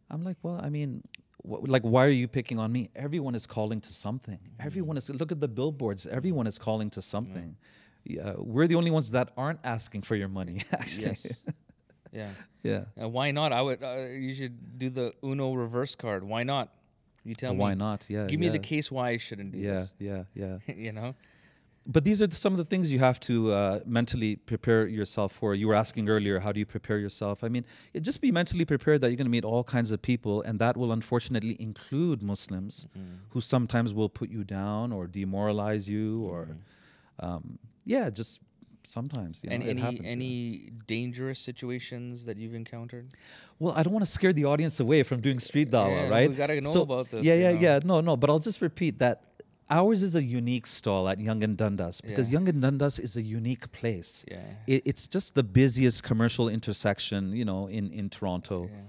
I'm 0.10 0.24
like, 0.24 0.38
well, 0.44 0.60
I 0.64 0.70
mean. 0.70 1.04
wh- 1.50 1.68
Like, 1.76 1.84
why 1.94 2.04
are 2.10 2.18
you 2.24 2.28
picking 2.40 2.58
on 2.64 2.70
me? 2.72 2.82
Everyone 2.96 3.36
is 3.36 3.46
calling 3.58 3.82
to 3.88 3.92
something. 4.06 4.40
Mm. 4.44 4.66
Everyone 4.68 4.96
is. 4.98 5.10
Look 5.22 5.32
at 5.36 5.42
the 5.46 5.52
billboards. 5.60 6.08
Everyone 6.20 6.48
is 6.52 6.58
calling 6.68 6.90
to 6.92 7.02
something. 7.02 7.50
Yeah, 8.06 8.34
we're 8.38 8.68
the 8.68 8.76
only 8.76 8.92
ones 8.92 9.12
that 9.12 9.32
aren't 9.38 9.60
asking 9.64 10.02
for 10.04 10.16
your 10.16 10.28
money. 10.28 10.62
Actually, 10.72 11.04
Yes. 11.04 11.40
yeah. 12.12 12.30
yeah. 12.64 12.84
Uh, 13.02 13.08
why 13.10 13.32
not? 13.32 13.54
I 13.54 13.62
would. 13.62 13.82
Uh, 13.84 14.08
you 14.12 14.34
should 14.34 14.78
do 14.78 14.90
the 14.90 15.14
Uno 15.24 15.54
reverse 15.54 15.96
card. 15.96 16.24
Why 16.24 16.44
not? 16.44 16.70
You 17.24 17.34
tell 17.36 17.54
me. 17.54 17.60
Why 17.60 17.74
not? 17.74 18.06
Yeah. 18.10 18.28
Give 18.28 18.40
me 18.40 18.50
the 18.50 18.60
case 18.60 18.92
why 18.92 19.10
I 19.12 19.18
shouldn't 19.18 19.52
do 19.54 19.58
Yeah, 19.60 19.76
this. 19.76 19.96
yeah, 20.00 20.24
yeah. 20.36 20.58
Yeah. 20.68 20.76
you 20.86 20.92
know. 20.92 21.16
But 21.86 22.06
these 22.06 22.22
are 22.22 22.28
the, 22.28 22.36
some 22.36 22.54
of 22.54 22.58
the 22.58 22.64
things 22.66 22.92
you 22.94 23.00
have 23.00 23.20
to 23.22 23.52
uh, 23.52 23.80
mentally 23.86 24.38
prepare 24.38 24.88
yourself 24.88 25.34
for. 25.34 25.54
You 25.54 25.68
were 25.68 25.76
asking 25.76 26.08
earlier, 26.08 26.40
how 26.40 26.54
do 26.54 26.60
you 26.62 26.66
prepare 26.66 26.98
yourself? 26.98 27.44
I 27.44 27.50
mean, 27.50 27.66
just 28.02 28.22
be 28.22 28.32
mentally 28.32 28.64
prepared 28.64 29.02
that 29.02 29.10
you're 29.10 29.18
going 29.18 29.26
to 29.26 29.38
meet 29.38 29.44
all 29.44 29.66
kinds 29.66 29.92
of 29.92 30.02
people, 30.02 30.42
and 30.44 30.60
that 30.60 30.78
will 30.78 30.94
unfortunately 30.94 31.58
include 31.60 32.22
Muslims 32.24 32.88
Mm-hmm. 32.98 33.16
who 33.32 33.42
sometimes 33.42 33.94
will 33.94 34.08
put 34.10 34.30
you 34.30 34.44
down 34.46 34.94
or 34.94 35.08
demoralize 35.08 35.88
you, 35.90 36.24
or 36.24 36.48
um, 37.20 37.60
yeah, 37.86 38.10
just 38.10 38.40
sometimes. 38.84 39.42
You 39.44 39.50
know, 39.50 39.56
and 39.56 39.64
any 39.64 39.82
happens, 39.82 40.00
you 40.00 40.06
know. 40.06 40.12
any 40.12 40.70
dangerous 40.88 41.40
situations 41.40 42.26
that 42.26 42.38
you've 42.38 42.56
encountered? 42.56 43.10
Well, 43.60 43.74
I 43.78 43.84
don't 43.84 43.94
want 43.94 44.06
to 44.06 44.12
scare 44.12 44.34
the 44.34 44.46
audience 44.46 44.80
away 44.80 45.04
from 45.04 45.22
doing 45.22 45.40
street 45.40 45.72
dawa, 45.72 45.90
Yeah, 45.90 46.10
right? 46.10 46.30
we 46.30 46.36
gotta 46.36 46.60
know 46.62 46.82
about 46.82 47.10
this, 47.10 47.24
Yeah, 47.26 47.36
you 47.36 47.42
yeah, 47.42 47.52
know. 47.54 47.60
yeah. 47.60 47.80
No, 47.84 48.02
no, 48.02 48.18
but 48.18 48.30
I'll 48.30 48.40
just 48.40 48.62
repeat 48.62 49.00
that 49.00 49.24
ours 49.70 50.04
is 50.04 50.16
a 50.16 50.24
unique 50.24 50.68
stall 50.68 51.08
at 51.08 51.20
Yonge 51.20 51.44
and 51.44 51.56
Dundas 51.58 52.02
because 52.02 52.28
Yeah. 52.30 52.40
Yonge 52.40 52.50
and 52.50 52.62
Dundas 52.62 53.00
is 53.00 53.16
a 53.16 53.22
unique 53.22 53.72
place. 53.72 54.26
Yeah. 54.30 54.40
It, 54.68 54.84
it's 54.86 55.08
just 55.08 55.36
the 55.36 55.44
busiest 55.44 56.04
commercial 56.04 56.50
intersection, 56.50 57.32
you 57.34 57.46
know, 57.46 57.68
in 57.68 57.92
in 57.94 58.10
Toronto. 58.10 58.70
Yeah. 58.70 58.82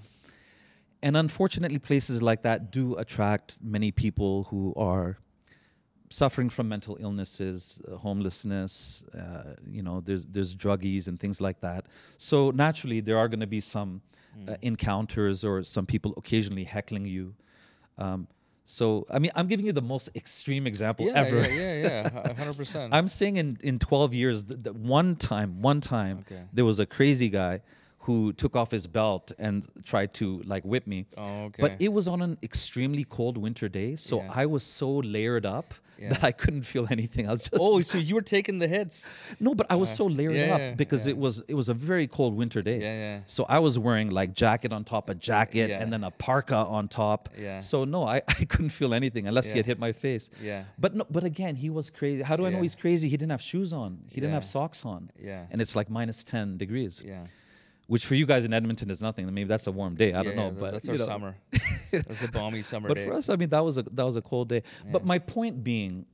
And 1.03 1.17
unfortunately, 1.17 1.79
places 1.79 2.23
like 2.23 2.43
that 2.43 2.73
do 2.73 2.97
attract 2.97 3.59
many 3.63 3.93
people 3.93 4.45
who 4.45 4.73
are 4.77 5.19
suffering 6.21 6.49
from 6.51 6.69
mental 6.69 6.97
illnesses, 7.01 7.81
uh, 7.91 7.97
homelessness. 7.97 9.05
Uh, 9.17 9.55
you 9.77 9.83
know, 9.83 10.01
there's 10.07 10.25
there's 10.35 10.55
druggies 10.55 11.09
and 11.09 11.19
things 11.19 11.41
like 11.41 11.59
that. 11.61 11.87
So 12.19 12.51
naturally, 12.51 13.01
there 13.01 13.19
are 13.19 13.29
going 13.29 13.41
to 13.49 13.53
be 13.59 13.61
some 13.61 13.91
uh, 14.49 14.57
encounters 14.63 15.45
or 15.45 15.63
some 15.63 15.87
people 15.87 16.11
occasionally 16.17 16.65
heckling 16.65 17.07
you. 17.07 17.35
Um, 17.99 18.27
so 18.65 19.07
I 19.11 19.19
mean, 19.19 19.31
I'm 19.35 19.47
giving 19.47 19.67
you 19.67 19.73
the 19.73 19.89
most 19.95 20.09
extreme 20.15 20.67
example 20.67 21.07
Yeah, 21.07 21.21
ever. 21.23 21.41
yeah, 21.51 21.75
yeah, 21.75 22.11
yeah, 22.15 22.33
hundred 22.41 22.57
percent. 22.57 22.95
I'm 22.99 23.09
saying 23.09 23.37
in, 23.37 23.59
in 23.63 23.79
12 23.79 24.15
years, 24.15 24.45
th- 24.45 24.63
th- 24.65 24.75
one 24.77 25.17
time, 25.17 25.61
one 25.61 25.81
time, 25.81 26.17
Okay. 26.27 26.43
there 26.53 26.65
was 26.65 26.79
a 26.79 26.87
crazy 26.87 27.29
guy 27.29 27.61
who 28.07 28.33
took 28.33 28.55
off 28.57 28.71
his 28.71 28.87
belt 28.87 29.33
and 29.39 29.67
tried 29.85 30.13
to 30.15 30.27
like 30.45 30.63
whip 30.65 30.87
me. 30.87 31.07
Oh, 31.17 31.45
okay. 31.49 31.61
But 31.65 31.73
it 31.79 31.93
was 31.93 32.07
on 32.09 32.21
an 32.23 32.37
extremely 32.43 33.05
cold 33.05 33.37
winter 33.39 33.69
day, 33.69 33.97
so 33.97 34.15
Yeah. 34.23 34.43
I 34.43 34.47
was 34.47 34.63
so 34.63 34.91
layered 35.17 35.47
up 35.59 35.75
Yeah. 35.99 36.11
that 36.11 36.25
I 36.25 36.33
couldn't 36.33 36.63
feel 36.63 36.87
anything. 36.91 37.29
I 37.29 37.33
was 37.33 37.43
just 37.43 37.55
oh, 37.61 37.81
so 37.83 37.99
you 37.99 38.15
were 38.15 38.23
taking 38.23 38.59
the 38.59 38.69
hits? 38.69 39.07
no, 39.41 39.55
but 39.55 39.67
I 39.71 39.77
was 39.77 39.91
uh, 39.93 39.95
so 39.95 40.07
layered 40.07 40.35
yeah, 40.35 40.55
up 40.55 40.77
because 40.77 41.07
yeah. 41.07 41.11
it 41.11 41.19
was 41.19 41.43
it 41.49 41.55
was 41.55 41.69
a 41.69 41.75
very 41.75 42.07
cold 42.07 42.37
winter 42.37 42.63
day. 42.63 42.81
Yeah, 42.81 42.93
yeah. 42.93 43.21
So 43.27 43.45
I 43.49 43.59
was 43.59 43.79
wearing 43.79 44.11
like 44.11 44.35
jacket 44.35 44.73
on 44.73 44.85
top 44.85 45.11
of 45.11 45.19
jacket 45.19 45.71
and 45.71 45.93
then 45.93 46.05
a 46.05 46.11
parka 46.11 46.57
on 46.57 46.89
top. 46.89 47.29
Yeah. 47.39 47.61
So 47.61 47.85
no, 47.85 48.05
I, 48.05 48.17
I 48.29 48.45
couldn't 48.45 48.71
feel 48.71 48.95
anything 48.95 49.29
unless 49.29 49.51
he 49.51 49.57
had 49.57 49.67
hit 49.67 49.79
my 49.79 49.93
face. 49.93 50.31
Yeah. 50.43 50.65
But 50.79 50.95
no, 50.95 51.07
but 51.11 51.25
again, 51.25 51.57
he 51.57 51.71
was 51.71 51.91
crazy. 51.91 52.23
How 52.23 52.37
do 52.37 52.47
I 52.47 52.51
know 52.51 52.63
he's 52.63 52.75
crazy? 52.75 53.09
He 53.09 53.17
didn't 53.17 53.33
have 53.33 53.43
shoes 53.43 53.73
on. 53.73 53.99
He 54.09 54.21
didn't 54.21 54.35
have 54.35 54.45
socks 54.45 54.85
on. 54.85 55.11
Yeah. 55.19 55.47
And 55.51 55.61
it's 55.61 55.77
like 55.77 55.91
minus 55.91 56.25
ten 56.25 56.57
degrees. 56.57 57.03
Yeah. 57.05 57.25
Which 57.87 58.07
for 58.07 58.15
you 58.15 58.25
guys 58.25 58.45
in 58.47 58.55
Edmonton 58.55 58.89
is 58.91 59.03
nothing. 59.03 59.27
Maybe 59.33 59.45
that's 59.49 59.67
a 59.67 59.73
warm 59.73 59.95
day. 59.95 60.15
I 60.15 60.23
don't 60.23 60.37
know. 60.37 60.51
But 60.51 60.73
that's 60.73 60.89
our 60.89 60.97
know. 60.97 61.05
summer. 61.05 61.37
that's 61.91 62.23
a 62.23 62.29
balmy 62.29 62.63
summer 62.63 62.89
But 62.89 62.95
day. 62.97 63.07
for 63.07 63.13
us, 63.13 63.29
I 63.29 63.37
mean, 63.37 63.51
that 63.51 63.63
was 63.65 63.77
a 63.77 63.83
that 63.83 64.05
was 64.05 64.17
a 64.17 64.23
cold 64.23 64.49
day. 64.49 64.63
But 64.91 65.05
my 65.05 65.19
point 65.19 65.63
being 65.63 66.07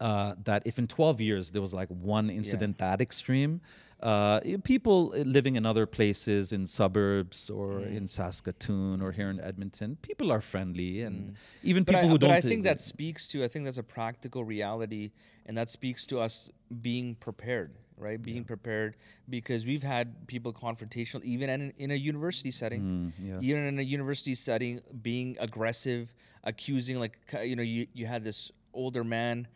uh, 0.00 0.34
that 0.44 0.62
if 0.66 0.78
in 0.78 0.86
12 0.86 1.20
years 1.20 1.50
there 1.50 1.60
was 1.62 1.72
like 1.74 1.88
one 1.88 2.30
incident 2.30 2.78
that 2.78 3.00
extreme, 3.00 3.60
uh, 4.00 4.40
people 4.62 5.08
living 5.24 5.56
in 5.56 5.66
other 5.66 5.86
places 5.86 6.52
in 6.52 6.66
suburbs 6.66 7.50
or 7.50 7.80
Mm. 7.80 7.96
in 7.96 8.06
Saskatoon 8.06 9.00
or 9.02 9.10
here 9.12 9.28
in 9.30 9.40
Edmonton, 9.40 9.96
people 10.02 10.30
are 10.32 10.40
friendly 10.40 11.02
and 11.02 11.34
even 11.64 11.82
Mm. 11.82 11.86
But 11.86 11.92
people 11.94 12.06
I, 12.06 12.08
who 12.08 12.14
but 12.14 12.20
don't. 12.20 12.30
But 12.30 12.36
I 12.38 12.40
think 12.40 12.62
thi- 12.62 12.68
that 12.70 12.80
speaks 12.80 13.28
to 13.30 13.42
I 13.44 13.48
think 13.48 13.64
that's 13.64 13.78
a 13.78 13.82
practical 13.82 14.44
reality, 14.44 15.10
and 15.46 15.56
that 15.56 15.68
speaks 15.68 16.06
to 16.06 16.20
us 16.20 16.50
being 16.82 17.16
prepared, 17.16 17.70
right? 17.98 18.20
Being 18.20 18.44
prepared 18.44 18.96
because 19.28 19.66
we've 19.66 19.82
had 19.82 20.26
people 20.26 20.52
confrontational, 20.52 21.22
even 21.24 21.50
in, 21.50 21.72
in 21.78 21.90
a 21.90 21.94
university 21.94 22.50
setting, 22.50 22.80
Mm, 22.82 23.12
yes. 23.20 23.38
even 23.42 23.64
in 23.64 23.78
a 23.78 23.82
university 23.82 24.34
setting, 24.34 24.80
being 25.02 25.36
aggressive, 25.40 26.12
accusing 26.44 26.98
like 26.98 27.18
you 27.44 27.56
know 27.56 27.62
you 27.62 27.86
you 27.92 28.06
had 28.06 28.22
this 28.24 28.50
older 28.72 29.04
man 29.04 29.46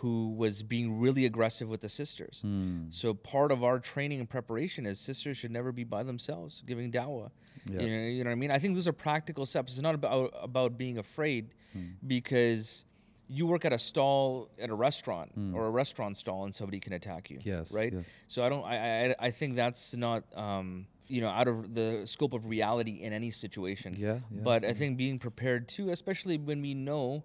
who 0.00 0.32
was 0.36 0.62
being 0.62 1.00
really 1.00 1.24
aggressive 1.24 1.68
with 1.70 1.80
the 1.80 1.88
sisters. 1.88 2.40
Hmm. 2.42 2.82
So 2.90 3.14
part 3.14 3.50
of 3.50 3.64
our 3.64 3.78
training 3.78 4.20
and 4.20 4.28
preparation 4.28 4.84
is 4.84 5.00
sisters 5.00 5.38
should 5.38 5.50
never 5.50 5.72
be 5.72 5.84
by 5.84 6.02
themselves 6.02 6.62
giving 6.66 6.90
dawah. 6.92 7.30
Yeah. 7.64 7.80
You, 7.80 7.90
know, 7.90 8.02
you 8.06 8.24
know 8.24 8.28
what 8.28 8.32
I 8.32 8.36
mean? 8.36 8.50
I 8.50 8.58
think 8.58 8.74
those 8.74 8.86
are 8.86 8.92
practical 8.92 9.46
steps. 9.46 9.72
It's 9.72 9.80
not 9.82 9.94
about 9.94 10.32
about 10.42 10.76
being 10.76 10.98
afraid 10.98 11.54
Hmm. 11.72 11.92
because 12.06 12.84
you 13.28 13.46
work 13.46 13.64
at 13.64 13.72
a 13.72 13.78
stall 13.78 14.48
at 14.60 14.70
a 14.70 14.74
restaurant 14.74 15.32
or 15.54 15.66
a 15.66 15.70
restaurant 15.70 16.16
stall 16.16 16.44
and 16.44 16.54
somebody 16.54 16.78
can 16.80 16.92
attack 16.92 17.30
you. 17.30 17.38
Yes, 17.42 17.72
Right? 17.72 17.92
yes. 17.92 18.06
So 18.28 18.44
I 18.44 18.48
don't 18.48 18.64
I 18.64 18.76
I, 19.10 19.14
I 19.18 19.30
think 19.30 19.54
that's 19.56 19.96
not 19.96 20.24
um 20.36 20.86
you 21.08 21.20
know 21.20 21.28
out 21.28 21.48
of 21.48 21.74
the 21.74 22.02
scope 22.06 22.32
of 22.34 22.46
reality 22.46 23.02
in 23.02 23.12
any 23.12 23.30
situation. 23.30 23.94
Yeah, 23.98 24.20
yeah, 24.30 24.42
But 24.42 24.64
I 24.64 24.72
think 24.74 24.96
being 24.96 25.18
prepared 25.18 25.66
too, 25.68 25.90
especially 25.90 26.38
when 26.38 26.62
we 26.62 26.74
know 26.74 27.24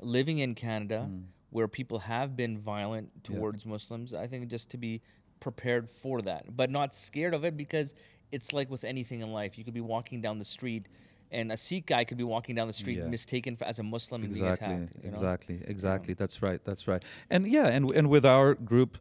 living 0.00 0.38
in 0.38 0.54
Canada 0.54 1.06
Hmm. 1.08 1.20
where 1.50 1.66
people 1.68 1.98
have 1.98 2.36
been 2.36 2.58
violent 2.58 3.24
towards 3.24 3.66
Muslims, 3.66 4.14
I 4.14 4.26
think 4.28 4.48
just 4.48 4.70
to 4.70 4.78
be 4.78 5.02
prepared 5.40 5.88
for 5.90 6.22
that, 6.22 6.56
but 6.56 6.70
not 6.70 6.94
scared 6.94 7.34
of 7.34 7.44
it 7.44 7.56
because 7.56 7.94
it's 8.30 8.52
like 8.52 8.70
with 8.70 8.84
anything 8.84 9.20
in 9.20 9.32
life. 9.32 9.58
You 9.58 9.64
could 9.64 9.74
be 9.74 9.80
walking 9.80 10.20
down 10.20 10.38
the 10.38 10.44
street 10.44 10.86
and 11.32 11.52
a 11.52 11.56
Sikh 11.56 11.86
guy 11.86 12.04
could 12.04 12.18
be 12.18 12.24
walking 12.24 12.54
down 12.56 12.66
the 12.66 12.72
street 12.82 12.98
Yeah. 12.98 13.06
mistaken 13.06 13.56
for, 13.56 13.64
as 13.64 13.78
a 13.78 13.82
Muslim 13.82 14.22
and 14.22 14.30
exactly 14.32 14.68
being 14.68 14.82
attacked. 14.82 14.96
you 14.96 15.10
know? 15.10 15.14
exactly 15.16 15.60
exactly 15.66 16.14
that's 16.14 16.42
right 16.42 16.60
that's 16.64 16.86
right 16.88 17.02
and 17.30 17.46
yeah 17.46 17.66
and 17.68 17.90
and 17.98 18.08
with 18.10 18.24
our 18.24 18.54
group 18.54 18.98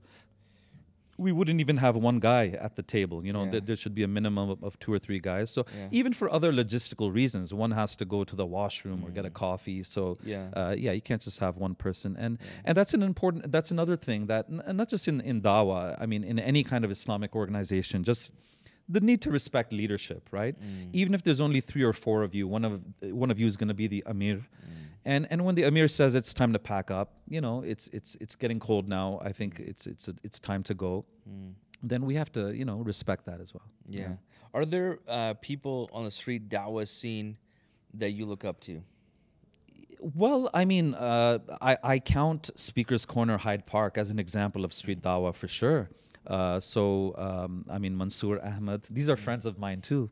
we 1.17 1.33
wouldn't 1.33 1.59
even 1.59 1.75
have 1.77 1.97
one 1.97 2.17
guy 2.19 2.47
at 2.65 2.77
the 2.77 2.81
table 2.81 3.25
you 3.25 3.33
know 3.33 3.43
Yeah. 3.43 3.51
there, 3.51 3.61
there 3.61 3.75
should 3.75 3.93
be 3.93 4.03
a 4.03 4.07
minimum 4.07 4.49
of, 4.49 4.63
of 4.63 4.79
two 4.79 4.93
or 4.93 4.99
three 4.99 5.19
guys 5.19 5.51
so 5.51 5.65
Yeah. 5.77 5.89
even 5.99 6.13
for 6.13 6.31
other 6.31 6.51
logistical 6.53 7.13
reasons 7.13 7.53
one 7.53 7.71
has 7.71 7.95
to 7.97 8.05
go 8.05 8.23
to 8.23 8.35
the 8.41 8.45
washroom 8.45 9.03
or 9.05 9.09
get 9.11 9.25
a 9.25 9.29
coffee 9.29 9.83
so 9.83 10.01
Mm. 10.15 10.17
Yeah. 10.33 10.49
uh, 10.59 10.75
yeah 10.77 10.93
you 10.93 11.01
can't 11.01 11.21
just 11.21 11.39
have 11.39 11.57
one 11.57 11.75
person 11.75 12.15
and 12.17 12.37
and 12.63 12.73
that's 12.77 12.93
an 12.93 13.03
important 13.03 13.51
that's 13.51 13.71
another 13.71 13.97
thing 13.97 14.27
that 14.27 14.45
n- 14.49 14.61
and 14.65 14.77
not 14.77 14.87
just 14.89 15.07
in 15.09 15.19
in 15.21 15.41
dawa 15.41 15.97
i 15.99 16.05
mean 16.05 16.23
in 16.23 16.37
any 16.39 16.63
kind 16.63 16.85
of 16.85 16.91
islamic 16.91 17.35
organization 17.35 18.03
just 18.03 18.31
the 18.91 18.99
need 19.02 19.21
to 19.21 19.30
respect 19.32 19.71
leadership, 19.71 20.28
right? 20.32 20.56
Mm. 20.60 20.89
Even 20.93 21.13
if 21.13 21.21
there's 21.23 21.41
only 21.41 21.62
three 21.62 21.84
or 21.84 21.93
four 21.93 22.23
of 22.23 22.34
you, 22.34 22.47
one 22.47 22.65
of 22.65 22.82
one 23.25 23.30
of 23.32 23.39
you 23.39 23.45
is 23.45 23.56
going 23.58 23.67
to 23.69 23.73
be 23.84 23.88
the 23.88 24.04
amir, 24.08 24.38
Mm. 24.38 24.45
and 25.06 25.28
and 25.32 25.45
when 25.45 25.56
the 25.56 25.63
amir 25.63 25.88
says 25.88 26.15
it's 26.15 26.34
time 26.34 26.52
to 26.54 26.60
pack 26.60 26.89
up, 26.91 27.10
you 27.28 27.41
know, 27.41 27.62
it's 27.62 27.88
it's 27.93 28.15
it's 28.19 28.36
getting 28.36 28.60
cold 28.60 28.88
now. 28.89 29.19
I 29.30 29.32
think 29.32 29.52
Mm. 29.60 29.69
it's 29.69 29.86
it's 29.88 30.10
it's 30.23 30.39
time 30.39 30.63
to 30.63 30.73
go. 30.73 31.06
Then 31.82 32.02
we 32.06 32.15
have 32.15 32.32
to 32.34 32.41
you 32.60 32.65
know 32.65 32.78
respect 32.91 33.25
that 33.25 33.39
as 33.39 33.54
well. 33.54 33.67
Yeah. 33.88 34.13
Are 34.54 34.65
there 34.65 34.99
uh, 35.08 35.36
people 35.49 35.89
on 35.93 36.04
the 36.04 36.12
street 36.12 36.49
dawah 36.49 36.88
scene 36.88 37.38
that 37.93 38.12
you 38.17 38.25
look 38.25 38.43
up 38.43 38.60
to? 38.62 38.82
Well, 40.15 40.49
I 40.54 40.63
mean, 40.65 40.95
uh, 40.95 41.39
I, 41.62 41.78
I 41.84 41.99
count 41.99 42.49
Speaker's 42.56 43.06
Corner 43.06 43.38
Hyde 43.38 43.65
Park 43.65 43.97
as 43.97 44.10
an 44.10 44.17
example 44.19 44.63
of 44.63 44.71
street 44.73 45.02
dawah 45.02 45.34
for 45.36 45.47
sure. 45.47 45.89
Uh, 46.27 46.60
so, 46.60 47.15
um, 47.17 47.65
I 47.69 47.77
mean, 47.79 47.97
Mansoor 47.97 48.39
Ahmed, 48.45 48.82
these 48.89 49.10
are 49.10 49.15
friends 49.15 49.45
of 49.45 49.58
mine 49.58 49.82
too. 49.82 50.10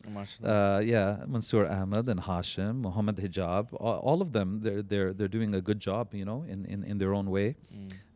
Uh, 0.47 0.79
yeah, 0.79 1.23
Mansoor 1.27 1.67
Ahmed 1.67 2.09
and 2.09 2.19
Hashim, 2.19 2.75
Muhammad 2.81 3.17
Hijab, 3.17 3.67
all, 3.73 3.99
all 3.99 4.21
of 4.21 4.31
them, 4.31 4.59
they're, 4.61 4.81
they're, 4.81 5.13
they're 5.13 5.27
doing 5.27 5.53
a 5.53 5.61
good 5.61 5.79
job, 5.79 6.13
you 6.13 6.25
know, 6.25 6.43
in, 6.47 6.65
in, 6.65 6.83
in 6.83 6.97
their 6.97 7.13
own 7.13 7.29
way. 7.29 7.55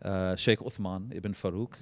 Uh, 0.04 0.36
Sheikh 0.36 0.60
Uthman 0.60 1.16
ibn 1.16 1.34
Farouk, 1.34 1.74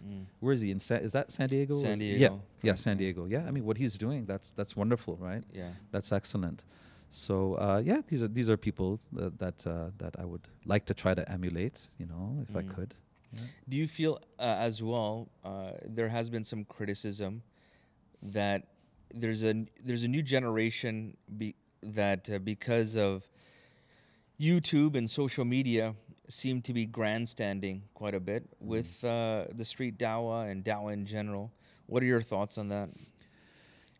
where 0.41 0.53
is 0.53 0.61
he? 0.61 0.71
In 0.71 0.79
Sa- 0.79 0.95
is 0.95 1.13
that 1.13 1.31
San 1.31 1.47
Diego? 1.47 1.75
San 1.79 2.01
is- 2.01 2.19
Yeah, 2.19 2.29
yeah, 2.63 2.73
San 2.73 2.97
Diego. 2.97 3.25
Yeah, 3.25 3.45
I 3.47 3.51
mean, 3.51 3.63
what 3.63 3.77
he's 3.77 3.97
doing, 3.97 4.25
that's, 4.25 4.51
that's 4.51 4.75
wonderful, 4.75 5.15
right? 5.17 5.43
Yeah. 5.53 5.69
That's 5.91 6.11
excellent. 6.11 6.63
So 7.11 7.53
uh, 7.55 7.81
yeah, 7.83 8.01
these 8.07 8.21
are 8.21 8.27
these 8.27 8.51
are 8.51 8.57
people 8.57 8.99
that 9.13 9.39
that, 9.39 9.65
uh, 9.65 9.89
that 9.97 10.13
I 10.19 10.25
would 10.25 10.41
like 10.65 10.85
to 10.85 10.93
try 10.93 11.15
to 11.15 11.27
emulate. 11.31 11.89
You 11.97 12.05
know, 12.05 12.37
if 12.47 12.55
I 12.55 12.61
Mm. 12.61 12.69
Do 13.67 13.77
you 13.77 13.87
feel 13.87 14.19
uh, 14.39 14.57
as 14.59 14.81
well? 14.81 15.29
Uh, 15.43 15.71
there 15.85 16.09
has 16.09 16.29
been 16.29 16.43
some 16.43 16.65
criticism 16.65 17.43
that 18.21 18.67
there's 19.13 19.43
a 19.43 19.65
there's 19.83 20.03
a 20.03 20.07
new 20.07 20.21
generation 20.21 21.15
be, 21.37 21.55
that 21.81 22.29
uh, 22.29 22.39
because 22.39 22.95
of 22.97 23.27
YouTube 24.39 24.95
and 24.95 25.09
social 25.09 25.45
media 25.45 25.95
seem 26.27 26.61
to 26.61 26.73
be 26.73 26.85
grandstanding 26.85 27.83
quite 27.93 28.13
a 28.13 28.19
bit 28.19 28.45
with 28.59 29.03
uh, 29.03 29.45
the 29.51 29.65
street 29.65 29.97
dawa 29.97 30.49
and 30.49 30.63
dawa 30.63 30.93
in 30.93 31.05
general. 31.05 31.51
What 31.87 32.03
are 32.03 32.05
your 32.05 32.21
thoughts 32.21 32.57
on 32.57 32.69
that? 32.69 32.89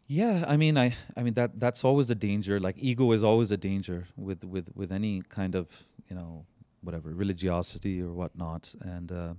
Yeah, 0.08 0.46
I 0.48 0.58
mean, 0.58 0.78
I, 0.78 0.96
I 1.16 1.22
mean 1.22 1.36
that 1.36 1.60
that's 1.60 1.84
always 1.84 2.10
a 2.10 2.16
danger. 2.16 2.60
Like 2.60 2.76
ego 2.80 3.12
is 3.12 3.24
always 3.24 3.52
a 3.52 3.58
danger 3.58 4.08
with 4.18 4.44
with 4.44 4.70
with 4.76 4.92
any 4.92 5.22
kind 5.22 5.56
of 5.56 5.68
you 6.10 6.16
know 6.16 6.46
whatever 6.82 7.10
religiosity 7.10 8.02
or 8.02 8.12
whatnot. 8.12 8.74
And 8.82 9.12
uh, 9.12 9.34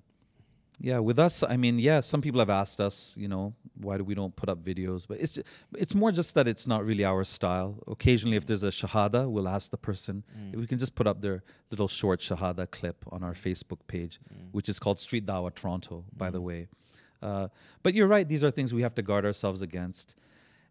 yeah, 0.79 0.99
with 0.99 1.19
us, 1.19 1.43
I 1.43 1.57
mean, 1.57 1.79
yeah, 1.79 2.01
some 2.01 2.23
people 2.23 2.41
have 2.41 2.49
asked 2.49 2.81
us, 2.81 3.15
you 3.19 3.29
know, 3.29 3.55
why 3.81 3.99
do 3.99 4.05
we 4.05 4.15
don't 4.15 4.35
put 4.35 4.49
up 4.49 4.65
videos? 4.65 5.07
But 5.07 5.21
it's 5.21 5.39
it's 5.77 5.95
more 5.95 6.11
just 6.11 6.35
that 6.35 6.49
it's 6.49 6.67
not 6.67 6.85
really 6.87 7.05
our 7.05 7.23
style. 7.25 7.77
Occasionally, 7.87 8.37
if 8.37 8.47
there's 8.47 8.65
a 8.65 8.69
shahada, 8.69 9.29
we'll 9.29 9.49
ask 9.49 9.71
the 9.71 9.77
person 9.77 10.25
if 10.53 10.59
we 10.59 10.67
can 10.67 10.79
just 10.79 10.95
put 10.95 11.07
up 11.07 11.21
their 11.21 11.43
little 11.71 11.89
short 11.89 12.21
shahada 12.21 12.71
clip 12.71 13.05
on 13.13 13.23
our 13.23 13.35
Facebook 13.35 13.79
page, 13.89 14.21
which 14.53 14.69
is 14.69 14.79
called 14.79 14.99
Street 14.99 15.27
Dawa 15.27 15.55
Toronto, 15.55 16.05
by 16.17 16.31
the 16.31 16.41
way. 16.41 16.69
Uh, 17.23 17.49
but 17.83 17.93
you're 17.93 18.09
right; 18.09 18.27
these 18.27 18.43
are 18.43 18.51
things 18.51 18.73
we 18.73 18.81
have 18.81 18.95
to 18.95 19.03
guard 19.03 19.27
ourselves 19.27 19.61
against 19.61 20.15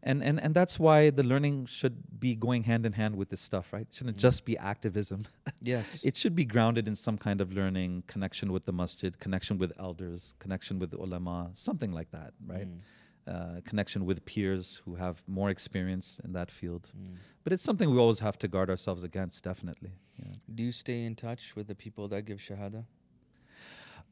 and 0.04 0.24
and 0.24 0.40
and 0.42 0.54
that's 0.54 0.80
why 0.80 1.10
the 1.10 1.24
learning 1.24 1.66
should 1.66 2.20
be 2.20 2.36
going 2.36 2.64
hand 2.64 2.86
in 2.86 2.94
hand 2.94 3.16
with 3.16 3.30
this 3.30 3.42
stuff 3.42 3.74
right? 3.74 3.88
It 3.90 3.94
shouldn't 3.94 4.18
mm-hmm. 4.18 4.22
just 4.22 4.46
be 4.46 4.58
activism. 4.58 5.26
Yes. 5.62 6.02
it 6.06 6.16
should 6.16 6.36
be 6.36 6.46
grounded 6.46 6.88
in 6.88 6.96
some 6.96 7.18
kind 7.18 7.42
of 7.42 7.52
learning 7.52 8.04
connection 8.08 8.54
with 8.54 8.64
the 8.64 8.72
masjid 8.72 9.20
connection 9.20 9.58
with 9.58 9.74
elders 9.78 10.34
connection 10.40 10.80
with 10.80 10.94
ulama 10.94 11.50
something 11.54 11.92
like 11.92 12.10
that 12.12 12.32
right? 12.48 12.68
Mm. 12.68 12.80
Uh, 13.28 13.62
connection 13.66 14.06
with 14.06 14.24
peers 14.26 14.82
who 14.86 14.96
have 14.96 15.22
more 15.28 15.50
experience 15.52 16.20
in 16.24 16.32
that 16.34 16.50
field. 16.50 16.92
Mm. 16.98 17.18
But 17.44 17.54
it's 17.54 17.62
something 17.62 17.92
we 17.92 18.00
always 18.00 18.20
have 18.20 18.40
to 18.40 18.48
guard 18.48 18.70
ourselves 18.70 19.04
against 19.04 19.44
definitely 19.44 19.92
yeah. 20.20 20.32
Do 20.56 20.64
you 20.64 20.72
stay 20.72 21.06
in 21.06 21.16
touch 21.16 21.56
with 21.56 21.68
the 21.68 21.76
people 21.76 22.08
that 22.10 22.24
give 22.24 22.40
shahada? 22.40 22.86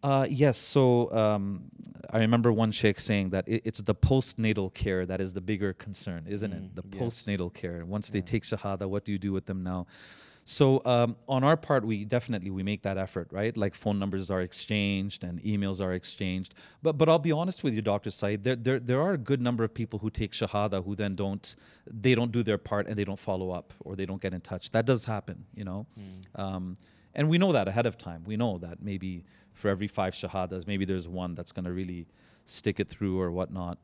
Uh, 0.03 0.27
yes. 0.29 0.57
So 0.57 1.11
um, 1.11 1.63
I 2.09 2.19
remember 2.19 2.51
one 2.51 2.71
sheikh 2.71 2.99
saying 2.99 3.31
that 3.31 3.47
it, 3.47 3.63
it's 3.65 3.79
the 3.79 3.95
postnatal 3.95 4.73
care 4.73 5.05
that 5.05 5.19
is 5.19 5.33
the 5.33 5.41
bigger 5.41 5.73
concern, 5.73 6.25
isn't 6.27 6.53
it? 6.53 6.75
The 6.75 6.83
yes. 6.91 7.01
postnatal 7.01 7.53
care. 7.53 7.83
Once 7.85 8.09
they 8.09 8.21
take 8.21 8.43
shahada, 8.43 8.87
what 8.87 9.05
do 9.05 9.11
you 9.11 9.17
do 9.17 9.31
with 9.31 9.45
them 9.45 9.63
now? 9.63 9.87
So 10.49 10.81
um, 10.85 11.17
on 11.27 11.43
our 11.43 11.57
part, 11.57 11.83
we 11.83 12.05
definitely 12.05 12.51
we 12.51 12.63
make 12.63 12.83
that 12.83 12.97
effort, 12.97 13.27
right? 13.31 13.55
Like 13.57 13.75
phone 13.75 13.99
numbers 13.99 14.31
are 14.31 14.39
exchanged 14.39 15.25
and 15.25 15.43
emails 15.43 15.81
are 15.81 15.91
exchanged. 15.91 16.53
But 16.81 16.93
but 16.97 17.09
I'll 17.09 17.19
be 17.19 17.33
honest 17.33 17.65
with 17.65 17.73
you, 17.73 17.81
Doctor 17.81 18.09
Syed, 18.11 18.45
there, 18.45 18.55
there 18.55 18.79
there 18.79 19.01
are 19.01 19.11
a 19.11 19.17
good 19.17 19.41
number 19.41 19.65
of 19.65 19.73
people 19.73 19.99
who 19.99 20.09
take 20.09 20.31
shahada 20.31 20.81
who 20.85 20.95
then 20.95 21.15
don't 21.15 21.53
they 21.85 22.15
don't 22.15 22.31
do 22.31 22.43
their 22.43 22.57
part 22.57 22.87
and 22.87 22.95
they 22.95 23.03
don't 23.03 23.19
follow 23.19 23.51
up 23.51 23.73
or 23.81 23.97
they 23.97 24.05
don't 24.05 24.21
get 24.21 24.33
in 24.33 24.39
touch. 24.39 24.71
That 24.71 24.85
does 24.85 25.03
happen, 25.03 25.43
you 25.53 25.65
know. 25.65 25.85
Um, 26.35 26.75
and 27.17 27.27
we 27.27 27.39
know 27.39 27.51
that 27.51 27.67
ahead 27.67 27.87
of 27.87 27.97
time. 27.97 28.23
We 28.25 28.37
know 28.37 28.59
that 28.59 28.81
maybe 28.81 29.25
for 29.53 29.69
every 29.69 29.87
five 29.87 30.13
shahadas, 30.13 30.67
maybe 30.67 30.85
there's 30.85 31.07
one 31.07 31.33
that's 31.33 31.51
going 31.51 31.65
to 31.65 31.73
really 31.73 32.05
stick 32.45 32.79
it 32.79 32.87
through 32.87 33.19
or 33.19 33.31
whatnot. 33.31 33.79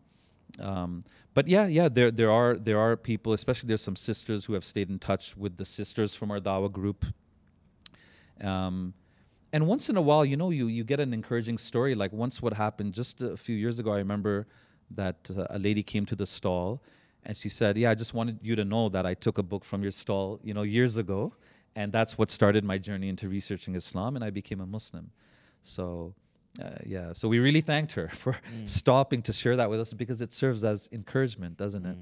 Um, 0.60 1.04
but 1.34 1.48
yeah, 1.48 1.66
yeah, 1.66 1.90
there 1.90 2.12
there 2.12 2.30
are 2.32 2.54
there 2.56 2.78
are 2.78 2.96
people, 2.96 3.34
especially 3.34 3.68
there's 3.68 3.82
some 3.82 3.96
sisters 3.96 4.46
who 4.46 4.54
have 4.54 4.64
stayed 4.64 4.90
in 4.90 5.00
touch 5.00 5.36
with 5.36 5.58
the 5.58 5.66
sisters 5.66 6.14
from 6.14 6.30
our 6.30 6.40
Dawa 6.40 6.72
group. 6.72 7.06
Um, 8.40 8.94
and 9.52 9.68
once 9.68 9.90
in 9.90 9.98
a 9.98 10.02
while, 10.02 10.24
you 10.24 10.38
know, 10.38 10.52
you 10.52 10.68
you 10.68 10.84
get 10.84 11.00
an 11.00 11.12
encouraging 11.12 11.58
story. 11.58 11.96
Like 11.96 12.14
once, 12.14 12.40
what 12.40 12.54
happened 12.54 12.94
just 12.94 13.24
a 13.24 13.36
few 13.36 13.56
years 13.56 13.80
ago, 13.80 13.94
I 13.94 13.98
remember 13.98 14.46
that 14.92 15.32
uh, 15.36 15.48
a 15.50 15.58
lady 15.58 15.82
came 15.82 16.06
to 16.06 16.16
the 16.16 16.28
stall, 16.28 16.84
and 17.24 17.36
she 17.36 17.50
said, 17.50 17.78
"Yeah, 17.78 17.90
I 17.90 17.96
just 17.96 18.14
wanted 18.14 18.38
you 18.44 18.56
to 18.56 18.64
know 18.64 18.90
that 18.90 19.08
I 19.08 19.16
took 19.16 19.40
a 19.40 19.44
book 19.44 19.66
from 19.66 19.82
your 19.82 19.92
stall, 19.92 20.40
you 20.44 20.54
know, 20.54 20.62
years 20.62 20.98
ago, 20.98 21.34
and 21.76 21.92
that's 21.92 22.18
what 22.18 22.30
started 22.30 22.64
my 22.64 22.78
journey 22.78 23.10
into 23.10 23.28
researching 23.28 23.76
Islam, 23.76 24.16
and 24.16 24.24
I 24.24 24.30
became 24.30 24.62
a 24.62 24.66
Muslim." 24.66 25.12
So. 25.62 26.14
Uh, 26.64 26.70
yeah, 26.86 27.12
so 27.14 27.28
we 27.28 27.40
really 27.40 27.62
thanked 27.62 27.94
her 27.94 28.08
for 28.24 28.38
stopping 28.66 29.24
to 29.24 29.34
share 29.34 29.56
that 29.56 29.72
with 29.72 29.80
us 29.80 29.92
because 29.92 30.22
it 30.22 30.32
serves 30.32 30.64
as 30.64 30.88
encouragement, 30.92 31.58
doesn't 31.58 31.84
it? 31.84 31.98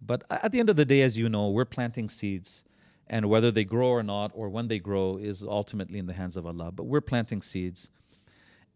But 0.00 0.22
at 0.30 0.52
the 0.52 0.60
end 0.60 0.70
of 0.70 0.76
the 0.76 0.84
day, 0.84 1.02
as 1.02 1.18
you 1.18 1.28
know, 1.28 1.48
we're 1.48 1.64
planting 1.64 2.08
seeds, 2.08 2.62
and 3.08 3.28
whether 3.28 3.50
they 3.50 3.64
grow 3.64 3.88
or 3.88 4.04
not, 4.04 4.30
or 4.34 4.50
when 4.50 4.68
they 4.68 4.78
grow, 4.78 5.16
is 5.16 5.42
ultimately 5.42 5.98
in 5.98 6.06
the 6.06 6.12
hands 6.12 6.36
of 6.36 6.46
Allah. 6.46 6.70
But 6.70 6.84
we're 6.84 7.00
planting 7.00 7.42
seeds, 7.42 7.90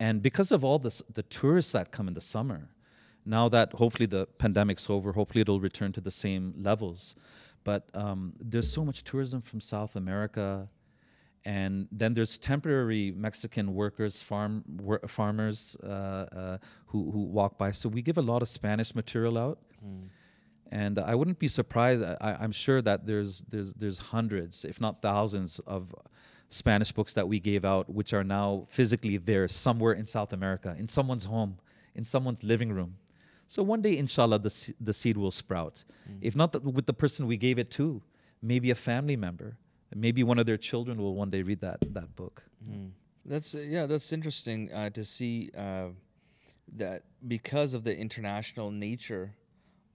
and 0.00 0.20
because 0.20 0.50
of 0.50 0.64
all 0.64 0.80
this, 0.80 1.02
the 1.12 1.22
tourists 1.22 1.70
that 1.70 1.92
come 1.92 2.08
in 2.08 2.14
the 2.14 2.20
summer, 2.20 2.70
now 3.24 3.48
that 3.48 3.72
hopefully 3.74 4.06
the 4.06 4.26
pandemic's 4.38 4.90
over, 4.90 5.12
hopefully 5.12 5.42
it'll 5.42 5.60
return 5.60 5.92
to 5.92 6.00
the 6.00 6.10
same 6.10 6.54
levels. 6.58 7.14
But 7.64 7.88
um, 7.94 8.34
there's 8.40 8.70
so 8.70 8.84
much 8.84 9.02
tourism 9.04 9.40
from 9.40 9.60
South 9.60 9.96
America, 9.96 10.68
and 11.44 11.88
then 11.92 12.14
there's 12.14 12.38
temporary 12.38 13.12
Mexican 13.16 13.74
workers, 13.74 14.20
farm 14.22 14.64
wor- 14.80 15.00
farmers 15.08 15.76
uh, 15.82 15.86
uh, 15.86 16.58
who 16.86 17.10
who 17.10 17.22
walk 17.24 17.58
by. 17.58 17.70
So 17.72 17.88
we 17.88 18.02
give 18.02 18.18
a 18.18 18.22
lot 18.22 18.42
of 18.42 18.48
Spanish 18.48 18.94
material 18.94 19.38
out, 19.38 19.58
and 20.70 20.98
I 20.98 21.14
wouldn't 21.14 21.38
be 21.38 21.48
surprised. 21.48 22.02
I, 22.02 22.36
I'm 22.40 22.52
sure 22.52 22.80
that 22.82 23.06
there's 23.06 23.40
there's 23.48 23.74
there's 23.74 23.98
hundreds, 23.98 24.64
if 24.64 24.80
not 24.80 25.02
thousands, 25.02 25.60
of 25.66 25.94
Spanish 26.48 26.92
books 26.92 27.12
that 27.14 27.26
we 27.28 27.40
gave 27.40 27.64
out, 27.64 27.88
which 27.88 28.12
are 28.12 28.24
now 28.24 28.66
physically 28.68 29.16
there 29.18 29.48
somewhere 29.48 29.92
in 29.92 30.06
South 30.06 30.32
America, 30.32 30.74
in 30.78 30.88
someone's 30.88 31.24
home, 31.24 31.58
in 31.94 32.04
someone's 32.04 32.42
living 32.44 32.72
room. 32.72 32.96
So 33.52 33.62
one 33.62 33.82
day, 33.82 33.98
inshallah, 33.98 34.38
the 34.38 34.52
the 34.80 34.94
seed 34.94 35.18
will 35.18 35.30
sprout. 35.30 35.84
If 36.22 36.34
not 36.34 36.52
the, 36.52 36.60
with 36.60 36.86
the 36.86 36.94
person 36.94 37.26
we 37.26 37.36
gave 37.36 37.58
it 37.58 37.70
to, 37.72 38.00
maybe 38.40 38.70
a 38.70 38.74
family 38.74 39.14
member, 39.14 39.58
maybe 39.94 40.22
one 40.24 40.38
of 40.38 40.46
their 40.46 40.56
children 40.56 40.96
will 41.02 41.14
one 41.14 41.28
day 41.28 41.42
read 41.42 41.60
that 41.60 41.80
that 41.92 42.16
book. 42.16 42.36
That's 43.26 43.54
uh, 43.54 43.58
yeah, 43.58 43.84
that's 43.84 44.10
interesting 44.10 44.72
uh, 44.72 44.88
to 44.98 45.04
see 45.04 45.50
uh, 45.64 45.88
that 46.78 47.02
because 47.28 47.74
of 47.74 47.84
the 47.84 47.94
international 47.94 48.70
nature 48.70 49.34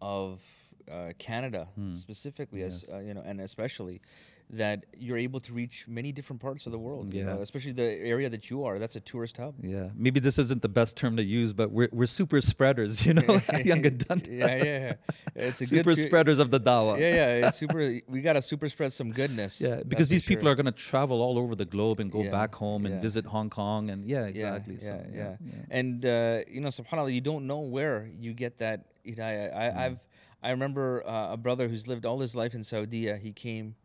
of 0.02 0.44
uh, 0.92 1.14
Canada 1.18 1.68
specifically, 1.94 2.62
as 2.62 2.84
Yes. 2.84 2.94
uh, 2.94 3.00
you 3.08 3.16
know, 3.16 3.24
and 3.26 3.42
especially 3.42 4.02
that 4.50 4.86
you're 4.98 5.18
able 5.18 5.42
to 5.42 5.52
reach 5.52 5.86
many 5.90 6.12
different 6.14 6.42
parts 6.42 6.66
of 6.66 6.72
the 6.72 6.78
world. 6.80 7.14
you 7.14 7.24
know, 7.24 7.42
especially 7.42 7.74
the 7.74 7.84
area 7.84 8.30
that 8.30 8.50
you 8.50 8.64
are. 8.64 8.80
That's 8.80 8.96
a 8.96 9.02
tourist 9.02 9.36
hub. 9.38 9.56
Yeah, 9.62 9.90
maybe 9.94 10.20
this 10.22 10.40
isn't 10.40 10.62
the 10.62 10.70
best 10.70 10.96
term 10.96 11.18
to 11.18 11.24
use, 11.24 11.52
but 11.54 11.70
we're 11.72 11.90
we're 11.92 12.06
super 12.06 12.40
spreaders, 12.40 13.06
you 13.08 13.14
know, 13.14 13.22
Adanta. 13.24 14.28
yeah, 14.32 14.56
yeah, 14.56 14.64
yeah. 14.64 14.94
It's 15.36 15.62
a 15.62 15.66
super 15.66 15.84
good 15.84 15.98
su- 15.98 16.04
spreaders 16.08 16.40
of 16.40 16.50
the 16.52 16.60
dawah. 16.60 16.98
Yeah, 17.00 17.14
yeah. 17.40 17.48
It's 17.48 17.58
super. 17.64 18.00
We 18.08 18.22
gotta 18.22 18.42
super 18.42 18.70
spread 18.70 18.94
some 18.94 19.12
goodness. 19.12 19.60
Yeah, 19.60 19.82
because 19.86 20.08
these 20.08 20.24
people 20.24 20.46
sure. 20.46 20.52
are 20.54 20.56
going 20.56 20.66
to 20.66 20.72
travel 20.72 21.22
all 21.22 21.38
over 21.38 21.54
the 21.56 21.66
globe 21.66 22.00
and 22.00 22.10
go 22.12 22.24
Yeah, 22.24 22.32
back 22.32 22.56
home 22.56 22.86
and 22.86 22.96
yeah. 22.96 23.02
visit 23.02 23.26
Hong 23.26 23.50
Kong 23.50 23.90
and 23.90 24.06
yeah, 24.10 24.22
Yeah, 24.22 24.26
exactly. 24.28 24.76
Yeah, 24.80 24.88
so, 24.88 25.06
yeah, 25.14 25.36
And 25.70 26.06
uh, 26.06 26.40
you 26.50 26.62
know, 26.62 26.70
subhanallah, 26.70 27.14
you 27.14 27.22
don't 27.22 27.46
know 27.48 27.60
where 27.60 28.10
you 28.18 28.34
get 28.34 28.58
that 28.60 28.86
hidayah. 29.06 29.56
I, 29.56 29.68
Mm. 29.68 29.78
I've 29.78 30.00
I 30.44 30.52
remember 30.52 31.04
uh, 31.06 31.34
a 31.34 31.38
brother 31.38 31.68
who's 31.68 31.88
lived 31.88 32.06
all 32.06 32.20
his 32.20 32.34
life 32.36 32.54
in 32.54 32.62
Saudi. 32.64 33.12
He 33.18 33.32
came, 33.34 33.76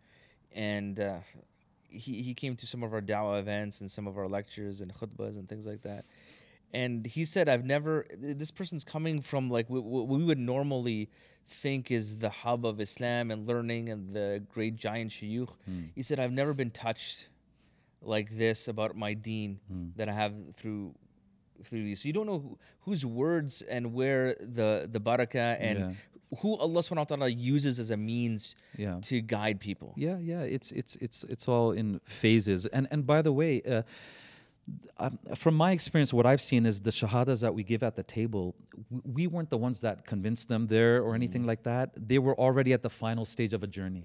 and 0.55 0.99
uh, 1.01 1.19
he 1.89 2.23
he 2.23 2.35
came 2.35 2.57
to 2.57 2.67
some 2.67 2.83
of 2.83 2.93
our 2.93 3.01
dawah 3.01 3.39
events 3.39 3.81
and 3.81 3.91
some 3.91 4.07
of 4.07 4.17
our 4.19 4.29
lectures 4.29 4.81
and 4.81 4.93
khutbahs 4.95 5.37
and 5.37 5.49
things 5.49 5.67
like 5.67 5.83
that. 5.83 6.05
And 6.73 7.07
he 7.07 7.25
said, 7.25 7.49
"I've 7.49 7.65
never. 7.65 8.07
This 8.17 8.51
person's 8.51 8.85
coming 8.85 9.21
from 9.21 9.51
like 9.51 9.69
what 9.69 9.85
we 10.09 10.25
would 10.25 10.39
normally 10.39 11.11
think 11.49 11.91
is 11.91 12.17
the 12.17 12.31
hub 12.31 12.65
of 12.65 12.81
Islam 12.81 13.31
and 13.31 13.47
learning 13.47 13.91
and 13.91 14.15
the 14.15 14.43
great 14.55 14.77
giant 14.77 15.11
shuyukh." 15.11 15.51
Hmm. 15.67 15.85
He 15.95 16.03
said, 16.03 16.19
"I've 16.19 16.33
never 16.33 16.55
been 16.55 16.71
touched 16.71 17.29
like 18.01 18.31
this 18.31 18.69
about 18.69 18.97
my 18.97 19.15
deen 19.15 19.61
Hmm. 19.69 19.89
that 19.97 20.09
I 20.09 20.13
have 20.13 20.35
through 20.57 20.95
through 21.65 21.85
these. 21.85 22.01
So 22.03 22.09
you 22.09 22.13
don't 22.13 22.27
know 22.27 22.41
who, 22.41 22.59
whose 22.81 23.07
words 23.07 23.63
and 23.63 23.93
where 23.93 24.35
the 24.41 24.89
the 24.91 24.99
barakah 25.01 25.57
and 25.61 25.79
Yeah. 25.79 25.93
Who 26.41 26.57
Allah 26.57 26.81
subhanahu 26.81 26.97
wa 27.11 27.17
ta'ala 27.17 27.29
uses 27.29 27.79
as 27.79 27.91
a 27.91 27.97
means 27.97 28.57
Yeah. 28.77 28.99
to 29.03 29.21
guide 29.21 29.61
people. 29.61 29.93
Yeah, 29.97 30.19
yeah, 30.19 30.43
it's 30.43 30.73
it's 30.73 30.97
it's 30.97 31.25
it's 31.25 31.47
all 31.49 31.73
in 31.73 32.01
phases. 32.05 32.67
And 32.67 32.89
and 32.91 33.07
by 33.07 33.21
the 33.23 33.33
way, 33.33 33.61
uh, 33.63 33.83
um, 34.99 35.19
from 35.35 35.55
my 35.57 35.73
experience, 35.73 36.13
what 36.13 36.25
I've 36.25 36.41
seen 36.41 36.67
is 36.67 36.81
the 36.81 36.91
shahadas 36.91 37.41
that 37.41 37.53
we 37.55 37.65
give 37.65 37.83
at 37.83 37.97
the 37.97 38.03
table. 38.05 38.55
w- 38.91 39.03
We 39.19 39.27
weren't 39.27 39.51
the 39.51 39.59
ones 39.59 39.81
that 39.81 40.07
convinced 40.07 40.49
them 40.49 40.69
there 40.69 41.03
or 41.03 41.15
anything 41.15 41.45
like 41.45 41.63
that. 41.65 41.91
They 41.97 42.19
were 42.19 42.37
already 42.39 42.73
at 42.73 42.83
the 42.83 42.91
final 42.91 43.25
stage 43.25 43.53
of 43.53 43.63
a 43.63 43.67
journey. 43.67 44.05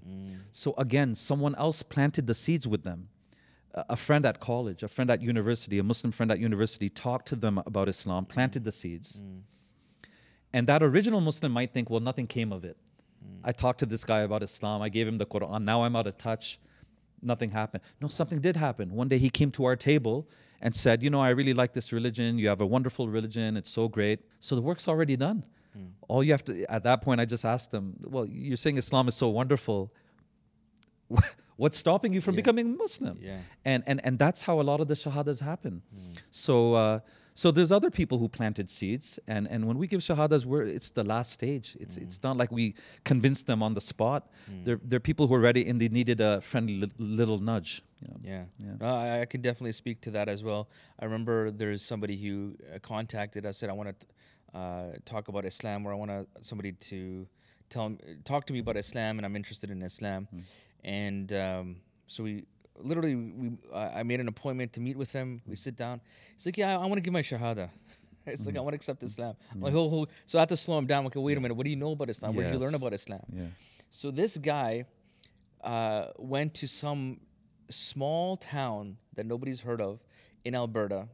So 0.52 0.74
again, 0.78 1.14
someone 1.16 1.54
else 1.56 1.84
planted 1.84 2.26
the 2.28 2.34
seeds 2.34 2.66
with 2.68 2.84
them. 2.84 3.10
A 3.76 3.86
a 3.90 3.96
friend 3.96 4.26
at 4.26 4.40
college, 4.40 4.82
a 4.84 4.88
friend 4.96 5.10
at 5.12 5.22
university, 5.22 5.78
a 5.78 5.84
Muslim 5.84 6.12
friend 6.12 6.32
at 6.32 6.40
university 6.40 6.90
talked 6.90 7.28
to 7.28 7.36
them 7.36 7.56
about 7.70 7.88
Islam, 7.96 8.26
planted 8.26 8.64
the 8.64 8.72
seeds. 8.82 9.22
And 10.58 10.66
that 10.72 10.82
original 10.90 11.22
Muslim 11.30 11.52
might 11.60 11.72
think, 11.76 11.86
well, 11.92 12.00
nothing 12.10 12.28
came 12.38 12.52
of 12.58 12.62
it. 12.72 12.78
I 13.50 13.52
talked 13.64 13.80
to 13.84 13.88
this 13.94 14.04
guy 14.12 14.22
about 14.30 14.42
Islam. 14.50 14.78
I 14.88 14.90
gave 14.98 15.06
him 15.12 15.18
the 15.24 15.26
Quran. 15.34 15.62
Now 15.72 15.78
I'm 15.86 15.96
out 16.00 16.08
of 16.12 16.16
touch. 16.28 16.46
Nothing 17.32 17.50
happened. 17.62 17.82
No, 18.04 18.08
something 18.20 18.40
did 18.48 18.56
happen. 18.68 18.86
One 19.02 19.08
day 19.14 19.20
he 19.26 19.30
came 19.40 19.52
to 19.58 19.62
our 19.70 19.76
table 19.92 20.18
and 20.66 20.72
said, 20.84 20.96
You 21.06 21.10
know, 21.14 21.22
I 21.30 21.32
really 21.42 21.54
like 21.62 21.72
this 21.80 21.88
religion. 21.98 22.30
You 22.42 22.48
have 22.54 22.62
a 22.68 22.70
wonderful 22.76 23.06
religion. 23.18 23.50
It's 23.62 23.74
so 23.80 23.84
great. 23.98 24.18
So 24.48 24.52
the 24.60 24.66
work's 24.70 24.88
already 24.94 25.16
done. 25.28 25.40
All 26.12 26.22
you 26.28 26.32
have 26.38 26.46
to 26.50 26.54
at 26.78 26.82
that 26.90 26.98
point, 27.06 27.18
I 27.24 27.26
just 27.36 27.46
asked 27.56 27.72
him, 27.78 27.86
"Well, 28.14 28.26
you're 28.48 28.62
saying 28.64 28.78
Islam 28.86 29.06
is 29.12 29.16
so 29.24 29.28
wonderful. 29.40 29.80
What's 31.64 31.78
stopping 31.78 32.12
you 32.16 32.22
from 32.26 32.34
Yeah. 32.34 32.42
becoming 32.42 32.68
Muslim?" 32.78 33.16
Yeah. 33.22 33.38
and 33.64 33.82
and 33.90 33.98
and 34.06 34.14
that's 34.24 34.42
how 34.48 34.56
a 34.64 34.66
lot 34.72 34.80
of 34.84 34.88
the 34.92 34.96
shahadas 35.04 35.40
happen. 35.52 35.76
So 36.32 36.54
uh, 36.74 37.00
so 37.38 37.52
there's 37.52 37.72
other 37.72 37.92
people 37.92 38.18
who 38.18 38.28
planted 38.28 38.68
seeds, 38.68 39.20
and 39.28 39.48
and 39.54 39.62
when 39.68 39.78
we 39.78 39.86
give 39.86 40.02
shahadas, 40.02 40.44
we're 40.44 40.64
it's 40.78 40.90
the 40.90 41.04
last 41.04 41.30
stage. 41.40 41.78
It's 41.80 41.96
it's 41.96 42.20
not 42.24 42.36
like 42.36 42.52
we 42.52 42.74
convince 43.04 43.44
them 43.44 43.62
on 43.62 43.76
the 43.76 43.84
spot. 43.92 44.22
They're 44.66 44.82
they're 44.90 45.06
people 45.12 45.28
who 45.28 45.36
are 45.36 45.46
ready 45.50 45.64
and 45.70 45.80
they 45.80 45.90
needed 46.00 46.20
a 46.20 46.42
friendly 46.42 46.78
li- 46.82 46.92
little 46.98 47.38
nudge. 47.38 47.84
You 48.02 48.08
know? 48.08 48.18
Yeah, 48.24 48.46
Yeah. 48.66 48.76
No, 48.80 48.90
I, 49.22 49.26
can 49.26 49.42
definitely 49.42 49.74
speak 49.84 50.02
to 50.02 50.12
that 50.18 50.28
as 50.36 50.44
well. 50.44 50.68
I 51.00 51.06
remember 51.06 51.52
there's 51.52 51.84
somebody 51.92 52.18
who 52.24 52.56
uh, 52.74 52.80
contacted 52.80 53.46
us 53.46 53.58
said 53.58 53.70
I 53.70 53.74
want 53.74 53.90
to 54.00 54.08
uh, 54.58 54.92
talk 55.06 55.28
about 55.28 55.46
Islam, 55.46 55.86
or 55.86 55.92
I 55.92 55.96
want 55.96 56.12
somebody 56.40 56.72
to 56.90 57.28
tell 57.70 57.96
talk 58.24 58.48
to 58.48 58.54
me 58.54 58.60
about 58.66 58.78
Islam, 58.78 59.20
and 59.20 59.26
I'm 59.28 59.36
interested 59.36 59.70
in 59.70 59.84
Islam, 59.84 60.28
and 60.84 61.32
um, 61.34 61.76
so 62.08 62.24
we 62.24 62.46
literally 62.80 63.16
we 63.16 63.52
I 63.74 64.00
I 64.00 64.04
made 64.04 64.20
an 64.20 64.28
appointment 64.28 64.74
to 64.74 64.80
meet 64.82 64.98
with 64.98 65.12
him. 65.12 65.42
We 65.46 65.56
sit 65.56 65.76
down. 65.76 66.02
He's 66.36 66.46
like, 66.46 66.58
yeah, 66.58 66.78
I, 66.78 66.86
want 66.86 66.96
to 66.96 67.02
give 67.02 67.14
my 67.14 67.22
shahada. 67.22 67.70
It's 68.26 68.46
like 68.46 68.58
I 68.58 68.60
want 68.60 68.74
to 68.74 68.76
accept 68.76 69.02
Islam. 69.04 69.36
I'm 69.54 69.62
Like, 69.62 69.74
oh, 69.74 69.90
oh, 70.02 70.08
so 70.26 70.38
I 70.38 70.42
have 70.42 70.50
to 70.50 70.58
slow 70.58 70.78
him 70.78 70.86
down. 70.86 71.06
Okay, 71.06 71.18
wait 71.18 71.38
a 71.38 71.40
minute. 71.40 71.56
What 71.56 71.64
do 71.64 71.70
you 71.70 71.78
know 71.78 71.94
about 71.94 72.10
Islam? 72.10 72.36
Where 72.36 72.44
did 72.46 72.56
you 72.56 72.60
learn 72.60 72.76
about 72.76 72.94
Islam? 72.94 73.24
Yeah. 73.32 73.46
So 73.90 74.12
this 74.12 74.38
guy 74.38 74.84
uh, 75.64 76.08
went 76.18 76.54
to 76.56 76.68
some 76.68 77.22
small 77.70 78.36
town 78.36 78.98
that 79.16 79.26
nobody's 79.26 79.62
heard 79.62 79.80
of 79.80 80.04
in 80.44 80.56
Alberta, 80.56 81.08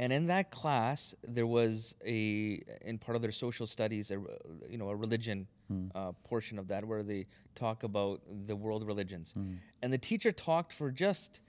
and 0.00 0.12
in 0.12 0.26
that 0.26 0.50
class 0.50 1.14
there 1.22 1.46
was 1.46 1.94
a 2.04 2.60
in 2.82 2.98
part 2.98 3.14
of 3.14 3.22
their 3.22 3.30
social 3.30 3.66
studies, 3.66 4.10
a, 4.10 4.14
you 4.68 4.78
know, 4.78 4.88
a 4.88 4.96
religion 4.96 5.46
Mm. 5.70 5.90
uh, 5.94 6.12
portion 6.24 6.58
of 6.58 6.68
that 6.68 6.84
where 6.84 7.02
they 7.02 7.26
talk 7.54 7.82
about 7.82 8.22
the 8.46 8.56
world 8.56 8.86
religions, 8.86 9.34
mm. 9.36 9.58
and 9.82 9.92
the 9.92 9.98
teacher 9.98 10.32
talked 10.32 10.72
for 10.72 10.90
just 10.90 11.40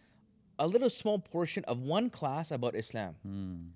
a 0.57 0.67
little 0.67 0.89
small 0.89 1.19
portion 1.19 1.63
of 1.65 1.79
one 1.79 2.09
class 2.09 2.51
about 2.51 2.75
Islam. 2.75 3.15
Mm. 3.25 3.69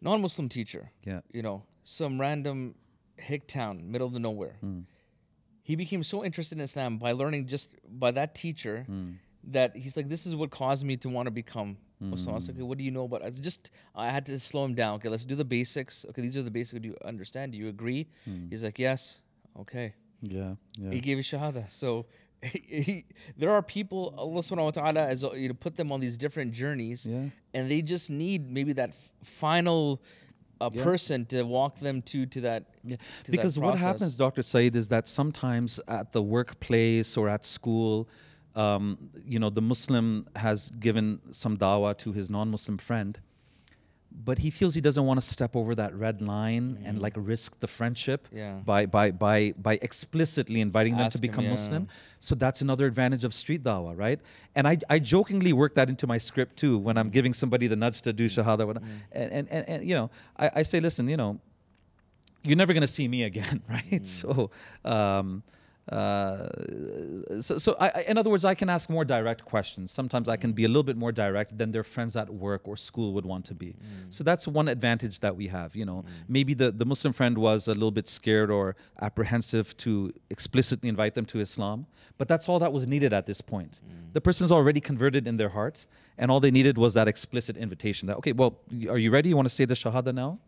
Non-Muslim 0.00 0.48
teacher 0.48 0.92
Yeah. 1.04 1.20
you 1.32 1.42
know, 1.42 1.64
some 1.82 2.20
random 2.20 2.76
hick 3.16 3.48
town, 3.48 3.90
middle 3.90 4.06
of 4.06 4.12
the 4.12 4.20
nowhere. 4.20 4.56
He 5.62 5.74
became 5.76 6.02
so 6.04 6.24
interested 6.24 6.56
in 6.58 6.62
Islam 6.62 6.98
by 6.98 7.12
learning 7.12 7.46
just 7.48 7.70
by 7.98 8.10
that 8.12 8.34
teacher 8.34 8.86
that 9.44 9.76
he's 9.76 9.96
like, 9.96 10.08
this 10.08 10.26
is 10.26 10.36
what 10.36 10.50
caused 10.50 10.84
me 10.84 10.96
to 10.98 11.08
want 11.08 11.26
to 11.26 11.30
become 11.32 11.76
Muslim. 12.00 12.32
I 12.32 12.36
was 12.36 12.48
like, 12.48 12.56
okay, 12.56 12.62
what 12.62 12.78
do 12.78 12.84
you 12.84 12.90
know 12.90 13.04
about? 13.04 13.22
It's 13.22 13.40
just 13.40 13.70
I 13.94 14.10
had 14.10 14.24
to 14.26 14.38
slow 14.38 14.64
him 14.64 14.74
down. 14.74 14.96
Okay, 14.96 15.08
let's 15.08 15.24
do 15.24 15.34
the 15.34 15.44
basics. 15.44 16.04
Okay, 16.10 16.22
these 16.22 16.36
are 16.36 16.42
the 16.42 16.50
basics. 16.50 16.80
Do 16.80 16.88
you 16.88 16.96
understand? 17.04 17.52
Do 17.52 17.58
you 17.58 17.68
agree? 17.68 18.06
He's 18.50 18.62
like, 18.64 18.78
yes. 18.78 19.22
Okay. 19.58 19.94
Yeah. 20.22 20.54
Yeah. 20.78 20.90
He 20.92 21.00
gave 21.00 21.18
a 21.18 21.22
shahada. 21.22 21.68
So 21.82 22.06
he, 22.42 23.04
there 23.36 23.50
are 23.50 23.62
people 23.62 24.14
Allah 24.16 24.40
subhanahu 24.42 24.64
wa 24.66 24.70
ta'ala 24.70 25.06
has 25.06 25.24
uh, 25.24 25.32
you 25.32 25.48
know 25.48 25.54
put 25.54 25.74
them 25.74 25.90
on 25.90 25.98
these 25.98 26.16
different 26.16 26.52
journeys 26.52 27.04
Yeah. 27.04 27.30
and 27.52 27.68
they 27.68 27.82
just 27.82 28.10
need 28.10 28.48
maybe 28.48 28.72
that 28.74 28.90
f- 28.90 29.10
final 29.24 30.00
uh, 30.60 30.70
Yeah. 30.72 30.84
person 30.84 31.26
to 31.26 31.42
walk 31.42 31.80
them 31.80 32.00
to 32.02 32.26
to 32.26 32.40
that 32.42 32.62
Yeah. 32.84 32.96
to 33.24 33.30
that 33.30 33.32
Because 33.32 33.58
what 33.58 33.76
happens, 33.78 34.16
Dr. 34.16 34.42
Syed, 34.42 34.76
is 34.76 34.86
that 34.88 35.08
sometimes 35.08 35.80
at 35.88 36.12
the 36.12 36.22
workplace 36.22 37.16
or 37.16 37.28
at 37.28 37.44
school, 37.44 38.08
um, 38.62 38.84
you 39.32 39.38
know, 39.42 39.50
the 39.50 39.62
Muslim 39.72 40.06
has 40.36 40.70
given 40.86 41.06
some 41.30 41.54
dawah 41.64 41.96
to 41.98 42.08
his 42.18 42.26
non-Muslim 42.36 42.76
friend, 42.88 43.12
but 44.28 44.38
he 44.44 44.50
feels 44.58 44.72
he 44.74 44.80
doesn't 44.88 45.06
want 45.10 45.18
to 45.22 45.26
step 45.36 45.52
over 45.60 45.72
that 45.82 45.92
red 45.94 46.16
line 46.34 46.66
and 46.86 46.94
like 47.00 47.14
risk 47.32 47.50
the 47.64 47.68
friendship. 47.78 48.20
Yeah. 48.32 48.54
by 48.70 48.80
by 48.96 49.06
by 49.24 49.38
by 49.68 49.74
explicitly 49.88 50.60
inviting 50.68 50.94
them 50.96 51.06
Ask 51.06 51.12
to 51.16 51.18
him, 51.18 51.30
become 51.30 51.44
yeah. 51.44 51.56
Muslim. 51.56 51.82
So 52.28 52.34
that's 52.34 52.60
another 52.66 52.86
advantage 52.92 53.24
of 53.28 53.32
street 53.42 53.62
dawah, 53.68 53.94
right? 54.04 54.20
And 54.56 54.64
I, 54.72 54.74
I 54.94 54.98
jokingly 55.14 55.52
work 55.52 55.72
that 55.78 55.88
into 55.92 56.06
my 56.14 56.18
script 56.18 56.56
too 56.56 56.74
when 56.86 56.96
I'm 57.00 57.10
giving 57.18 57.32
somebody 57.42 57.66
the 57.68 57.76
nudge 57.84 58.02
to 58.06 58.12
do 58.12 58.26
shahada. 58.36 58.62
Mm. 58.64 58.66
what- 58.68 58.82
And, 59.12 59.28
and, 59.38 59.46
and, 59.56 59.62
and 59.72 59.78
you 59.88 59.94
know, 59.98 60.10
I, 60.44 60.46
I 60.60 60.62
say, 60.70 60.80
listen, 60.80 61.04
you 61.08 61.18
know, 61.22 61.38
you're 62.42 62.56
never 62.64 62.72
going 62.76 62.86
to 62.90 62.94
see 62.98 63.06
me 63.08 63.20
again, 63.30 63.62
right? 63.76 64.04
So, 64.06 64.50
um, 64.84 65.42
uh, 65.90 66.48
so, 67.40 67.56
so 67.56 67.76
I, 67.80 68.04
in 68.08 68.18
other 68.18 68.28
words, 68.28 68.44
I 68.44 68.54
can 68.54 68.68
ask 68.68 68.90
more 68.90 69.04
direct 69.04 69.44
questions. 69.44 69.90
Sometimes 69.90 70.28
I 70.28 70.36
can 70.36 70.52
be 70.52 70.64
a 70.64 70.68
little 70.68 70.82
bit 70.82 70.96
more 70.96 71.12
direct 71.12 71.56
than 71.56 71.72
their 71.72 71.82
friends 71.82 72.14
at 72.14 72.28
work 72.28 72.68
or 72.68 72.76
school 72.76 73.12
would 73.14 73.24
want 73.24 73.46
to 73.46 73.54
be. 73.54 73.68
Mm. 73.68 74.10
So 74.10 74.22
that's 74.22 74.46
one 74.46 74.68
advantage 74.68 75.20
that 75.20 75.34
we 75.34 75.46
have. 75.48 75.74
You 75.74 75.86
know, 75.86 76.04
mm. 76.06 76.08
maybe 76.28 76.52
the, 76.52 76.70
the 76.70 76.84
Muslim 76.84 77.12
friend 77.12 77.38
was 77.38 77.68
a 77.68 77.74
little 77.74 77.90
bit 77.90 78.06
scared 78.06 78.50
or 78.50 78.76
apprehensive 79.00 79.76
to 79.78 80.12
explicitly 80.28 80.88
invite 80.88 81.14
them 81.14 81.24
to 81.26 81.40
Islam, 81.40 81.86
but 82.18 82.28
that's 82.28 82.48
all 82.48 82.58
that 82.58 82.72
was 82.72 82.86
needed 82.86 83.12
at 83.12 83.26
this 83.26 83.40
point. 83.40 83.80
Mm. 83.86 84.12
The 84.12 84.20
person's 84.20 84.52
already 84.52 84.80
converted 84.80 85.26
in 85.26 85.38
their 85.38 85.48
heart, 85.50 85.86
and 86.18 86.30
all 86.30 86.40
they 86.40 86.50
needed 86.50 86.76
was 86.76 86.94
that 86.94 87.08
explicit 87.08 87.56
invitation. 87.56 88.08
That 88.08 88.16
okay, 88.18 88.32
well, 88.32 88.58
are 88.90 88.98
you 88.98 89.10
ready? 89.10 89.30
You 89.30 89.36
want 89.36 89.48
to 89.48 89.54
say 89.54 89.64
the 89.64 89.74
shahada 89.74 90.14
now? 90.14 90.38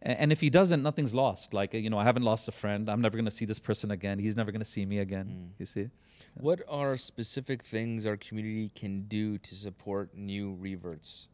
And 0.00 0.30
if 0.30 0.40
he 0.40 0.48
doesn't, 0.48 0.82
nothing's 0.82 1.12
lost. 1.12 1.52
Like, 1.52 1.74
you 1.74 1.90
know, 1.90 1.98
I 1.98 2.04
haven't 2.04 2.22
lost 2.22 2.46
a 2.46 2.52
friend. 2.52 2.88
I'm 2.88 3.00
never 3.00 3.16
going 3.16 3.24
to 3.24 3.32
see 3.32 3.44
this 3.44 3.58
person 3.58 3.90
again. 3.90 4.20
He's 4.20 4.36
never 4.36 4.52
going 4.52 4.60
to 4.60 4.70
see 4.70 4.86
me 4.86 4.98
again. 5.00 5.26
Mm. 5.26 5.48
You 5.58 5.66
see? 5.66 5.90
What 6.34 6.62
are 6.68 6.96
specific 6.96 7.62
things 7.64 8.06
our 8.06 8.16
community 8.16 8.70
can 8.74 9.02
do 9.08 9.38
to 9.38 9.54
support 9.56 10.10
new 10.14 10.56
reverts? 10.60 11.26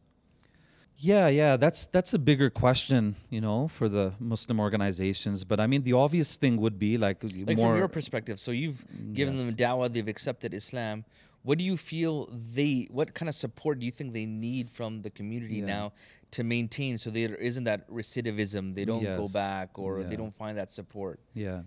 Yeah, 0.97 1.27
yeah, 1.27 1.57
that's 1.57 1.87
that's 1.87 2.13
a 2.13 2.17
bigger 2.19 2.49
question, 2.49 3.17
you 3.29 3.41
know, 3.41 3.67
for 3.67 3.89
the 3.89 4.13
Muslim 4.17 4.61
organizations. 4.61 5.43
But 5.43 5.59
I 5.59 5.67
mean, 5.67 5.83
the 5.83 5.91
obvious 5.93 6.37
thing 6.37 6.55
would 6.57 6.79
be 6.79 6.97
like, 6.97 7.21
Like 7.21 7.57
more. 7.57 7.71
from 7.71 7.77
your 7.77 7.89
perspective, 7.89 8.39
so 8.39 8.51
you've 8.51 8.85
mm, 8.87 9.13
given 9.13 9.35
them 9.35 9.53
dawah, 9.53 9.91
they've 9.91 10.07
accepted 10.07 10.53
Islam. 10.53 11.03
What 11.43 11.57
do 11.57 11.65
you 11.65 11.75
feel 11.75 12.29
they? 12.31 12.87
What 12.89 13.13
kind 13.13 13.27
of 13.27 13.35
support 13.35 13.79
do 13.79 13.85
you 13.85 13.91
think 13.91 14.13
they 14.13 14.25
need 14.25 14.69
from 14.69 15.01
the 15.01 15.09
community 15.09 15.57
Yeah. 15.57 15.65
now 15.65 15.93
to 16.35 16.43
maintain 16.43 16.97
so 16.97 17.09
there 17.09 17.35
isn't 17.35 17.63
that 17.63 17.89
recidivism? 17.89 18.75
They 18.75 18.85
don't 18.85 19.03
go 19.03 19.27
back 19.27 19.79
or 19.79 20.03
they 20.03 20.17
don't 20.17 20.35
find 20.35 20.57
that 20.57 20.69
support. 20.69 21.19
Yeah. 21.33 21.61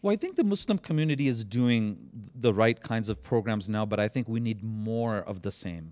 Well, 0.00 0.12
I 0.12 0.16
think 0.16 0.36
the 0.36 0.44
Muslim 0.44 0.78
community 0.78 1.26
is 1.26 1.44
doing 1.44 1.82
the 2.46 2.52
right 2.54 2.80
kinds 2.80 3.08
of 3.08 3.16
programs 3.22 3.68
now, 3.68 3.84
but 3.84 3.98
I 3.98 4.06
think 4.06 4.28
we 4.28 4.38
need 4.38 4.62
more 4.62 5.16
of 5.18 5.42
the 5.42 5.50
same. 5.50 5.86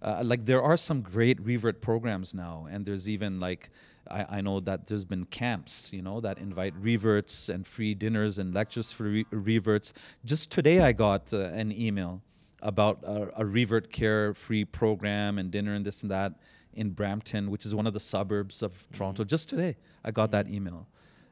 Uh, 0.00 0.22
like 0.24 0.46
there 0.46 0.62
are 0.62 0.78
some 0.78 1.02
great 1.02 1.38
revert 1.40 1.82
programs 1.82 2.32
now, 2.32 2.66
and 2.70 2.86
there's 2.86 3.06
even 3.08 3.40
like 3.40 3.68
I, 4.08 4.38
I 4.38 4.40
know 4.40 4.60
that 4.60 4.86
there's 4.86 5.04
been 5.04 5.26
camps, 5.26 5.92
you 5.92 6.02
know, 6.02 6.20
that 6.20 6.38
invite 6.38 6.74
reverts 6.80 7.50
and 7.50 7.66
free 7.66 7.94
dinners 7.94 8.38
and 8.38 8.54
lectures 8.54 8.90
for 8.92 9.04
re- 9.04 9.26
reverts. 9.30 9.92
Just 10.24 10.50
today, 10.50 10.80
I 10.80 10.92
got 10.92 11.34
uh, 11.34 11.40
an 11.62 11.70
email 11.72 12.22
about 12.62 13.04
a, 13.04 13.42
a 13.42 13.44
revert 13.44 13.92
care 13.92 14.32
free 14.34 14.64
program 14.64 15.38
and 15.38 15.50
dinner 15.50 15.74
and 15.74 15.84
this 15.84 16.02
and 16.02 16.10
that 16.10 16.32
in 16.74 16.90
Brampton, 16.90 17.50
which 17.50 17.66
is 17.66 17.74
one 17.74 17.86
of 17.86 17.92
the 17.92 18.00
suburbs 18.00 18.62
of 18.62 18.72
Toronto. 18.92 19.24
Just 19.24 19.48
today, 19.48 19.76
I 20.04 20.10
got 20.10 20.30
that 20.30 20.48
email 20.48 20.86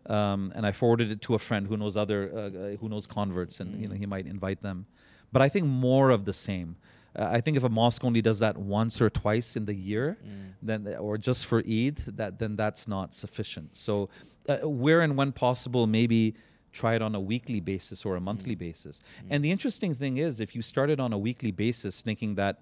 um, 0.08 0.52
and 0.54 0.66
I 0.66 0.72
forwarded 0.72 1.12
it 1.12 1.20
to 1.22 1.34
a 1.34 1.38
friend 1.38 1.66
who 1.66 1.76
knows 1.76 1.96
other 1.96 2.30
uh, 2.34 2.38
uh, 2.38 2.76
who 2.76 2.88
knows 2.88 3.06
converts, 3.06 3.60
and 3.60 3.80
you 3.80 3.88
know 3.88 3.94
he 3.94 4.06
might 4.06 4.26
invite 4.26 4.60
them. 4.60 4.86
But 5.32 5.42
I 5.42 5.48
think 5.48 5.66
more 5.66 6.10
of 6.10 6.24
the 6.24 6.32
same. 6.32 6.76
Uh, 7.14 7.28
I 7.30 7.40
think 7.40 7.56
if 7.56 7.64
a 7.64 7.68
mosque 7.68 8.04
only 8.04 8.22
does 8.22 8.38
that 8.38 8.56
once 8.56 9.00
or 9.00 9.10
twice 9.10 9.56
in 9.56 9.66
the 9.66 9.74
year, 9.74 10.16
then 10.62 10.86
or 10.98 11.18
just 11.18 11.46
for 11.46 11.58
Eid, 11.58 11.96
that 12.16 12.38
then 12.38 12.56
that's 12.56 12.88
not 12.88 13.14
sufficient. 13.14 13.76
So, 13.76 14.08
uh, 14.48 14.68
where 14.68 15.02
and 15.02 15.16
when 15.16 15.32
possible, 15.32 15.86
maybe 15.86 16.34
try 16.72 16.94
it 16.94 17.02
on 17.02 17.14
a 17.14 17.20
weekly 17.20 17.60
basis 17.60 18.04
or 18.04 18.16
a 18.16 18.20
monthly 18.20 18.54
basis. 18.54 19.00
And 19.30 19.44
the 19.44 19.50
interesting 19.50 19.94
thing 19.94 20.18
is, 20.18 20.38
if 20.38 20.54
you 20.54 20.62
started 20.62 21.00
on 21.00 21.12
a 21.12 21.18
weekly 21.18 21.50
basis, 21.50 22.02
thinking 22.02 22.34
that 22.36 22.60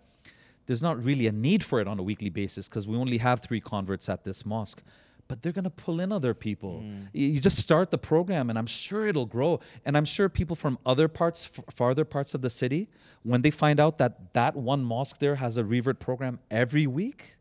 there's 0.66 0.82
not 0.82 1.02
really 1.02 1.26
a 1.26 1.32
need 1.32 1.62
for 1.64 1.80
it 1.80 1.88
on 1.88 1.98
a 1.98 2.02
weekly 2.02 2.30
basis 2.30 2.68
because 2.68 2.86
we 2.86 2.96
only 2.96 3.18
have 3.18 3.40
three 3.40 3.60
converts 3.60 4.08
at 4.08 4.24
this 4.24 4.44
mosque. 4.44 4.82
But 5.28 5.42
they're 5.42 5.52
going 5.52 5.64
to 5.64 5.70
pull 5.70 5.98
in 6.00 6.12
other 6.12 6.34
people. 6.34 6.82
Y- 6.82 7.00
You 7.34 7.40
just 7.40 7.58
start 7.58 7.90
the 7.90 7.98
program, 7.98 8.48
and 8.48 8.56
I'm 8.56 8.66
sure 8.66 9.08
it'll 9.08 9.26
grow. 9.26 9.58
And 9.84 9.96
I'm 9.96 10.04
sure 10.04 10.28
people 10.28 10.54
from 10.54 10.78
other 10.86 11.08
parts, 11.08 11.50
f- 11.58 11.64
farther 11.74 12.04
parts 12.04 12.32
of 12.34 12.42
the 12.42 12.50
city, 12.50 12.88
when 13.24 13.42
they 13.42 13.50
find 13.50 13.80
out 13.80 13.98
that 13.98 14.32
that 14.34 14.54
one 14.54 14.84
mosque 14.84 15.18
there 15.18 15.34
has 15.36 15.56
a 15.56 15.64
revert 15.64 15.98
program 15.98 16.38
every 16.48 16.86
week, 16.86 17.36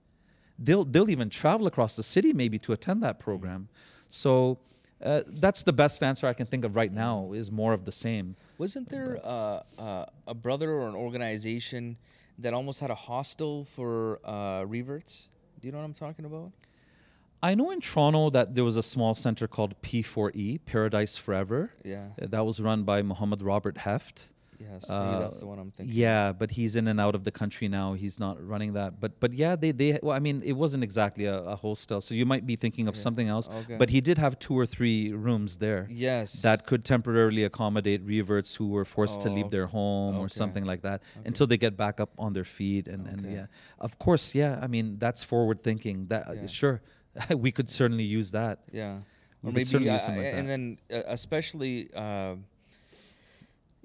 they'll 0.58 0.84
they'll 0.86 1.12
even 1.12 1.30
travel 1.30 1.68
across 1.68 1.96
the 1.96 2.02
city 2.02 2.34
maybe 2.34 2.58
to 2.60 2.74
attend 2.74 3.04
that 3.04 3.20
program. 3.20 3.68
So 4.10 4.58
uh, 5.04 5.22
that's 5.28 5.62
the 5.62 5.74
best 5.74 6.02
answer 6.02 6.26
I 6.26 6.34
can 6.34 6.48
think 6.48 6.66
of 6.66 6.76
right 6.76 6.92
now. 6.92 7.34
Is 7.34 7.52
more 7.52 7.74
of 7.74 7.86
the 7.86 7.92
same. 7.92 8.36
Wasn't 8.58 8.90
there 8.90 9.20
uh, 9.24 9.62
uh, 9.78 10.06
a 10.28 10.34
brother 10.34 10.72
or 10.72 10.88
an 10.88 10.96
organization 10.96 11.98
that 12.40 12.54
almost 12.54 12.80
had 12.80 12.92
a 12.92 12.96
hostel 12.96 13.66
for 13.76 14.20
uh, 14.26 14.64
reverts? 14.66 15.30
Do 15.60 15.68
you 15.68 15.72
know 15.72 15.80
what 15.80 15.86
I'm 15.86 15.94
talking 15.94 16.26
about? 16.26 16.52
I 17.42 17.54
know 17.54 17.70
in 17.72 17.80
Toronto 17.80 18.30
that 18.32 18.56
there 18.56 18.64
was 18.64 18.76
a 18.76 18.84
small 18.84 19.14
center 19.14 19.48
called 19.48 19.80
P4E, 19.82 20.60
Paradise 20.66 21.18
Forever. 21.18 21.72
Yeah. 21.84 22.08
That 22.18 22.46
was 22.46 22.60
run 22.60 22.84
by 22.84 23.02
Muhammad 23.02 23.42
Robert 23.42 23.78
Heft. 23.78 24.32
Yes, 24.72 24.90
maybe 24.90 25.20
that's 25.24 25.40
the 25.40 25.48
one 25.48 25.60
I'm 25.60 25.72
thinking. 25.72 25.96
Uh, 25.96 26.00
Yeah, 26.06 26.32
but 26.42 26.50
he's 26.52 26.76
in 26.76 26.88
and 26.88 27.00
out 27.00 27.16
of 27.16 27.24
the 27.24 27.32
country 27.32 27.68
now. 27.68 27.88
He's 27.94 28.20
not 28.20 28.36
running 28.54 28.74
that. 28.74 29.00
But 29.00 29.12
but 29.20 29.32
yeah, 29.34 29.56
they 29.56 29.72
they. 29.72 30.00
Well, 30.04 30.16
I 30.16 30.20
mean, 30.20 30.42
it 30.52 30.54
wasn't 30.64 30.84
exactly 30.84 31.26
a, 31.26 31.38
a 31.54 31.56
hostel, 31.56 32.00
so 32.02 32.12
you 32.16 32.26
might 32.26 32.46
be 32.52 32.56
thinking 32.56 32.88
of 32.88 32.96
Yeah. 32.96 33.02
something 33.06 33.28
else. 33.36 33.48
Okay. 33.62 33.78
But 33.82 33.90
he 33.96 34.02
did 34.02 34.18
have 34.18 34.34
two 34.46 34.56
or 34.62 34.66
three 34.66 35.12
rooms 35.14 35.58
there. 35.66 35.82
Yes. 35.90 36.28
That 36.42 36.60
could 36.66 36.84
temporarily 36.86 37.44
accommodate 37.44 38.02
reverts 38.04 38.56
who 38.56 38.68
were 38.76 38.86
forced 38.86 39.22
to 39.22 39.30
Oh, 39.30 39.34
leave 39.38 39.50
their 39.52 39.64
okay. 39.66 39.72
home 39.80 40.16
or 40.18 40.28
something 40.30 40.66
like 40.72 40.82
that 40.82 41.02
Okay. 41.18 41.28
until 41.30 41.48
they 41.48 41.58
get 41.58 41.74
back 41.78 42.00
up 42.00 42.12
on 42.18 42.34
their 42.34 42.44
feet. 42.58 42.88
And, 42.88 43.02
and 43.08 43.20
yeah, 43.38 43.48
of 43.80 43.92
course, 44.00 44.26
yeah. 44.42 44.60
I 44.66 44.68
mean, 44.68 44.98
that's 45.00 45.24
forward 45.24 45.60
thinking. 45.64 46.08
That 46.08 46.24
Yeah. 46.36 46.48
sure, 46.62 46.82
we 47.46 47.52
could 47.52 47.70
certainly 47.70 48.04
use 48.20 48.32
that. 48.32 48.56
Yeah. 48.72 49.00
Or 49.44 49.52
maybe, 49.52 49.76
uh, 49.76 49.80
like 49.80 50.10
and 50.10 50.18
that. 50.18 50.48
then 50.48 50.64
uh, 50.92 51.04
especially, 51.18 51.90
uh, 51.96 52.36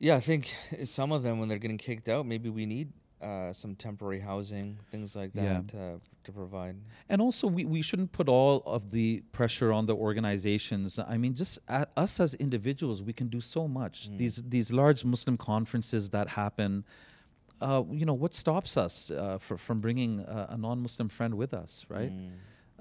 yeah, 0.01 0.17
I 0.17 0.21
think 0.21 0.53
some 0.85 1.13
of 1.13 1.23
them 1.23 1.39
when 1.39 1.49
they're 1.49 1.59
getting 1.67 1.79
kicked 1.79 2.09
out, 2.09 2.27
maybe 2.27 2.49
we 2.49 2.65
need 2.67 2.89
uh, 3.21 3.53
some 3.53 3.75
temporary 3.77 4.19
housing, 4.19 4.79
things 4.91 5.15
like 5.15 5.33
that, 5.35 5.43
Yeah. 5.43 5.61
to, 5.75 6.01
to 6.25 6.33
provide. 6.33 6.77
And 7.11 7.21
also, 7.21 7.47
we, 7.47 7.67
we 7.67 7.83
shouldn't 7.83 8.13
put 8.13 8.27
all 8.29 8.63
of 8.65 8.91
the 8.91 9.23
pressure 9.33 9.71
on 9.73 9.85
the 9.85 9.95
organizations. 9.95 10.99
I 10.99 11.17
mean, 11.19 11.35
just 11.35 11.59
a 11.69 11.87
us 11.99 12.19
as 12.19 12.33
individuals, 12.47 13.03
we 13.03 13.13
can 13.13 13.29
do 13.29 13.41
so 13.43 13.69
much. 13.69 14.09
Mm. 14.11 14.17
These 14.19 14.37
these 14.49 14.73
large 14.73 15.05
Muslim 15.05 15.37
conferences 15.37 16.09
that 16.17 16.29
happen, 16.29 16.85
uh, 17.61 17.83
you 18.01 18.07
know, 18.07 18.15
what 18.15 18.33
stops 18.33 18.77
us 18.79 19.11
uh, 19.11 19.37
for, 19.39 19.59
from 19.59 19.81
bringing 19.81 20.21
a, 20.21 20.49
a 20.55 20.57
non-Muslim 20.57 21.09
friend 21.11 21.35
with 21.35 21.53
us, 21.53 21.85
right? 21.91 22.13
Mm. 22.13 22.31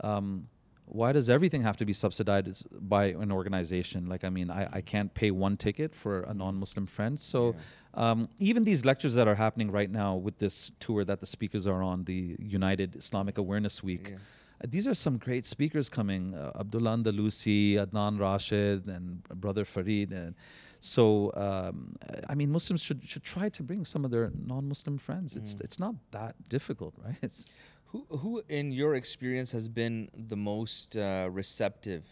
Um, 0.09 0.47
why 0.89 1.11
does 1.11 1.29
everything 1.29 1.61
have 1.63 1.77
to 1.77 1.85
be 1.85 1.93
subsidized 1.93 2.65
by 2.89 3.05
an 3.23 3.31
organization? 3.31 4.07
Like, 4.07 4.23
I 4.23 4.29
mean, 4.29 4.49
I, 4.49 4.67
I 4.79 4.81
can't 4.81 5.13
pay 5.13 5.31
one 5.31 5.55
ticket 5.57 5.93
for 5.95 6.21
a 6.23 6.33
non-Muslim 6.33 6.85
friend. 6.87 7.19
So, 7.19 7.55
um, 7.93 8.27
even 8.39 8.63
these 8.63 8.85
lectures 8.85 9.13
that 9.13 9.27
are 9.27 9.35
happening 9.35 9.69
right 9.71 9.89
now 9.91 10.15
with 10.15 10.37
this 10.39 10.71
tour 10.79 11.03
that 11.05 11.19
the 11.19 11.25
speakers 11.25 11.67
are 11.67 11.81
on, 11.83 12.03
the 12.05 12.35
United 12.39 12.95
Islamic 12.95 13.37
Awareness 13.37 13.83
Week, 13.83 14.09
Yeah. 14.09 14.15
uh, 14.63 14.67
these 14.69 14.87
are 14.87 14.95
some 14.95 15.17
great 15.17 15.45
speakers 15.45 15.89
coming. 15.89 16.33
Uh, 16.35 16.51
Abdullah 16.59 16.97
Andalusi, 16.97 17.75
Adnan 17.75 18.19
Rashid, 18.19 18.87
and 18.87 19.23
brother 19.45 19.65
Farid. 19.65 20.11
And 20.11 20.33
so, 20.81 21.31
um, 21.35 21.95
I 22.27 22.35
mean, 22.35 22.49
Muslims 22.51 22.81
should 22.81 23.01
should 23.11 23.23
try 23.23 23.49
to 23.49 23.61
bring 23.63 23.83
some 23.85 24.05
of 24.05 24.11
their 24.11 24.31
non-Muslim 24.53 24.97
friends. 24.97 25.35
It's 25.35 25.53
Mm. 25.55 25.61
it's 25.65 25.77
not 25.85 25.95
that 26.17 26.33
difficult, 26.49 26.93
right? 27.05 27.17
It's 27.27 27.45
Who, 27.91 28.05
who 28.09 28.43
in 28.49 28.71
your 28.71 28.95
experience 28.95 29.51
has 29.51 29.67
been 29.67 30.09
the 30.13 30.35
most 30.35 30.95
uh, 30.95 31.27
receptive 31.31 32.05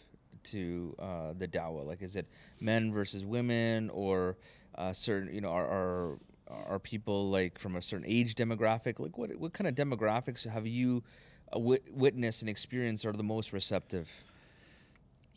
to 0.46 0.96
uh, 0.98 1.34
the 1.38 1.48
dawah? 1.48 1.86
Like, 1.86 2.02
is 2.02 2.16
it 2.16 2.26
men 2.60 2.92
versus 2.92 3.26
women, 3.26 3.90
or 3.92 4.38
uh, 4.76 4.92
certain, 4.94 5.34
you 5.34 5.42
know, 5.42 5.50
are, 5.50 5.68
are 5.68 6.20
are 6.50 6.80
people 6.80 7.30
like 7.30 7.60
from 7.60 7.76
a 7.76 7.82
certain 7.82 8.06
age 8.08 8.34
demographic? 8.36 9.00
Like, 9.00 9.18
what 9.18 9.36
what 9.38 9.54
kind 9.54 9.68
of 9.68 9.76
demographics 9.76 10.48
have 10.50 10.66
you 10.66 11.04
uh, 11.56 11.60
wit- 11.60 11.86
witnessed 11.94 12.42
and 12.42 12.50
experienced 12.50 13.06
are 13.06 13.14
the 13.14 13.24
most 13.24 13.54
receptive? 13.54 14.10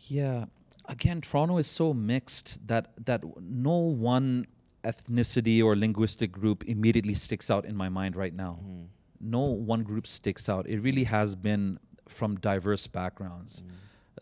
Yeah. 0.09 0.47
Again, 0.87 1.21
Toronto 1.21 1.59
is 1.59 1.67
so 1.67 1.93
mixed 1.93 2.67
that 2.67 2.93
that 3.05 3.23
no 3.43 3.77
one 3.77 4.47
ethnicity 4.85 5.63
or 5.63 5.77
linguistic 5.77 6.33
group 6.33 6.65
immediately 6.65 7.13
sticks 7.15 7.51
out 7.51 7.67
in 7.67 7.77
my 7.77 7.91
mind 7.91 8.17
right 8.17 8.35
now. 8.35 8.59
Mm-hmm. 8.63 8.85
No 9.21 9.41
one 9.41 9.83
group 9.83 10.07
sticks 10.07 10.49
out. 10.49 10.67
It 10.69 10.81
really 10.81 11.05
has 11.05 11.35
been 11.37 11.79
from 12.09 12.37
diverse 12.41 12.87
backgrounds. 12.87 13.63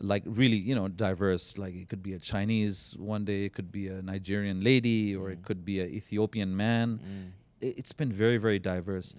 Like 0.01 0.23
really, 0.25 0.55
you 0.57 0.75
know, 0.75 0.87
diverse. 0.87 1.57
Like 1.57 1.75
it 1.75 1.89
could 1.89 2.01
be 2.03 2.13
a 2.13 2.19
Chinese 2.19 2.95
one 2.97 3.25
day, 3.25 3.45
it 3.45 3.53
could 3.53 3.71
be 3.71 3.87
a 3.87 4.01
Nigerian 4.01 4.61
lady, 4.61 5.15
or 5.15 5.29
it 5.31 5.43
could 5.43 5.65
be 5.65 5.79
an 5.81 5.89
Ethiopian 5.89 6.55
man. 6.55 6.99
It- 7.59 7.77
It's 7.79 7.91
been 7.93 8.11
very, 8.11 8.37
very 8.37 8.59
diverse. 8.59 9.15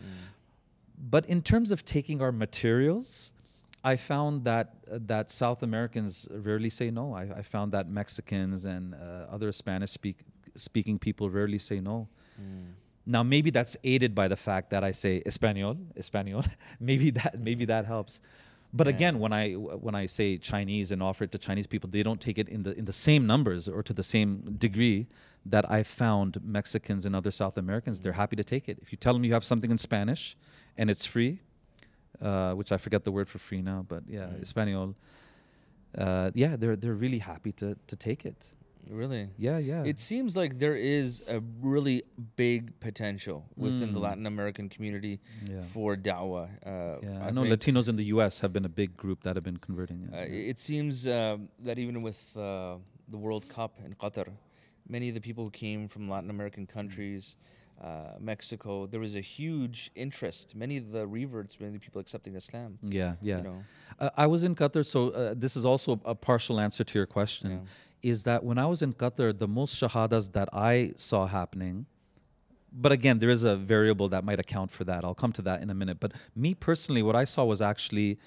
But 1.11 1.27
in 1.27 1.43
terms 1.43 1.71
of 1.71 1.85
taking 1.85 2.21
our 2.23 2.33
materials, 2.33 3.33
I 3.83 3.97
found 3.97 4.45
that 4.45 4.67
uh, 4.91 4.99
that 5.07 5.31
South 5.31 5.63
Americans 5.63 6.29
rarely 6.31 6.71
say 6.71 6.91
no. 6.91 7.15
I, 7.15 7.23
I 7.41 7.43
found 7.43 7.73
that 7.73 7.89
Mexicans 7.89 8.65
and 8.67 8.95
uh, 8.95 8.99
other 9.35 9.53
Spanish 9.53 9.91
speak, 9.91 10.19
speaking 10.57 10.99
people 10.99 11.31
rarely 11.31 11.59
say 11.59 11.81
no. 11.81 12.07
Now 13.15 13.23
maybe 13.35 13.51
that's 13.51 13.77
aided 13.93 14.13
by 14.15 14.27
the 14.29 14.37
fact 14.49 14.67
that 14.71 14.83
I 14.91 14.93
say 14.93 15.15
Espanol, 15.27 15.77
Espanol. 15.97 16.43
maybe 16.89 17.11
that 17.19 17.33
maybe 17.49 17.65
that 17.67 17.85
helps. 17.95 18.21
But 18.73 18.87
Yeah. 18.87 18.95
again, 18.97 19.15
when 19.25 19.33
I 19.43 19.45
when 19.87 19.97
I 20.03 20.07
say 20.19 20.39
Chinese 20.39 20.89
and 20.95 21.03
offer 21.03 21.25
it 21.25 21.33
to 21.33 21.39
Chinese 21.49 21.67
people, 21.67 21.89
they 21.91 22.05
don't 22.09 22.21
take 22.29 22.39
it 22.43 22.49
in 22.49 22.63
the 22.67 22.73
in 22.81 22.85
the 22.85 22.99
same 23.09 23.23
numbers 23.33 23.63
or 23.75 23.83
to 23.83 23.93
the 24.01 24.07
same 24.17 24.31
degree 24.67 25.01
that 25.55 25.65
I 25.79 25.83
found 25.83 26.31
Mexicans 26.59 27.03
and 27.07 27.13
other 27.21 27.33
South 27.43 27.57
Americans. 27.65 27.99
They're 28.01 28.19
happy 28.25 28.37
to 28.37 28.45
take 28.55 28.65
it. 28.73 28.77
If 28.83 28.89
you 28.93 28.99
tell 29.05 29.13
them 29.15 29.25
you 29.25 29.33
have 29.39 29.45
something 29.45 29.71
in 29.77 29.79
Spanish 29.79 30.37
and 30.79 30.87
it's 30.93 31.07
free, 31.15 31.33
uh, 32.29 32.53
which 32.59 32.71
I 32.73 32.79
forget 32.85 33.03
the 33.05 33.13
word 33.19 33.29
for 33.29 33.39
free 33.49 33.63
now, 33.73 33.81
but 33.93 34.03
yeah, 34.17 34.29
Mm. 34.31 34.43
Espanol. 34.43 34.95
Uh, 35.99 36.31
yeah, 36.43 36.57
they're 36.61 36.77
they're 36.77 37.01
really 37.07 37.19
happy 37.33 37.53
to 37.53 37.69
to 37.91 37.97
take 37.97 38.23
it. 38.31 38.41
Really? 38.89 39.29
Yeah, 39.39 39.59
yeah. 39.59 39.85
It 39.85 39.99
seems 39.99 40.37
like 40.37 40.59
there 40.59 40.75
is 40.75 41.23
a 41.29 41.41
really 41.61 42.03
big 42.37 42.79
potential 42.81 43.45
within 43.57 43.93
the 43.93 44.01
Mm. 44.01 44.09
Latin 44.09 44.27
American 44.27 44.69
community 44.69 45.21
Yeah. 45.49 45.63
for 45.63 45.97
dawah. 45.97 46.49
Uh, 46.65 46.99
yeah, 47.03 47.27
I, 47.27 47.31
know 47.31 47.43
Latinos 47.43 47.89
in 47.89 47.97
the 47.97 48.05
U.S. 48.15 48.39
have 48.41 48.53
been 48.53 48.65
a 48.65 48.69
big 48.83 48.97
group 48.97 49.23
that 49.23 49.37
have 49.37 49.45
been 49.45 49.59
converting. 49.59 50.09
Uh, 50.13 50.25
it 50.29 50.59
seems 50.59 51.07
um, 51.07 51.49
that 51.63 51.79
even 51.79 52.03
with 52.03 52.37
uh, 52.37 52.77
the 53.09 53.19
World 53.19 53.49
Cup 53.49 53.79
in 53.85 53.95
Qatar, 53.95 54.29
many 54.89 55.09
of 55.09 55.15
the 55.15 55.21
people 55.21 55.45
who 55.45 55.51
came 55.51 55.89
from 55.89 56.09
Latin 56.09 56.31
American 56.31 56.67
countries, 56.67 57.37
uh, 57.81 58.15
Mexico, 58.19 58.87
there 58.87 59.01
was 59.01 59.15
a 59.17 59.21
huge 59.21 59.91
interest. 59.95 60.55
Many 60.55 60.77
of 60.77 60.91
the 60.93 61.07
reverts, 61.07 61.59
many 61.61 61.79
people 61.79 62.01
accepting 62.01 62.35
Islam. 62.35 62.79
yeah, 62.83 63.15
yeah. 63.23 63.39
You 63.39 63.43
know, 63.43 63.65
Uh, 63.99 64.11
I 64.25 64.27
was 64.27 64.43
in 64.43 64.55
Qatar, 64.55 64.85
so 64.85 65.01
uh, 65.11 65.35
this 65.45 65.57
is 65.57 65.65
also 65.65 66.01
a 66.05 66.15
partial 66.15 66.61
answer 66.61 66.85
to 66.85 66.95
your 66.99 67.07
question. 67.07 67.51
Yeah. 67.51 68.11
Is 68.13 68.23
that 68.25 68.45
when 68.45 68.59
I 68.59 68.67
was 68.67 68.81
in 68.83 68.93
Qatar, 68.95 69.39
the 69.39 69.49
most 69.49 69.75
shahadas 69.81 70.33
that 70.33 70.49
I 70.53 70.93
saw 70.97 71.27
happening, 71.27 71.87
but 72.73 72.93
again, 72.93 73.19
there 73.19 73.31
is 73.31 73.43
a 73.43 73.57
variable 73.57 74.09
that 74.11 74.25
might 74.25 74.41
account 74.41 74.71
for 74.71 74.85
that. 74.85 75.05
I'll 75.05 75.21
come 75.25 75.33
to 75.33 75.43
that 75.43 75.61
in 75.63 75.69
a 75.71 75.75
minute. 75.75 75.99
But 76.01 76.13
me 76.37 76.55
personally, 76.55 77.03
what 77.03 77.17
I 77.17 77.25
saw 77.25 77.45
was 77.45 77.61
actually 77.61 78.19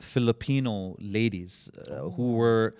Filipino 0.00 0.96
ladies 0.98 1.70
uh, 1.90 2.08
who 2.16 2.32
were 2.32 2.74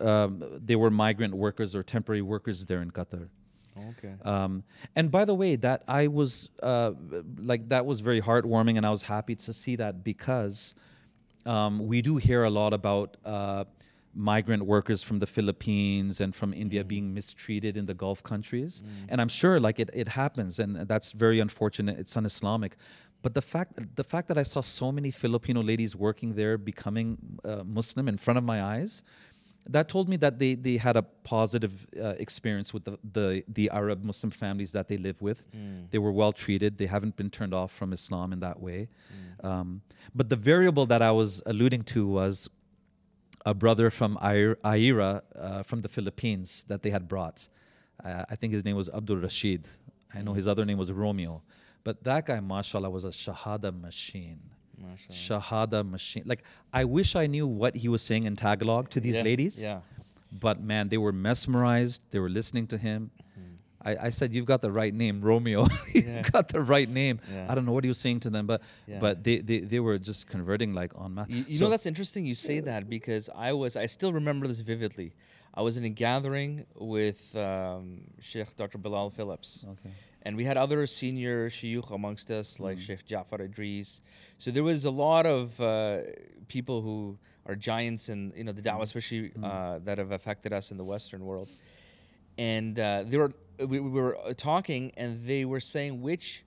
um, 0.00 0.42
they 0.68 0.76
were 0.76 0.90
migrant 0.90 1.34
workers 1.34 1.74
or 1.76 1.82
temporary 1.82 2.22
workers 2.22 2.64
there 2.66 2.82
in 2.82 2.90
Qatar. 2.90 3.28
Okay. 3.76 4.14
Um, 4.24 4.62
and 4.96 5.10
by 5.10 5.24
the 5.24 5.34
way, 5.34 5.56
that 5.56 5.84
I 5.88 6.06
was 6.06 6.50
uh, 6.62 6.92
like 7.38 7.68
that 7.68 7.84
was 7.86 8.00
very 8.00 8.20
heartwarming, 8.20 8.76
and 8.76 8.86
I 8.86 8.90
was 8.90 9.02
happy 9.02 9.34
to 9.36 9.52
see 9.52 9.76
that 9.76 10.04
because 10.04 10.74
um, 11.46 11.86
we 11.86 12.02
do 12.02 12.16
hear 12.16 12.44
a 12.44 12.50
lot 12.50 12.72
about 12.72 13.16
uh, 13.24 13.64
migrant 14.14 14.64
workers 14.64 15.02
from 15.02 15.18
the 15.18 15.26
Philippines 15.26 16.20
and 16.20 16.34
from 16.34 16.54
India 16.54 16.84
being 16.84 17.12
mistreated 17.12 17.76
in 17.76 17.86
the 17.86 17.94
Gulf 17.94 18.22
countries, 18.22 18.82
and 19.08 19.20
I'm 19.20 19.28
sure 19.28 19.58
like 19.60 19.80
it, 19.80 19.90
it 19.92 20.08
happens, 20.08 20.58
and 20.58 20.76
that's 20.88 21.12
very 21.12 21.40
unfortunate. 21.40 21.98
It's 21.98 22.16
un-Islamic. 22.16 22.76
But 23.22 23.32
the 23.32 23.42
fact 23.42 23.96
the 23.96 24.04
fact 24.04 24.28
that 24.28 24.36
I 24.36 24.42
saw 24.42 24.60
so 24.60 24.92
many 24.92 25.10
Filipino 25.10 25.62
ladies 25.62 25.96
working 25.96 26.34
there, 26.34 26.58
becoming 26.58 27.16
uh, 27.44 27.64
Muslim 27.64 28.06
in 28.06 28.18
front 28.18 28.36
of 28.36 28.44
my 28.44 28.62
eyes, 28.62 29.02
that 29.66 29.88
told 29.88 30.08
me 30.08 30.16
that 30.18 30.38
they, 30.38 30.54
they 30.54 30.76
had 30.76 30.96
a 30.96 31.02
positive 31.02 31.86
uh, 31.98 32.08
experience 32.18 32.74
with 32.74 32.84
the, 32.84 32.98
the, 33.12 33.44
the 33.48 33.70
Arab 33.70 34.04
Muslim 34.04 34.30
families 34.30 34.72
that 34.72 34.88
they 34.88 34.96
live 34.98 35.20
with. 35.22 35.42
They 35.90 35.98
were 35.98 36.12
well 36.12 36.32
treated. 36.32 36.76
They 36.76 36.86
haven't 36.86 37.16
been 37.16 37.30
turned 37.30 37.54
off 37.54 37.72
from 37.72 37.92
Islam 37.92 38.32
in 38.32 38.40
that 38.40 38.60
way. 38.60 38.88
Um, 39.42 39.80
but 40.14 40.28
the 40.28 40.36
variable 40.36 40.86
that 40.86 41.02
I 41.02 41.10
was 41.12 41.42
alluding 41.46 41.82
to 41.94 42.06
was 42.06 42.48
a 43.46 43.54
brother 43.54 43.90
from 43.90 44.18
Air- 44.22 44.56
Aira 44.64 45.22
uh, 45.38 45.62
from 45.62 45.80
the 45.82 45.88
Philippines 45.88 46.64
that 46.68 46.82
they 46.82 46.90
had 46.90 47.08
brought. 47.08 47.48
Uh, 48.04 48.24
I 48.28 48.34
think 48.36 48.52
his 48.52 48.64
name 48.64 48.76
was 48.76 48.88
Abdul 48.88 49.18
Rashid. 49.18 49.66
I 50.14 50.22
know 50.22 50.32
his 50.34 50.46
other 50.48 50.64
name 50.64 50.78
was 50.78 50.90
Romeo. 50.92 51.42
But 51.84 52.02
that 52.04 52.26
guy, 52.26 52.40
mashallah, 52.40 52.88
was 52.90 53.04
a 53.04 53.08
shahada 53.08 53.70
machine. 53.78 54.40
Mashallah. 54.78 55.40
Shahada 55.42 55.88
machine. 55.88 56.22
Like, 56.26 56.44
I 56.72 56.84
wish 56.84 57.16
I 57.16 57.26
knew 57.26 57.46
what 57.46 57.76
he 57.76 57.88
was 57.88 58.02
saying 58.02 58.24
in 58.24 58.36
Tagalog 58.36 58.90
to 58.90 59.00
these 59.00 59.14
Yeah, 59.14 59.22
ladies. 59.22 59.60
Yeah. 59.60 59.80
But 60.32 60.60
man, 60.62 60.88
they 60.88 60.98
were 60.98 61.12
mesmerized. 61.12 62.00
They 62.10 62.18
were 62.18 62.28
listening 62.28 62.66
to 62.68 62.78
him. 62.78 63.10
Mm-hmm. 63.22 63.88
I, 63.88 64.06
I 64.06 64.10
said, 64.10 64.32
"You've 64.34 64.46
got 64.46 64.62
the 64.62 64.70
right 64.70 64.92
name, 64.94 65.20
Romeo. 65.20 65.66
You've 65.94 66.06
Yeah. 66.06 66.22
got 66.22 66.48
the 66.48 66.60
right 66.60 66.88
name." 66.88 67.20
Yeah. 67.32 67.46
I 67.48 67.54
don't 67.54 67.64
know 67.66 67.72
what 67.72 67.84
he 67.84 67.88
was 67.88 67.98
saying 67.98 68.20
to 68.20 68.30
them, 68.30 68.46
but 68.46 68.62
Yeah. 68.86 68.98
but 68.98 69.22
they, 69.22 69.38
they, 69.38 69.60
they 69.60 69.78
were 69.80 69.98
just 69.98 70.26
converting 70.26 70.72
like 70.72 70.92
on 70.96 71.14
mass. 71.14 71.28
You, 71.28 71.44
you 71.46 71.60
know 71.60 71.70
that's 71.70 71.86
interesting. 71.86 72.26
You 72.26 72.34
say 72.34 72.60
that 72.60 72.88
because 72.88 73.30
I 73.34 73.52
was 73.52 73.76
I 73.76 73.86
still 73.86 74.12
remember 74.12 74.46
this 74.48 74.60
vividly. 74.60 75.14
I 75.56 75.62
was 75.62 75.76
in 75.76 75.84
a 75.84 75.88
gathering 75.88 76.66
with 76.74 77.34
um, 77.36 78.00
Sheikh 78.20 78.56
Dr. 78.56 78.78
Bilal 78.78 79.10
Phillips, 79.10 79.64
okay. 79.64 79.90
and 80.22 80.36
we 80.36 80.44
had 80.44 80.56
other 80.56 80.84
senior 80.86 81.48
shuyukh 81.48 81.90
amongst 81.94 82.30
us, 82.30 82.58
like 82.58 82.78
Mm. 82.78 82.86
Sheikh 82.86 83.06
Jafar 83.06 83.40
Idris. 83.42 84.00
So 84.38 84.50
there 84.50 84.64
was 84.64 84.84
a 84.84 84.90
lot 84.90 85.26
of 85.26 85.60
uh, 85.60 85.98
people 86.48 86.82
who 86.82 87.18
are 87.46 87.54
giants 87.54 88.08
in 88.08 88.32
you 88.36 88.42
know 88.44 88.52
the 88.52 88.62
Mm. 88.62 88.70
dawah, 88.78 88.82
especially 88.82 89.30
uh, 89.42 89.78
that 89.84 89.98
have 89.98 90.10
affected 90.12 90.52
us 90.52 90.70
in 90.72 90.76
the 90.76 90.84
Western 90.84 91.24
world. 91.24 91.48
and 92.38 92.78
uh, 92.78 93.04
they 93.06 93.16
were 93.16 93.32
we, 93.60 93.78
we 93.78 93.90
were 93.90 94.18
uh, 94.18 94.34
talking, 94.36 94.90
and 94.96 95.22
they 95.22 95.44
were 95.44 95.60
saying 95.60 96.02
which 96.02 96.44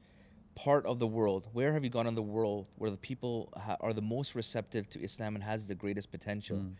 part 0.55 0.86
of 0.86 0.99
the 0.99 1.08
world, 1.08 1.47
where 1.53 1.72
have 1.72 1.84
you 1.86 1.89
gone 1.89 2.08
in 2.08 2.16
the 2.16 2.22
world 2.38 2.68
where 2.78 2.89
the 2.91 2.97
people 2.97 3.36
ha- 3.55 3.78
are 3.80 3.93
the 3.93 4.01
most 4.01 4.36
receptive 4.36 4.89
to 4.89 4.99
Islam 5.01 5.36
and 5.36 5.43
has 5.43 5.68
the 5.68 5.76
greatest 5.76 6.12
potential? 6.12 6.58
Mm. 6.58 6.74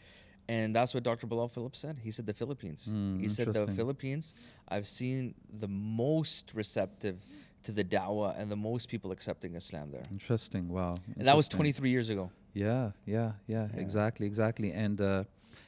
And 0.50 0.74
that's 0.76 0.94
what 0.94 1.04
Dr. 1.04 1.28
Bilal 1.28 1.50
Phillips 1.50 1.78
said. 1.80 1.98
He 2.02 2.10
said 2.12 2.26
the 2.26 2.34
Philippines. 2.34 2.90
Mm, 2.92 3.20
he 3.22 3.28
said 3.28 3.54
the. 3.54 3.68
Philippines. 3.68 4.34
I've 4.70 4.88
seen 4.88 5.36
the 5.60 5.68
most 5.68 6.54
receptive 6.54 7.18
to 7.64 7.72
the 7.74 7.84
dawah 7.84 8.34
and 8.40 8.50
the 8.50 8.56
most 8.56 8.88
people 8.88 9.12
accepting 9.12 9.56
Islam 9.56 9.92
there. 9.92 10.04
Interesting. 10.12 10.70
Wow. 10.70 11.00
And 11.18 11.28
that 11.28 11.36
was 11.36 11.50
23 11.50 11.90
years 11.90 12.10
ago. 12.10 12.32
Yeah, 12.54 12.92
yeah, 13.06 13.34
yeah, 13.46 13.68
Yeah. 13.74 13.80
exactly, 13.82 14.26
exactly, 14.26 14.72
and 14.72 15.00
uh, 15.00 15.26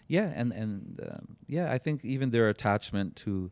yeah, 0.07 0.31
and 0.35 0.51
and 0.53 0.99
um, 1.07 1.37
yeah, 1.47 1.71
I 1.71 1.77
think 1.77 2.03
even 2.03 2.31
their 2.31 2.49
attachment 2.49 3.15
to 3.17 3.51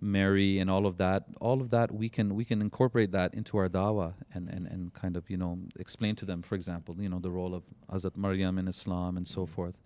Mary 0.00 0.60
and 0.60 0.70
all 0.70 0.86
of 0.86 0.96
that, 0.98 1.24
all 1.40 1.60
of 1.60 1.70
that, 1.70 1.90
we 1.92 2.08
can 2.08 2.34
we 2.36 2.44
can 2.44 2.60
incorporate 2.60 3.10
that 3.12 3.34
into 3.34 3.58
our 3.58 3.68
dawah 3.68 4.12
and 4.34 4.48
and 4.48 4.66
and 4.68 4.92
kind 4.94 5.16
of 5.16 5.28
you 5.28 5.36
know 5.36 5.58
explain 5.80 6.14
to 6.16 6.24
them, 6.24 6.40
for 6.42 6.54
example, 6.54 6.94
you 7.00 7.08
know 7.08 7.18
the 7.18 7.30
role 7.30 7.52
of 7.54 7.64
Hazrat 7.92 8.16
Maryam 8.16 8.58
in 8.58 8.68
Islam 8.68 9.16
and 9.16 9.26
so 9.26 9.44
forth. 9.46 9.76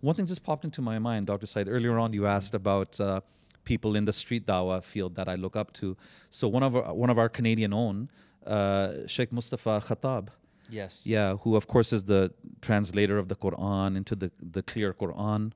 One 0.00 0.14
thing 0.14 0.26
just 0.26 0.42
popped 0.42 0.64
into 0.64 0.82
my 0.82 0.98
mind, 0.98 1.26
Dr. 1.26 1.46
Syed. 1.46 1.68
Earlier 1.68 1.98
on, 1.98 2.12
you 2.12 2.26
asked 2.26 2.54
about. 2.54 3.00
Uh, 3.00 3.20
people 3.66 3.96
in 3.96 4.04
the 4.06 4.12
street 4.12 4.46
dawah 4.46 4.82
field 4.82 5.16
that 5.16 5.28
I 5.28 5.34
look 5.34 5.56
up 5.56 5.72
to. 5.74 5.96
So 6.30 6.48
one 6.48 6.62
of 6.62 6.74
our, 6.76 6.94
one 6.94 7.10
of 7.10 7.18
our 7.18 7.28
Canadian 7.28 7.74
own, 7.74 8.08
uh, 8.46 9.06
Sheikh 9.06 9.32
Mustafa 9.32 9.82
Khattab, 9.84 10.28
Yes. 10.70 11.06
yeah, 11.06 11.36
who 11.36 11.56
of 11.56 11.66
course 11.66 11.92
is 11.92 12.04
the 12.04 12.32
translator 12.62 13.18
of 13.18 13.28
the 13.28 13.36
Quran 13.36 13.96
into 13.96 14.16
the 14.16 14.30
the 14.40 14.62
clear 14.62 14.94
Quran, 14.94 15.52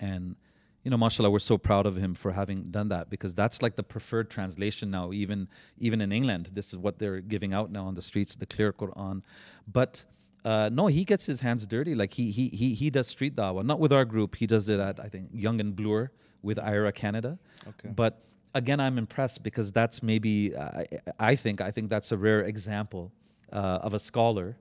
and 0.00 0.36
you 0.84 0.90
know, 0.90 0.96
mashallah, 0.96 1.30
we're 1.30 1.38
so 1.40 1.58
proud 1.58 1.84
of 1.84 1.96
him 1.96 2.14
for 2.14 2.32
having 2.32 2.70
done 2.70 2.88
that 2.88 3.10
because 3.10 3.34
that's 3.34 3.60
like 3.60 3.76
the 3.76 3.82
preferred 3.82 4.30
translation 4.30 4.90
now. 4.90 5.12
Even 5.12 5.48
even 5.78 6.00
in 6.00 6.10
England, 6.12 6.50
this 6.54 6.72
is 6.72 6.78
what 6.78 6.98
they're 6.98 7.20
giving 7.20 7.52
out 7.52 7.70
now 7.70 7.86
on 7.86 7.94
the 7.94 8.02
streets, 8.02 8.34
the 8.34 8.46
clear 8.46 8.72
Quran. 8.72 9.22
But 9.70 10.04
uh, 10.44 10.70
no, 10.72 10.86
he 10.86 11.04
gets 11.04 11.26
his 11.26 11.40
hands 11.40 11.66
dirty. 11.66 11.94
Like 11.94 12.12
he 12.12 12.30
he 12.30 12.48
he 12.48 12.74
he 12.74 12.90
does 12.90 13.06
street 13.06 13.36
dawah, 13.36 13.64
not 13.64 13.78
with 13.78 13.92
our 13.92 14.04
group. 14.04 14.36
He 14.36 14.46
does 14.46 14.68
it 14.68 14.80
at 14.80 15.00
I 15.00 15.08
think 15.08 15.30
Yonge 15.32 15.60
and 15.60 15.76
Bloor 15.76 16.12
with 16.42 16.58
iERA 16.58 16.94
Canada. 16.94 17.38
Okay. 17.68 17.90
But 17.94 18.22
again, 18.54 18.80
I'm 18.80 18.98
impressed 18.98 19.42
because 19.42 19.70
that's 19.70 20.02
maybe 20.02 20.56
I 20.56 20.86
I 21.18 21.36
think 21.36 21.60
I 21.60 21.70
think 21.70 21.90
that's 21.90 22.12
a 22.12 22.16
rare 22.16 22.40
example 22.42 23.12
uh, 23.52 23.80
of 23.82 23.94
a 23.94 23.98
scholar, 23.98 24.56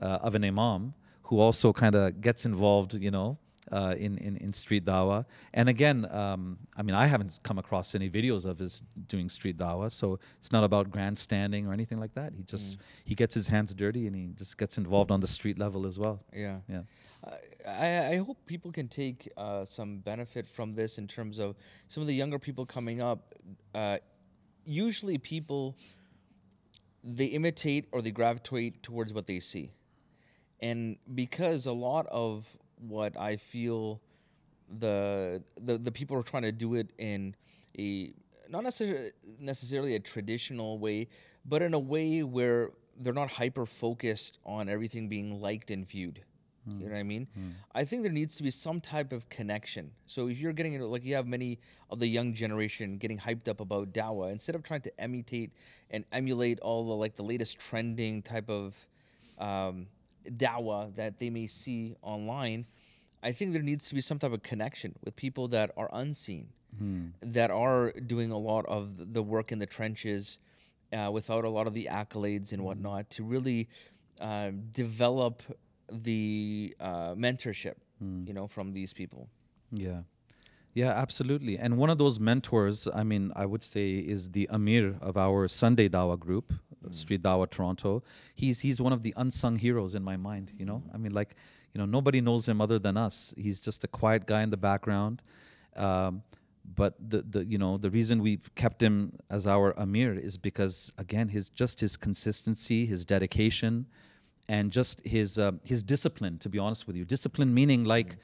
uh, 0.00 0.18
of 0.20 0.34
an 0.34 0.44
imam 0.44 0.94
who 1.22 1.40
also 1.40 1.72
kind 1.72 1.94
of 1.94 2.20
gets 2.20 2.44
involved, 2.44 2.94
you 2.94 3.10
know, 3.10 3.38
uh, 3.70 3.94
in, 3.96 4.18
in 4.18 4.36
in 4.38 4.52
street 4.52 4.84
dawa. 4.84 5.24
And 5.54 5.68
again, 5.68 6.10
um, 6.10 6.58
I 6.76 6.82
mean, 6.82 6.94
I 6.94 7.06
haven't 7.06 7.38
come 7.42 7.58
across 7.58 7.94
any 7.94 8.10
videos 8.10 8.44
of 8.44 8.58
his 8.58 8.82
doing 9.06 9.28
street 9.28 9.56
dawa, 9.56 9.92
so 9.92 10.18
it's 10.38 10.50
not 10.50 10.64
about 10.64 10.90
grandstanding 10.90 11.66
or 11.66 11.72
anything 11.72 12.00
like 12.00 12.14
that. 12.14 12.32
He 12.34 12.42
just 12.42 12.78
he 13.04 13.14
gets 13.14 13.34
his 13.34 13.46
hands 13.46 13.74
dirty 13.74 14.06
and 14.06 14.16
he 14.16 14.30
just 14.34 14.58
gets 14.58 14.78
involved 14.78 15.10
on 15.10 15.20
the 15.20 15.26
street 15.26 15.58
level 15.58 15.86
as 15.86 15.98
well. 15.98 16.20
Yeah. 16.32 16.58
Yeah. 16.68 16.82
I, 17.68 18.14
I 18.14 18.16
hope 18.16 18.38
people 18.46 18.72
can 18.72 18.88
take 18.88 19.30
uh, 19.36 19.64
some 19.64 19.98
benefit 19.98 20.46
from 20.46 20.74
this 20.74 20.98
in 20.98 21.06
terms 21.06 21.38
of 21.38 21.54
some 21.86 22.00
of 22.00 22.08
the 22.08 22.14
younger 22.14 22.38
people 22.38 22.66
coming 22.66 23.00
up. 23.00 23.34
Uh, 23.74 23.98
usually, 24.64 25.18
people 25.18 25.76
they 27.04 27.26
imitate 27.26 27.86
or 27.92 28.02
they 28.02 28.10
gravitate 28.10 28.82
towards 28.82 29.12
what 29.14 29.26
they 29.26 29.38
see, 29.38 29.70
and 30.60 30.96
because 31.14 31.66
a 31.66 31.72
lot 31.72 32.06
of 32.06 32.46
what 32.88 33.16
I 33.16 33.36
feel 33.36 34.00
the 34.78 35.42
the, 35.60 35.78
the 35.78 35.92
people 35.92 36.16
are 36.16 36.22
trying 36.22 36.42
to 36.44 36.52
do 36.52 36.74
it 36.74 36.92
in 36.98 37.34
a 37.78 38.12
not 38.48 38.64
necessarily 38.64 39.10
necessarily 39.38 39.94
a 39.94 40.00
traditional 40.00 40.78
way, 40.78 41.08
but 41.44 41.62
in 41.62 41.74
a 41.74 41.78
way 41.78 42.22
where 42.22 42.70
they're 43.00 43.12
not 43.14 43.30
hyper 43.30 43.66
focused 43.66 44.38
on 44.44 44.68
everything 44.68 45.08
being 45.08 45.40
liked 45.40 45.70
and 45.70 45.86
viewed. 45.86 46.22
You 46.64 46.86
know 46.86 46.92
what 46.92 46.98
I 47.00 47.02
mean? 47.02 47.26
I 47.74 47.82
think 47.82 48.04
there 48.04 48.12
needs 48.12 48.36
to 48.36 48.42
be 48.44 48.50
some 48.50 48.80
type 48.80 49.12
of 49.12 49.28
connection. 49.28 49.90
So 50.06 50.28
if 50.28 50.38
you're 50.38 50.52
getting 50.52 50.80
like 50.80 51.04
you 51.04 51.16
have 51.16 51.26
many 51.26 51.58
of 51.90 51.98
the 51.98 52.06
young 52.06 52.34
generation 52.34 52.98
getting 52.98 53.18
hyped 53.18 53.48
up 53.48 53.58
about 53.58 53.92
Dawa, 53.92 54.30
instead 54.30 54.54
of 54.54 54.62
trying 54.62 54.82
to 54.82 54.92
imitate 55.02 55.50
and 55.90 56.04
emulate 56.12 56.60
all 56.60 56.86
the 56.86 56.94
like 56.94 57.16
the 57.16 57.24
latest 57.24 57.58
trending 57.58 58.22
type 58.22 58.48
of 58.48 58.76
um, 59.38 59.88
Dawa 60.24 60.94
that 60.96 61.18
they 61.18 61.30
may 61.30 61.46
see 61.46 61.96
online, 62.02 62.66
I 63.22 63.32
think 63.32 63.52
there 63.52 63.62
needs 63.62 63.88
to 63.88 63.94
be 63.94 64.00
some 64.00 64.18
type 64.18 64.32
of 64.32 64.42
connection 64.42 64.94
with 65.04 65.14
people 65.16 65.48
that 65.48 65.70
are 65.76 65.88
unseen, 65.92 66.48
that 67.20 67.50
are 67.50 67.92
doing 67.92 68.30
a 68.30 68.36
lot 68.38 68.64
of 68.66 69.12
the 69.12 69.22
work 69.22 69.52
in 69.52 69.58
the 69.58 69.66
trenches 69.66 70.38
uh, 70.92 71.10
without 71.12 71.44
a 71.44 71.48
lot 71.48 71.66
of 71.66 71.74
the 71.74 71.88
accolades 71.90 72.52
and 72.52 72.62
whatnot 72.64 73.08
to 73.10 73.22
really 73.24 73.68
uh, 74.20 74.50
develop 74.72 75.42
the 75.90 76.74
uh, 76.80 77.14
mentorship, 77.14 77.74
you 78.26 78.32
know, 78.34 78.46
from 78.46 78.72
these 78.72 78.92
people. 78.92 79.28
Yeah. 79.70 80.02
Yeah, 80.74 80.90
absolutely. 80.90 81.58
And 81.58 81.76
one 81.76 81.90
of 81.90 81.98
those 81.98 82.18
mentors, 82.18 82.88
I 82.94 83.02
mean, 83.02 83.30
I 83.36 83.44
would 83.44 83.62
say 83.62 83.96
is 83.98 84.30
the 84.30 84.48
Amir 84.50 84.96
of 85.02 85.16
our 85.18 85.46
Sunday 85.46 85.88
Dawa 85.88 86.18
group, 86.18 86.52
Street 86.90 87.22
Dawa 87.22 87.48
Toronto. 87.50 88.02
He's 88.34 88.60
he's 88.60 88.80
one 88.80 88.92
of 88.92 89.02
the 89.02 89.12
unsung 89.16 89.56
heroes 89.56 89.94
in 89.94 90.02
my 90.02 90.16
mind, 90.16 90.52
you 90.58 90.64
know? 90.64 90.82
I 90.92 90.96
mean, 90.96 91.12
like, 91.12 91.36
you 91.74 91.78
know, 91.78 91.84
nobody 91.84 92.22
knows 92.22 92.48
him 92.48 92.60
other 92.60 92.78
than 92.78 92.96
us. 92.96 93.34
He's 93.36 93.60
just 93.60 93.84
a 93.84 93.88
quiet 93.88 94.26
guy 94.26 94.42
in 94.42 94.50
the 94.50 94.56
background. 94.56 95.22
Um, 95.76 96.22
but 96.74 96.94
the, 97.10 97.22
the 97.22 97.44
you 97.44 97.58
know 97.58 97.76
the 97.76 97.90
reason 97.90 98.22
we've 98.22 98.54
kept 98.54 98.82
him 98.82 99.12
as 99.30 99.46
our 99.46 99.72
Amir 99.78 100.14
is 100.14 100.38
because 100.38 100.92
again 100.96 101.28
his 101.28 101.50
just 101.50 101.80
his 101.80 101.96
consistency, 101.96 102.86
his 102.86 103.04
dedication, 103.04 103.86
and 104.48 104.70
just 104.70 105.04
his 105.04 105.38
uh, 105.38 105.52
his 105.64 105.82
discipline. 105.82 106.38
To 106.38 106.48
be 106.48 106.58
honest 106.58 106.86
with 106.86 106.96
you, 106.96 107.04
discipline 107.04 107.52
meaning 107.52 107.84
like 107.84 108.16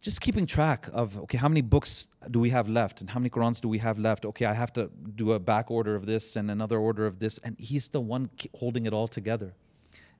just 0.00 0.20
keeping 0.20 0.46
track 0.46 0.88
of 0.92 1.18
okay 1.18 1.38
how 1.38 1.48
many 1.48 1.60
books 1.60 2.08
do 2.30 2.38
we 2.40 2.50
have 2.50 2.68
left 2.68 3.00
and 3.00 3.10
how 3.10 3.18
many 3.18 3.30
qurans 3.30 3.60
do 3.60 3.68
we 3.68 3.78
have 3.78 3.98
left? 3.98 4.24
Okay 4.24 4.46
i 4.46 4.54
have 4.54 4.72
to 4.72 4.90
do 5.14 5.32
a 5.32 5.38
back 5.38 5.70
order 5.70 5.94
of 5.94 6.06
this 6.06 6.36
and 6.36 6.50
another 6.50 6.78
order 6.78 7.06
of 7.06 7.18
this. 7.18 7.38
And 7.38 7.58
he's 7.58 7.88
the 7.88 8.00
one 8.00 8.30
holding 8.54 8.86
it 8.86 8.92
all 8.92 9.08
together. 9.08 9.54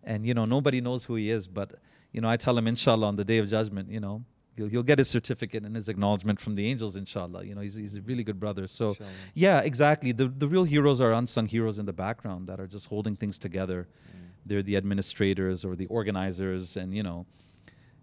And 0.03 0.27
you 0.27 0.35
know 0.35 0.45
nobody 0.45 0.81
knows 0.81 1.05
who 1.05 1.15
he 1.15 1.31
is 1.31 1.47
but 1.47 1.75
you 2.13 2.21
know 2.21 2.29
i 2.29 2.37
tell 2.37 2.57
him 2.57 2.67
inshallah 2.67 3.07
on 3.07 3.17
the 3.17 3.25
day 3.25 3.39
of 3.39 3.49
judgment 3.49 3.91
you 3.91 4.01
know 4.01 4.25
he'll, 4.57 4.67
he'll 4.67 4.83
get 4.83 4.99
his 4.99 5.09
certificate 5.09 5.65
and 5.65 5.75
his 5.77 5.89
acknowledgement 5.89 6.41
from 6.41 6.55
the 6.55 6.67
angels 6.69 6.97
inshallah. 6.97 7.45
You 7.45 7.55
know 7.55 7.61
he's, 7.61 7.77
he's 7.77 7.97
a 7.97 8.03
really 8.03 8.25
good 8.25 8.41
brother. 8.41 8.67
So 8.67 8.89
Inshallah. 8.89 9.11
yeah 9.35 9.61
exactly. 9.61 10.13
The, 10.13 10.27
the 10.29 10.49
real 10.49 10.65
heroes 10.65 11.01
are 11.01 11.13
unsung 11.13 11.47
heroes 11.47 11.79
in 11.79 11.87
the 11.87 11.93
background 11.93 12.49
that 12.49 12.59
are 12.61 12.67
just 12.67 12.87
holding 12.87 13.17
things 13.17 13.39
together. 13.39 13.87
Mm. 13.87 14.21
They're 14.47 14.63
the 14.63 14.77
administrators 14.77 15.65
or 15.65 15.77
the 15.77 15.87
organizers 15.87 16.77
and 16.77 16.95
you 16.95 17.03
know 17.03 17.27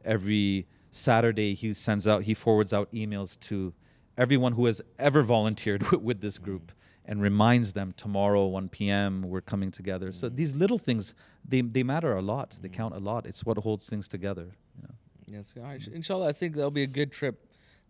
every 0.04 0.68
Saturday 0.96 1.54
he 1.54 1.74
sends 1.74 2.08
out, 2.08 2.24
he 2.24 2.34
forwards 2.34 2.74
out 2.74 2.92
emails 2.94 3.40
to 3.42 3.74
everyone 4.18 4.54
who 4.54 4.66
has 4.66 4.82
ever 4.98 5.22
volunteered 5.22 5.84
with, 5.92 6.02
with 6.10 6.22
this 6.22 6.38
group 6.38 6.72
and 7.04 7.22
reminds 7.22 7.74
them 7.74 7.94
tomorrow 7.98 8.46
1 8.48 8.70
p.m. 8.70 9.22
we're 9.24 9.42
coming 9.42 9.72
together. 9.72 10.12
So 10.12 10.30
these 10.30 10.56
little 10.56 10.78
things 10.78 11.14
they 11.48 11.62
they 11.62 11.84
matter 11.84 12.16
a 12.16 12.22
lot. 12.22 12.58
They 12.62 12.70
mm. 12.70 12.74
count 12.74 12.96
a 12.96 13.00
lot. 13.00 13.28
It's 13.28 13.46
what 13.46 13.58
holds 13.58 13.88
things 13.88 14.08
together. 14.08 14.48
You 14.78 14.84
know. 14.84 14.96
Yes, 15.28 15.54
all 15.58 15.64
right. 15.64 15.86
inshallah, 15.88 16.30
I 16.30 16.32
think 16.32 16.56
that'll 16.56 16.72
be 16.72 16.84
a 16.84 16.88
good 16.88 17.12
trip 17.12 17.46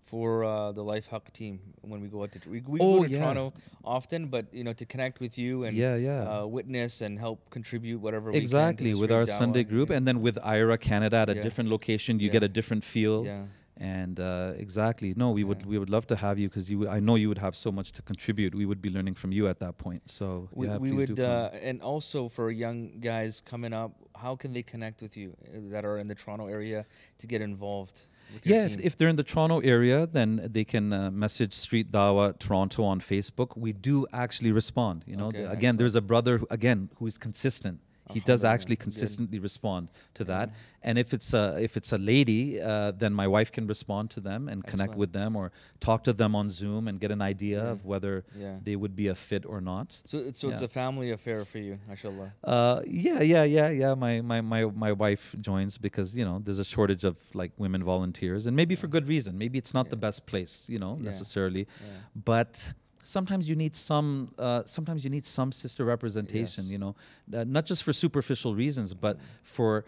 for 0.06 0.44
uh, 0.44 0.72
the 0.72 0.84
Life 0.84 1.10
Haqq 1.10 1.32
team 1.32 1.60
when 1.82 2.00
we 2.02 2.08
go 2.08 2.24
out 2.24 2.32
to 2.34 2.50
we, 2.50 2.62
we 2.62 2.80
Oh, 2.80 3.00
go 3.00 3.04
to 3.06 3.10
yeah. 3.10 3.20
Toronto 3.20 3.54
often, 3.84 4.28
but 4.28 4.46
you 4.54 4.64
know 4.64 4.74
to 4.74 4.86
connect 4.86 5.20
with 5.20 5.38
you 5.38 5.64
and 5.66 5.76
Yeah, 5.76 5.96
yeah. 5.96 6.22
Uh, 6.42 6.46
witness 6.46 7.02
and 7.02 7.18
help 7.20 7.50
contribute 7.50 8.00
whatever 8.00 8.32
we 8.32 8.38
Exactly 8.38 8.94
with 8.94 9.12
our. 9.12 9.26
Sunday 9.26 9.64
group, 9.64 9.90
Yeah. 9.90 9.98
and 9.98 10.08
then 10.08 10.22
with 10.22 10.38
iERA 10.38 10.80
Canada 10.80 11.18
at 11.18 11.30
a 11.30 11.36
Yeah. 11.36 11.42
different 11.42 11.70
location, 11.70 12.20
you 12.20 12.30
get 12.30 12.44
a 12.44 12.48
different 12.48 12.84
feel. 12.84 13.26
Yeah. 13.26 13.46
And 13.78 14.20
uh, 14.22 14.54
exactly, 14.66 15.14
no, 15.18 15.32
we 15.32 15.44
would 15.44 15.66
we 15.66 15.78
would 15.78 15.90
love 15.90 16.06
to 16.08 16.16
have 16.16 16.40
you 16.40 16.48
because 16.48 16.70
you. 16.72 16.88
I 16.88 17.00
know 17.02 17.16
you 17.16 17.28
would 17.28 17.40
have 17.48 17.56
so 17.58 17.72
much 17.74 17.92
to 17.98 18.02
contribute. 18.02 18.56
We 18.56 18.66
would 18.66 18.82
be 18.82 18.90
learning 18.90 19.16
from 19.16 19.32
you 19.34 19.50
at 19.50 19.60
that 19.60 19.78
point. 19.78 20.02
So 20.10 20.48
we, 20.54 20.68
yeah, 20.68 20.78
we 20.78 20.92
would 20.94 21.20
uh, 21.20 21.50
and 21.70 21.82
also 21.82 22.30
for 22.30 22.46
young 22.52 22.80
guys 23.02 23.42
coming 23.42 23.74
up, 23.74 23.92
how 24.16 24.34
can 24.38 24.54
they 24.54 24.64
connect 24.64 25.02
with 25.02 25.18
you 25.18 25.30
uh, 25.34 25.60
that 25.74 25.84
are 25.84 25.98
in 25.98 26.08
the 26.08 26.16
Toronto 26.16 26.48
area 26.48 26.86
to 27.18 27.28
get 27.28 27.42
involved? 27.42 27.98
Yeah, 28.44 28.66
if, 28.66 28.80
if 28.80 28.98
they're 28.98 29.08
in 29.10 29.16
the 29.16 29.24
Toronto 29.24 29.60
area, 29.60 30.08
then 30.08 30.48
they 30.52 30.64
can 30.66 30.92
uh, 30.94 31.10
message 31.12 31.54
Street 31.54 31.92
Dawa 31.92 32.38
Toronto 32.38 32.84
on 32.84 33.00
Facebook. 33.00 33.56
We 33.58 33.72
do 33.74 34.06
actually 34.14 34.52
respond. 34.52 35.04
You 35.08 35.16
know, 35.18 35.28
Okay, 35.28 35.40
The- 35.44 35.46
again, 35.46 35.54
excellent. 35.56 35.80
there's 35.80 35.96
a 35.96 36.02
brother 36.02 36.42
again 36.50 36.90
who 36.98 37.08
is 37.08 37.18
consistent. 37.18 37.80
He 38.14 38.20
does 38.20 38.44
actually 38.44 38.76
good. 38.76 38.84
consistently 38.84 39.40
respond 39.40 39.90
to 40.14 40.24
that. 40.26 40.52
And 40.84 40.98
if 41.00 41.14
it's 41.14 41.34
a 41.34 41.58
if 41.60 41.76
it's 41.78 41.92
a 41.94 41.98
lady, 41.98 42.62
uh, 42.62 42.92
then 42.92 43.12
my 43.14 43.28
wife 43.28 43.52
can 43.52 43.66
respond 43.68 44.12
to 44.12 44.20
them 44.22 44.48
and 44.48 44.64
connect 44.66 44.96
with 44.96 45.12
them 45.14 45.36
or 45.36 45.52
talk 45.80 46.04
to 46.04 46.14
them 46.14 46.36
on 46.36 46.50
Zoom 46.50 46.88
and 46.88 47.00
get 47.00 47.12
an 47.12 47.22
idea 47.22 47.64
Yeah. 47.64 47.72
of 47.72 47.86
whether 47.86 48.24
Yeah. 48.38 48.58
they 48.64 48.76
would 48.76 48.96
be 48.96 49.08
a 49.08 49.16
fit 49.16 49.44
or 49.46 49.60
not. 49.62 49.88
So, 50.06 50.18
it's- 50.20 50.38
so 50.38 50.50
it's 50.50 50.62
a 50.62 50.68
family 50.68 51.10
affair 51.12 51.44
for 51.46 51.58
you, 51.58 51.80
mashallah. 51.88 52.32
Uh, 52.44 52.82
yeah, 52.86 53.22
yeah, 53.22 53.44
yeah, 53.44 53.70
yeah. 53.70 53.96
My, 53.96 54.22
my, 54.22 54.42
my, 54.42 54.66
my 54.66 54.92
wife 54.92 55.36
joins 55.42 55.78
because 55.80 56.16
you 56.16 56.26
know 56.26 56.38
there's 56.44 56.60
a 56.60 56.66
shortage 56.76 57.04
of 57.04 57.16
like 57.34 57.52
women 57.58 57.84
volunteers, 57.84 58.46
and 58.46 58.56
maybe 58.56 58.76
for 58.76 58.88
good 58.88 59.08
reason. 59.08 59.38
Maybe 59.38 59.58
it's 59.58 59.74
not 59.74 59.90
the 59.90 59.98
best 60.08 60.26
place, 60.28 60.66
you 60.68 60.78
know, 60.80 60.94
Yeah. 60.98 61.06
necessarily, 61.12 61.64
Yeah. 61.82 61.88
but 62.34 62.74
sometimes 63.06 63.48
you 63.50 63.56
need 63.56 63.76
some. 63.76 64.10
Uh, 64.38 64.64
sometimes 64.66 65.04
you 65.06 65.10
need 65.10 65.26
some 65.26 65.52
sister 65.52 65.86
representation, 65.86 66.64
Yes. 66.66 66.72
you 66.74 66.78
know, 66.78 66.96
uh, 67.34 67.44
not 67.48 67.66
just 67.66 67.84
for 67.84 67.94
superficial 67.94 68.54
reasons, 68.56 68.94
but 68.94 69.18
for, 69.44 69.86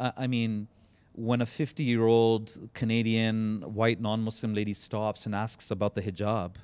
uh, 0.00 0.12
I 0.16 0.26
mean. 0.26 0.68
When 1.16 1.40
a 1.42 1.46
50 1.46 1.84
year 1.84 2.04
old 2.06 2.58
Canadian 2.74 3.62
white 3.72 4.00
non 4.00 4.20
Muslim 4.20 4.52
lady 4.52 4.74
stops 4.74 5.26
and 5.26 5.32
asks 5.32 5.70
about 5.70 5.94
the 5.94 6.02
hijab, 6.02 6.56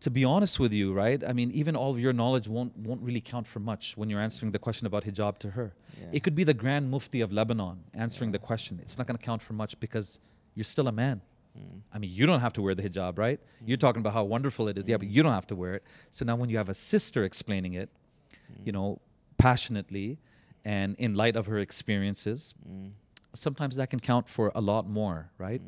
to 0.00 0.10
be 0.10 0.24
honest 0.24 0.58
with 0.58 0.72
you, 0.72 0.94
right? 0.94 1.22
I 1.22 1.34
mean, 1.34 1.50
even 1.50 1.76
all 1.76 1.90
of 1.90 1.98
your 1.98 2.14
knowledge 2.14 2.48
won't 2.48 2.74
won't 2.78 3.02
really 3.02 3.20
count 3.20 3.46
for 3.46 3.60
much 3.60 3.98
when 3.98 4.08
you're 4.08 4.22
answering 4.28 4.50
the 4.52 4.58
question 4.58 4.86
about 4.86 5.04
hijab 5.04 5.36
to 5.40 5.50
her. 5.50 5.74
Yeah. 6.00 6.06
It 6.16 6.22
could 6.22 6.34
be 6.34 6.44
the 6.44 6.54
Grand 6.54 6.90
Mufti 6.90 7.20
of 7.20 7.32
Lebanon 7.32 7.76
answering 7.92 8.32
the 8.32 8.38
question. 8.38 8.78
It's 8.82 8.96
not 8.96 9.06
going 9.06 9.18
to 9.18 9.22
count 9.30 9.42
for 9.42 9.52
much 9.52 9.78
because 9.78 10.20
you're 10.54 10.64
still 10.74 10.88
a 10.88 10.92
man. 10.92 11.20
Mm. 11.58 11.80
I 11.92 11.98
mean, 11.98 12.10
you 12.12 12.26
don't 12.26 12.40
have 12.40 12.52
to 12.54 12.62
wear 12.62 12.74
the 12.74 12.82
hijab, 12.82 13.18
right? 13.18 13.40
You're 13.64 13.76
talking 13.76 14.00
about 14.00 14.12
how 14.14 14.24
wonderful 14.24 14.68
it 14.68 14.76
is. 14.78 14.88
Yeah, 14.88 14.96
but 14.96 15.08
you 15.08 15.22
don't 15.22 15.32
have 15.32 15.46
to 15.48 15.56
wear 15.56 15.74
it. 15.74 15.84
So 16.10 16.24
now 16.24 16.36
when 16.36 16.48
you 16.50 16.56
have 16.56 16.68
a 16.68 16.74
sister 16.74 17.24
explaining 17.24 17.74
it, 17.74 17.88
you 18.64 18.72
know, 18.72 19.00
passionately 19.38 20.18
and 20.64 20.96
in 20.98 21.14
light 21.14 21.36
of 21.36 21.46
her 21.46 21.58
experiences, 21.58 22.54
Mm. 22.68 22.92
sometimes 23.34 23.76
that 23.76 23.90
can 23.90 24.00
count 24.00 24.28
for 24.28 24.50
a 24.54 24.60
lot 24.60 24.88
more, 24.88 25.30
right? 25.38 25.60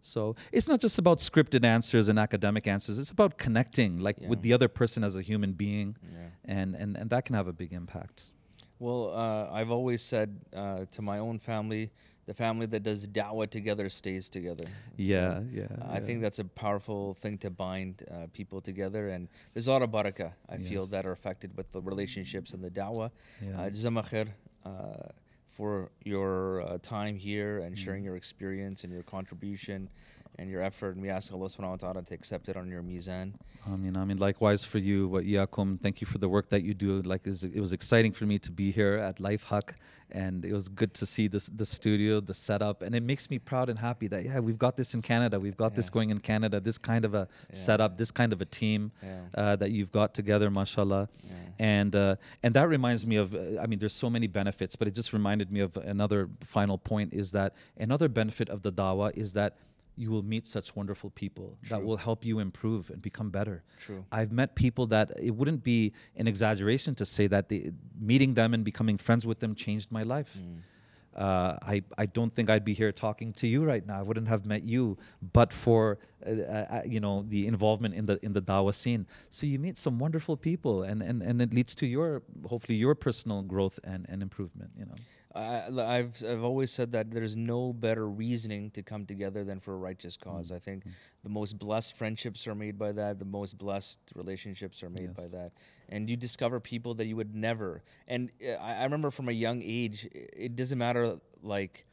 So 0.00 0.36
it's 0.52 0.68
not 0.68 0.80
just 0.80 0.98
about 0.98 1.18
scripted 1.18 1.64
answers 1.64 2.08
and 2.08 2.18
academic 2.18 2.66
answers. 2.68 2.98
It's 2.98 3.10
about 3.10 3.36
connecting, 3.38 3.98
like 3.98 4.16
with 4.20 4.42
the 4.42 4.52
other 4.52 4.68
person 4.68 5.02
as 5.04 5.16
a 5.16 5.22
human 5.22 5.52
being, 5.52 5.96
Yeah. 6.12 6.28
and 6.56 6.74
and 6.76 6.96
and 6.96 7.10
that 7.10 7.24
can 7.26 7.34
have 7.34 7.48
a 7.48 7.52
big 7.52 7.72
impact. 7.72 8.32
Well, 8.78 9.02
uh, 9.24 9.50
I've 9.58 9.72
always 9.72 10.00
said 10.02 10.28
uh, 10.54 10.84
to 10.94 11.02
my 11.02 11.18
own 11.18 11.38
family, 11.40 11.90
the 12.28 12.34
family 12.34 12.66
that 12.66 12.82
does 12.82 13.08
da'wah 13.08 13.48
together 13.58 13.88
stays 13.88 14.28
together. 14.28 14.66
Yeah, 14.98 15.38
So, 15.40 15.44
yeah, 15.60 15.66
I 15.80 15.94
yeah. 15.98 16.04
think 16.06 16.16
that's 16.20 16.38
a 16.38 16.44
powerful 16.44 17.14
thing 17.22 17.38
to 17.38 17.50
bind 17.50 17.94
uh, 18.10 18.26
people 18.38 18.60
together, 18.60 19.08
and 19.14 19.28
there's 19.52 19.66
a 19.68 19.72
lot 19.72 19.82
of 19.86 19.90
barakah 19.90 20.32
I 20.54 20.58
feel 20.58 20.84
that 20.94 21.04
are 21.06 21.12
affected 21.12 21.50
with 21.56 21.68
the 21.72 21.80
relationships 21.80 22.52
and 22.54 22.62
the 22.62 22.70
da'wah. 22.70 23.10
Yeah. 23.40 23.62
Uh, 23.62 24.68
uh, 24.68 25.08
for 25.48 25.90
your 26.04 26.62
uh, 26.62 26.78
time 26.82 27.16
here 27.16 27.58
and 27.64 27.74
Mm. 27.74 27.78
sharing 27.84 28.04
your 28.04 28.16
experience 28.16 28.84
and 28.84 28.92
your 28.92 29.02
contribution 29.02 29.88
and 30.38 30.48
your 30.48 30.62
effort. 30.62 30.94
And 30.94 31.02
we 31.02 31.10
ask 31.10 31.32
Allah 31.32 31.46
subhanahu 31.46 31.70
wa 31.70 31.76
ta'ala 31.76 32.02
to 32.02 32.14
accept 32.14 32.48
it 32.48 32.56
on 32.56 32.68
your 32.70 32.82
mizan. 32.82 33.32
I 33.66 33.76
mean, 33.76 33.96
I 33.96 34.04
mean, 34.04 34.18
likewise 34.18 34.64
for 34.64 34.78
you, 34.78 35.08
what 35.08 35.24
Yakum. 35.24 35.80
Thank 35.80 36.00
you 36.00 36.06
for 36.06 36.18
the 36.18 36.28
work 36.28 36.48
that 36.50 36.62
you 36.62 36.74
do. 36.74 37.02
Like, 37.02 37.22
it 37.26 37.30
was, 37.30 37.44
it 37.44 37.60
was 37.60 37.72
exciting 37.72 38.12
for 38.12 38.24
me 38.24 38.38
to 38.40 38.52
be 38.52 38.70
here 38.70 38.94
at 38.94 39.18
Life 39.20 39.46
Haqq, 39.46 39.70
and 40.10 40.44
it 40.44 40.52
was 40.52 40.68
good 40.68 40.94
to 40.94 41.04
see 41.04 41.28
this 41.28 41.46
the 41.48 41.66
studio, 41.66 42.20
the 42.20 42.32
setup, 42.32 42.80
and 42.82 42.94
it 42.94 43.02
makes 43.02 43.28
me 43.30 43.38
proud 43.38 43.68
and 43.68 43.78
happy 43.78 44.06
that 44.08 44.24
yeah, 44.24 44.38
we've 44.40 44.58
got 44.58 44.76
this 44.76 44.94
in 44.94 45.02
Canada. 45.02 45.38
We've 45.38 45.56
got 45.56 45.74
this 45.74 45.90
going 45.90 46.10
in 46.10 46.18
Canada. 46.20 46.60
This 46.60 46.78
kind 46.78 47.04
of 47.04 47.14
a 47.14 47.28
Yeah. 47.50 47.56
setup, 47.56 47.98
this 47.98 48.10
kind 48.10 48.32
of 48.32 48.40
a 48.40 48.46
team 48.46 48.92
Yeah. 49.02 49.20
uh, 49.34 49.56
that 49.56 49.70
you've 49.72 49.92
got 49.92 50.14
together, 50.14 50.50
mashallah. 50.50 51.08
Yeah. 51.24 51.32
And 51.58 51.94
uh, 51.96 52.16
and 52.42 52.54
that 52.54 52.68
reminds 52.68 53.06
me 53.06 53.16
of. 53.16 53.34
Uh, 53.34 53.60
I 53.60 53.66
mean, 53.66 53.80
there's 53.80 53.92
so 53.92 54.08
many 54.08 54.28
benefits, 54.28 54.76
but 54.76 54.88
it 54.88 54.94
just 54.94 55.12
reminded 55.12 55.50
me 55.50 55.60
of 55.60 55.76
another 55.76 56.30
final 56.40 56.78
point. 56.78 57.12
Is 57.12 57.32
that 57.32 57.54
another 57.76 58.08
benefit 58.08 58.48
of 58.48 58.62
the 58.62 58.72
dawah 58.72 59.10
is 59.16 59.32
that 59.34 59.56
you 59.98 60.10
will 60.10 60.22
meet 60.22 60.46
such 60.46 60.76
wonderful 60.76 61.10
people 61.10 61.58
that 61.68 61.82
will 61.82 61.96
help 61.96 62.24
you 62.24 62.38
improve 62.38 62.90
and 62.90 63.02
become 63.02 63.30
better. 63.30 63.64
True. 63.80 64.04
I've 64.12 64.32
met 64.32 64.54
people 64.54 64.86
that 64.88 65.10
it 65.20 65.32
wouldn't 65.32 65.64
be 65.64 65.92
an 66.16 66.28
exaggeration 66.28 66.94
to 66.94 67.04
say 67.04 67.26
that 67.26 67.48
the, 67.48 67.72
meeting 68.00 68.34
them 68.34 68.54
and 68.54 68.64
becoming 68.64 68.96
friends 68.96 69.26
with 69.26 69.40
them 69.40 69.54
changed 69.54 69.90
my 69.90 70.02
life. 70.02 70.38
Mm. 70.38 70.58
Uh, 71.16 71.58
I, 71.62 71.82
I 71.96 72.06
don't 72.06 72.32
think 72.32 72.48
I'd 72.48 72.64
be 72.64 72.74
here 72.74 72.92
talking 72.92 73.32
to 73.34 73.48
you 73.48 73.64
right 73.64 73.84
now. 73.84 73.98
I 73.98 74.02
wouldn't 74.02 74.28
have 74.28 74.46
met 74.46 74.62
you, 74.62 74.96
but 75.32 75.52
for 75.52 75.98
uh, 76.24 76.30
uh, 76.30 76.82
you 76.86 77.00
know 77.00 77.24
the 77.28 77.48
involvement 77.48 77.94
in 77.96 78.06
the 78.06 78.20
in 78.22 78.32
the 78.32 78.40
Dawa 78.40 78.72
scene. 78.72 79.04
So 79.28 79.44
you 79.44 79.58
meet 79.58 79.76
some 79.76 79.98
wonderful 79.98 80.36
people, 80.36 80.84
and, 80.84 81.02
and, 81.02 81.20
and 81.22 81.42
it 81.42 81.52
leads 81.52 81.74
to 81.76 81.86
your 81.86 82.22
hopefully 82.46 82.78
your 82.78 82.94
personal 82.94 83.42
growth 83.42 83.80
and, 83.82 84.06
and 84.08 84.22
improvement. 84.22 84.70
You 84.78 84.86
know. 84.86 84.94
I, 85.34 85.64
I've 85.98 86.22
I've 86.26 86.42
always 86.42 86.70
said 86.70 86.92
that 86.92 87.10
there's 87.10 87.36
no 87.36 87.72
better 87.72 88.08
reasoning 88.08 88.70
to 88.70 88.82
come 88.82 89.04
together 89.04 89.44
than 89.44 89.60
for 89.60 89.74
a 89.74 89.76
righteous 89.76 90.16
Mm. 90.16 90.22
cause. 90.22 90.50
I 90.52 90.58
think 90.58 90.84
the 91.22 91.28
most 91.28 91.58
blessed 91.58 91.96
friendships 91.96 92.46
are 92.46 92.54
made 92.54 92.78
by 92.78 92.92
that. 92.92 93.18
The 93.18 93.24
most 93.26 93.58
blessed 93.58 93.98
relationships 94.14 94.82
are 94.82 94.88
made 94.90 95.14
by 95.14 95.26
that, 95.28 95.52
and 95.90 96.08
you 96.08 96.16
discover 96.16 96.60
people 96.60 96.94
that 96.94 97.06
you 97.06 97.16
would 97.16 97.34
never. 97.34 97.82
And 98.08 98.32
uh, 98.42 98.52
I, 98.52 98.76
I 98.76 98.84
remember 98.84 99.10
from 99.10 99.28
a 99.28 99.32
young 99.32 99.60
age, 99.62 100.08
it 100.12 100.56
doesn't 100.56 100.78
matter 100.78 101.18
like 101.42 101.84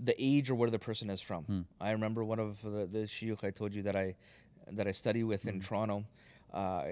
the 0.00 0.14
age 0.18 0.48
or 0.50 0.54
where 0.54 0.70
the 0.70 0.78
person 0.78 1.10
is 1.10 1.20
from. 1.20 1.44
Hmm. 1.44 1.60
I 1.80 1.90
remember 1.92 2.24
one 2.24 2.38
of 2.40 2.60
the, 2.62 2.86
the 2.90 3.04
shiuk 3.06 3.44
I 3.44 3.50
told 3.50 3.74
you 3.74 3.82
that 3.82 3.96
I 3.96 4.14
that 4.72 4.86
I 4.88 4.92
study 4.92 5.24
with 5.24 5.42
Hmm. 5.42 5.48
in 5.50 5.60
Toronto. 5.60 6.04
Uh, 6.52 6.84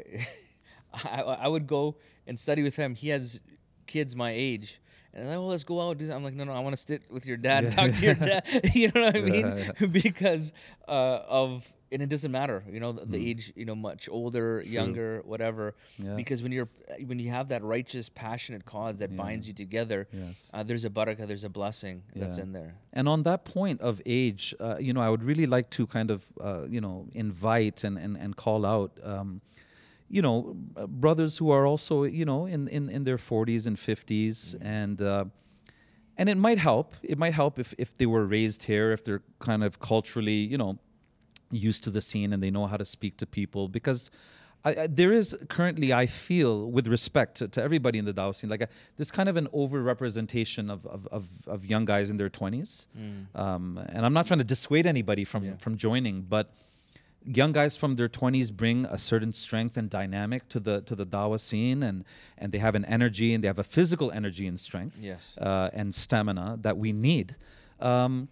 I, 0.92 1.22
I 1.22 1.48
would 1.48 1.66
go 1.66 1.96
and 2.26 2.38
study 2.38 2.62
with 2.62 2.76
him. 2.76 2.94
He 2.94 3.08
has 3.08 3.40
kids 3.86 4.14
my 4.14 4.30
age. 4.30 4.80
And 5.12 5.24
they're 5.24 5.30
like, 5.32 5.38
well, 5.38 5.48
let's 5.48 5.64
go 5.64 5.88
out. 5.88 6.00
I'm 6.00 6.22
like, 6.22 6.34
no, 6.34 6.44
no, 6.44 6.52
I 6.52 6.60
want 6.60 6.74
to 6.76 6.80
sit 6.80 7.10
with 7.10 7.26
your 7.26 7.36
dad 7.36 7.64
Yeah. 7.64 7.70
talk 7.70 7.92
to 7.92 8.00
your 8.00 8.14
dad. 8.14 8.46
you 8.74 8.90
know 8.94 9.02
what 9.02 9.16
I 9.16 9.20
mean? 9.32 9.46
Yeah, 9.80 9.86
because 10.04 10.52
uh, 10.88 11.20
of, 11.28 11.70
and 11.92 12.00
it 12.00 12.08
doesn't 12.08 12.30
matter, 12.30 12.62
you 12.70 12.78
know, 12.78 12.92
the, 12.92 13.04
the 13.06 13.18
Mm. 13.18 13.28
age, 13.30 13.52
you 13.56 13.64
know, 13.64 13.74
much 13.74 14.08
older, 14.08 14.62
younger, 14.64 15.22
whatever. 15.24 15.74
Yeah. 15.98 16.14
Because 16.14 16.40
when 16.44 16.52
you're, 16.52 16.68
when 17.06 17.18
you 17.18 17.30
have 17.30 17.48
that 17.48 17.64
righteous, 17.64 18.08
passionate 18.08 18.64
cause 18.64 18.98
that 19.00 19.16
binds 19.16 19.48
you 19.48 19.54
together, 19.54 20.06
Yes. 20.12 20.48
uh, 20.54 20.62
there's 20.62 20.84
a 20.84 20.90
barakah, 20.90 21.26
there's 21.26 21.42
a 21.42 21.48
blessing 21.48 22.04
that's 22.14 22.38
in 22.38 22.52
there. 22.52 22.76
And 22.92 23.08
on 23.08 23.24
that 23.24 23.44
point 23.44 23.80
of 23.80 24.00
age, 24.06 24.54
uh, 24.60 24.76
you 24.78 24.92
know, 24.92 25.00
I 25.00 25.10
would 25.10 25.24
really 25.24 25.46
like 25.46 25.70
to 25.70 25.86
kind 25.88 26.12
of, 26.12 26.24
uh, 26.40 26.66
you 26.68 26.80
know, 26.80 27.08
invite 27.14 27.82
and, 27.82 27.98
and, 27.98 28.16
and 28.16 28.36
call 28.36 28.64
out, 28.64 28.92
um, 29.02 29.40
you 30.10 30.20
know, 30.22 30.56
uh, 30.76 30.86
brothers 30.88 31.38
who 31.38 31.50
are 31.50 31.64
also, 31.66 32.02
you 32.04 32.24
know, 32.24 32.44
in, 32.46 32.66
in, 32.68 32.88
in 32.90 33.04
their 33.04 33.16
40s 33.16 33.66
and 33.66 33.76
50s. 33.76 34.56
And, 34.60 35.00
uh, 35.00 35.26
and 36.16 36.28
it 36.28 36.36
might 36.36 36.58
help. 36.58 36.94
It 37.02 37.16
might 37.16 37.32
help 37.32 37.58
if, 37.58 37.74
if 37.78 37.96
they 37.96 38.06
were 38.06 38.26
raised 38.26 38.64
here, 38.64 38.90
if 38.92 39.04
they're 39.04 39.22
kind 39.38 39.62
of 39.62 39.78
culturally, 39.78 40.32
you 40.52 40.58
know, 40.58 40.78
used 41.52 41.82
to 41.84 41.90
the 41.90 42.00
scene 42.00 42.32
and 42.32 42.42
they 42.42 42.50
know 42.50 42.66
how 42.66 42.76
to 42.76 42.84
speak 42.84 43.16
to 43.18 43.26
people. 43.26 43.68
Because 43.68 44.10
I, 44.64 44.70
I, 44.82 44.86
there 44.88 45.12
is 45.12 45.36
currently, 45.48 45.92
I 45.92 46.06
feel, 46.06 46.70
with 46.70 46.86
respect 46.88 47.36
to, 47.38 47.48
to 47.48 47.62
everybody 47.62 47.98
in 47.98 48.04
the 48.04 48.12
Dawa 48.12 48.34
scene, 48.34 48.50
like 48.50 48.62
a, 48.62 48.68
there's 48.96 49.10
kind 49.12 49.28
of 49.28 49.36
an 49.36 49.46
over-representation 49.52 50.70
of, 50.70 50.84
of, 50.86 51.06
of, 51.12 51.28
of 51.46 51.64
young 51.64 51.84
guys 51.84 52.10
in 52.10 52.16
their 52.16 52.28
20s. 52.30 52.86
Um, 53.34 53.80
and 53.88 54.04
I'm 54.04 54.12
not 54.12 54.26
trying 54.26 54.38
to 54.38 54.44
dissuade 54.44 54.86
anybody 54.86 55.24
from, 55.24 55.44
Yeah. 55.44 55.56
from 55.58 55.76
joining, 55.76 56.22
but 56.22 56.52
young 57.24 57.52
guys 57.52 57.76
from 57.76 57.96
their 57.96 58.08
20s 58.08 58.50
bring 58.52 58.86
a 58.86 58.96
certain 58.98 59.32
strength 59.32 59.76
and 59.76 59.90
dynamic 59.90 60.48
to 60.48 60.58
the 60.58 60.80
to 60.82 60.94
the 60.94 61.04
dawa 61.06 61.38
scene 61.38 61.82
and 61.82 62.04
and 62.38 62.50
they 62.52 62.58
have 62.58 62.74
an 62.74 62.84
energy 62.86 63.34
and 63.34 63.44
they 63.44 63.48
have 63.48 63.58
a 63.58 63.64
physical 63.64 64.10
energy 64.10 64.46
and 64.46 64.58
strength 64.58 64.96
Yes. 65.00 65.36
uh, 65.38 65.68
and 65.72 65.94
stamina 65.94 66.56
that 66.62 66.76
we 66.78 66.92
need 66.92 67.36
um, 67.80 68.28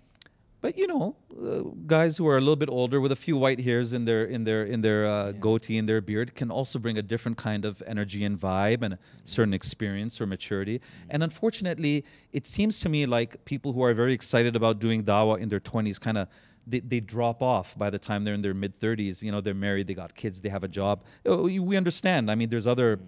but 0.60 0.76
you 0.76 0.86
know 0.86 1.14
uh, 1.40 1.60
guys 1.86 2.16
who 2.16 2.26
are 2.26 2.36
a 2.38 2.40
little 2.40 2.56
bit 2.56 2.68
older 2.70 2.98
with 3.00 3.12
a 3.12 3.16
few 3.16 3.36
white 3.36 3.60
hairs 3.60 3.92
in 3.92 4.06
their 4.06 4.24
in 4.24 4.44
their 4.44 4.64
in 4.64 4.80
their 4.80 5.06
uh, 5.06 5.26
Yeah. 5.26 5.32
goatee 5.38 5.78
and 5.78 5.86
their 5.88 6.00
beard 6.00 6.34
can 6.34 6.50
also 6.50 6.78
bring 6.78 6.96
a 6.98 7.02
different 7.02 7.36
kind 7.36 7.64
of 7.66 7.82
energy 7.86 8.24
and 8.24 8.40
vibe 8.40 8.82
and 8.82 8.94
a 8.94 8.98
certain 9.24 9.52
experience 9.54 10.18
or 10.20 10.26
maturity 10.26 10.80
and 11.10 11.22
unfortunately 11.22 12.04
it 12.32 12.46
seems 12.46 12.80
to 12.80 12.88
me 12.88 13.04
like 13.06 13.44
people 13.44 13.72
who 13.74 13.82
are 13.82 13.92
very 13.94 14.14
excited 14.14 14.56
about 14.56 14.78
doing 14.80 15.04
dawa 15.04 15.38
in 15.38 15.48
their 15.48 15.60
20s 15.60 16.00
kind 16.00 16.16
of 16.18 16.26
they, 16.68 16.80
they 16.80 17.00
drop 17.00 17.42
off 17.42 17.76
by 17.78 17.90
the 17.90 17.98
time 17.98 18.24
they're 18.24 18.34
in 18.34 18.42
their 18.42 18.54
mid 18.54 18.78
30s 18.80 19.22
you 19.22 19.32
know 19.32 19.40
they're 19.40 19.54
married 19.54 19.86
they 19.86 19.94
got 19.94 20.14
kids 20.14 20.40
they 20.40 20.48
have 20.48 20.64
a 20.64 20.68
job 20.68 21.04
Oh, 21.26 21.44
we 21.44 21.76
understand 21.76 22.30
i 22.30 22.34
mean 22.34 22.48
there's 22.50 22.66
other 22.66 22.96
mm. 22.96 23.02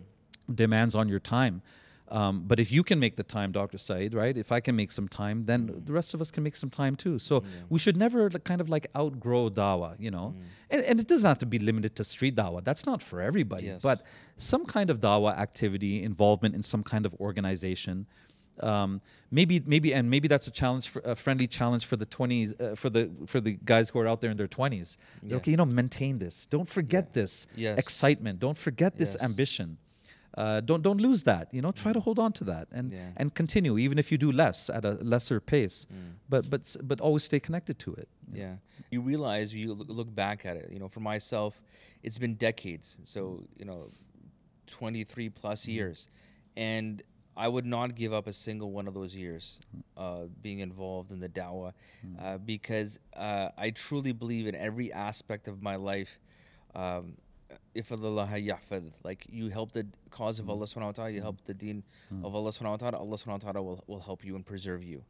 demands 0.54 0.94
on 0.94 1.08
your 1.08 1.20
time 1.20 1.62
um, 2.10 2.42
but 2.46 2.58
if 2.58 2.72
you 2.72 2.82
can 2.82 2.98
make 2.98 3.16
the 3.16 3.22
time, 3.22 3.52
Dr. 3.52 3.78
Syed, 3.78 4.14
right? 4.14 4.36
If 4.36 4.50
I 4.50 4.60
can 4.60 4.74
make 4.74 4.90
some 4.90 5.08
time, 5.08 5.44
then 5.44 5.68
mm. 5.68 5.86
the 5.86 5.92
rest 5.92 6.12
of 6.12 6.20
us 6.20 6.30
can 6.30 6.42
make 6.42 6.56
some 6.56 6.70
time 6.70 6.96
too. 6.96 7.18
So 7.18 7.44
we 7.68 7.78
should 7.78 7.96
never 7.96 8.28
like, 8.28 8.44
kind 8.44 8.60
of 8.60 8.68
like 8.68 8.88
outgrow 8.96 9.48
dawa, 9.48 9.94
you 9.98 10.10
know? 10.10 10.34
Mm. 10.36 10.42
And, 10.70 10.82
and 10.82 11.00
it 11.00 11.06
doesn't 11.06 11.26
have 11.26 11.38
to 11.38 11.46
be 11.46 11.58
limited 11.58 11.94
to 11.96 12.04
street 12.04 12.34
dawa. 12.34 12.64
That's 12.64 12.84
not 12.84 13.00
for 13.00 13.20
everybody. 13.20 13.66
Yes. 13.66 13.82
But 13.82 14.02
some 14.36 14.64
kind 14.66 14.90
of 14.90 15.00
dawa 15.00 15.38
activity, 15.38 16.02
involvement 16.02 16.54
in 16.54 16.62
some 16.62 16.82
kind 16.82 17.06
of 17.06 17.14
organization. 17.20 18.06
Um, 18.62 19.00
maybe, 19.30 19.60
maybe, 19.66 19.92
and 19.94 20.10
maybe 20.10 20.28
that's 20.28 20.46
a 20.46 20.50
challenge 20.50 20.88
for 20.88 21.00
a 21.04 21.14
friendly 21.14 21.46
challenge 21.46 21.86
for 21.86 21.96
the 21.96 22.06
twenties, 22.06 22.54
uh, 22.60 22.74
for 22.74 22.90
the 22.90 23.10
for 23.26 23.40
the 23.40 23.52
guys 23.64 23.88
who 23.90 23.98
are 23.98 24.06
out 24.08 24.20
there 24.20 24.30
in 24.30 24.36
their 24.36 24.48
twenties. 24.48 24.98
Yes. 25.22 25.36
Okay, 25.38 25.50
you 25.52 25.56
know, 25.56 25.66
maintain 25.66 26.18
this. 26.18 26.46
Don't 26.50 26.68
forget 26.68 27.12
this 27.12 27.46
Yes. 27.56 27.78
excitement. 27.78 28.38
Don't 28.40 28.58
forget 28.58 28.96
this 28.96 29.14
Yes. 29.14 29.22
ambition 29.22 29.78
uh, 30.38 30.60
don't 30.60 30.82
don't 30.82 31.00
lose 31.00 31.24
that. 31.24 31.52
You 31.52 31.60
know, 31.60 31.72
try 31.72 31.92
to 31.92 31.98
hold 31.98 32.18
on 32.20 32.32
to 32.34 32.44
that 32.44 32.68
and 32.70 32.92
Yeah. 32.92 33.10
and 33.20 33.34
continue, 33.34 33.76
even 33.78 33.98
if 33.98 34.12
you 34.12 34.18
do 34.18 34.30
less 34.30 34.70
at 34.70 34.84
a 34.84 34.92
lesser 35.02 35.40
pace. 35.40 35.86
But 36.28 36.48
but 36.48 36.76
but 36.84 37.00
always 37.00 37.24
stay 37.24 37.40
connected 37.40 37.78
to 37.80 37.94
it. 37.94 38.08
Yeah. 38.32 38.56
You 38.92 39.00
realize 39.00 39.52
you 39.52 39.74
look 39.74 39.88
look 39.88 40.14
back 40.14 40.46
at 40.46 40.56
it. 40.56 40.70
You 40.72 40.78
know, 40.78 40.88
for 40.88 41.00
myself, 41.00 41.60
it's 42.04 42.16
been 42.18 42.36
decades. 42.36 43.00
So, 43.04 43.42
you 43.58 43.64
know, 43.64 43.90
23 44.68 45.28
plus 45.30 45.66
years. 45.66 46.08
And 46.56 47.02
I 47.44 47.48
would 47.54 47.64
not 47.76 47.88
give 47.94 48.12
up 48.18 48.26
a 48.26 48.32
single 48.46 48.70
one 48.78 48.86
of 48.90 48.94
those 49.00 49.12
years 49.16 49.44
uh, 49.96 50.24
being 50.42 50.58
involved 50.68 51.10
in 51.14 51.20
the 51.24 51.28
dawah 51.40 51.72
uh, 52.22 52.36
because 52.54 52.90
uh, 53.16 53.48
I 53.56 53.70
truly 53.70 54.12
believe 54.12 54.46
in 54.46 54.54
every 54.68 54.92
aspect 54.92 55.48
of 55.48 55.56
my 55.62 55.76
life. 55.76 56.12
Um, 56.74 57.04
if 57.74 57.90
Allah 57.92 58.28
yahfad, 58.50 58.84
like 59.08 59.20
you 59.38 59.48
help 59.48 59.72
the 59.72 59.86
cause 60.10 60.38
of 60.42 60.46
Allah 60.50 60.66
subhanahu 60.66 60.86
wa 60.92 60.98
ta'ala, 60.98 61.10
you 61.16 61.22
help 61.22 61.38
the 61.44 61.54
deen 61.54 61.82
of 62.26 62.34
Allah 62.34 62.50
subhanahu 62.50 62.76
wa 62.76 62.76
ta'ala, 62.82 62.98
Allah 62.98 63.16
subhanahu 63.16 63.42
wa 63.44 63.52
ta'ala 63.52 63.62
will, 63.62 63.82
will 63.86 64.00
help 64.00 64.20
you 64.24 64.36
and 64.36 64.44
preserve 64.44 64.82
you. 64.84 65.02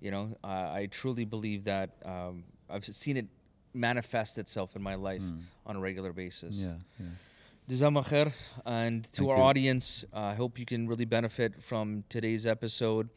You 0.00 0.10
know, 0.10 0.24
uh, 0.44 0.80
I 0.80 0.88
truly 0.90 1.24
believe 1.24 1.64
that 1.64 1.90
um, 2.04 2.44
I've 2.68 2.84
seen 2.84 3.16
it 3.16 3.26
manifest 3.72 4.38
itself 4.38 4.76
in 4.76 4.82
my 4.82 4.94
life 4.94 5.22
on 5.66 5.76
a 5.76 5.80
regular 5.80 6.12
basis. 6.12 6.56
Yeah, 6.58 6.74
yeah. 7.00 7.06
Khair. 7.68 8.32
And 8.64 9.04
to 9.04 9.10
Thank 9.10 9.30
our 9.30 9.36
you. 9.36 9.42
audience, 9.42 10.04
uh, 10.14 10.20
I 10.20 10.34
hope 10.34 10.58
you 10.58 10.64
can 10.66 10.88
really 10.88 11.04
benefit 11.04 11.62
from 11.62 12.04
today's 12.08 12.46
episode. 12.46 13.08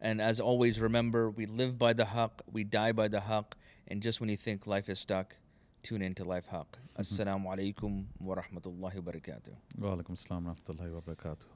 And 0.00 0.20
as 0.20 0.40
always, 0.40 0.80
remember 0.80 1.30
we 1.30 1.46
live 1.46 1.78
by 1.78 1.92
the 1.92 2.04
haqq, 2.04 2.30
we 2.52 2.64
die 2.64 2.92
by 2.92 3.08
the 3.08 3.18
haqq. 3.18 3.52
And 3.88 4.02
just 4.02 4.20
when 4.20 4.28
you 4.28 4.36
think 4.36 4.66
life 4.66 4.88
is 4.88 4.98
stuck, 4.98 5.36
tune 5.82 6.02
into 6.02 6.24
Life 6.24 6.48
Haqq. 6.52 6.66
Assalamu 6.98 7.46
alaikum 7.46 8.04
wa 8.18 8.34
rahmatullahi 8.34 8.96
wa 8.96 9.12
barakatuh. 9.12 9.50
Wa 9.78 9.96
alaikum 9.96 10.10
assalam 10.10 10.44
wa 10.44 10.54
rahmatullahi 10.54 10.92
wa 10.92 11.00
barakatuh. 11.00 11.55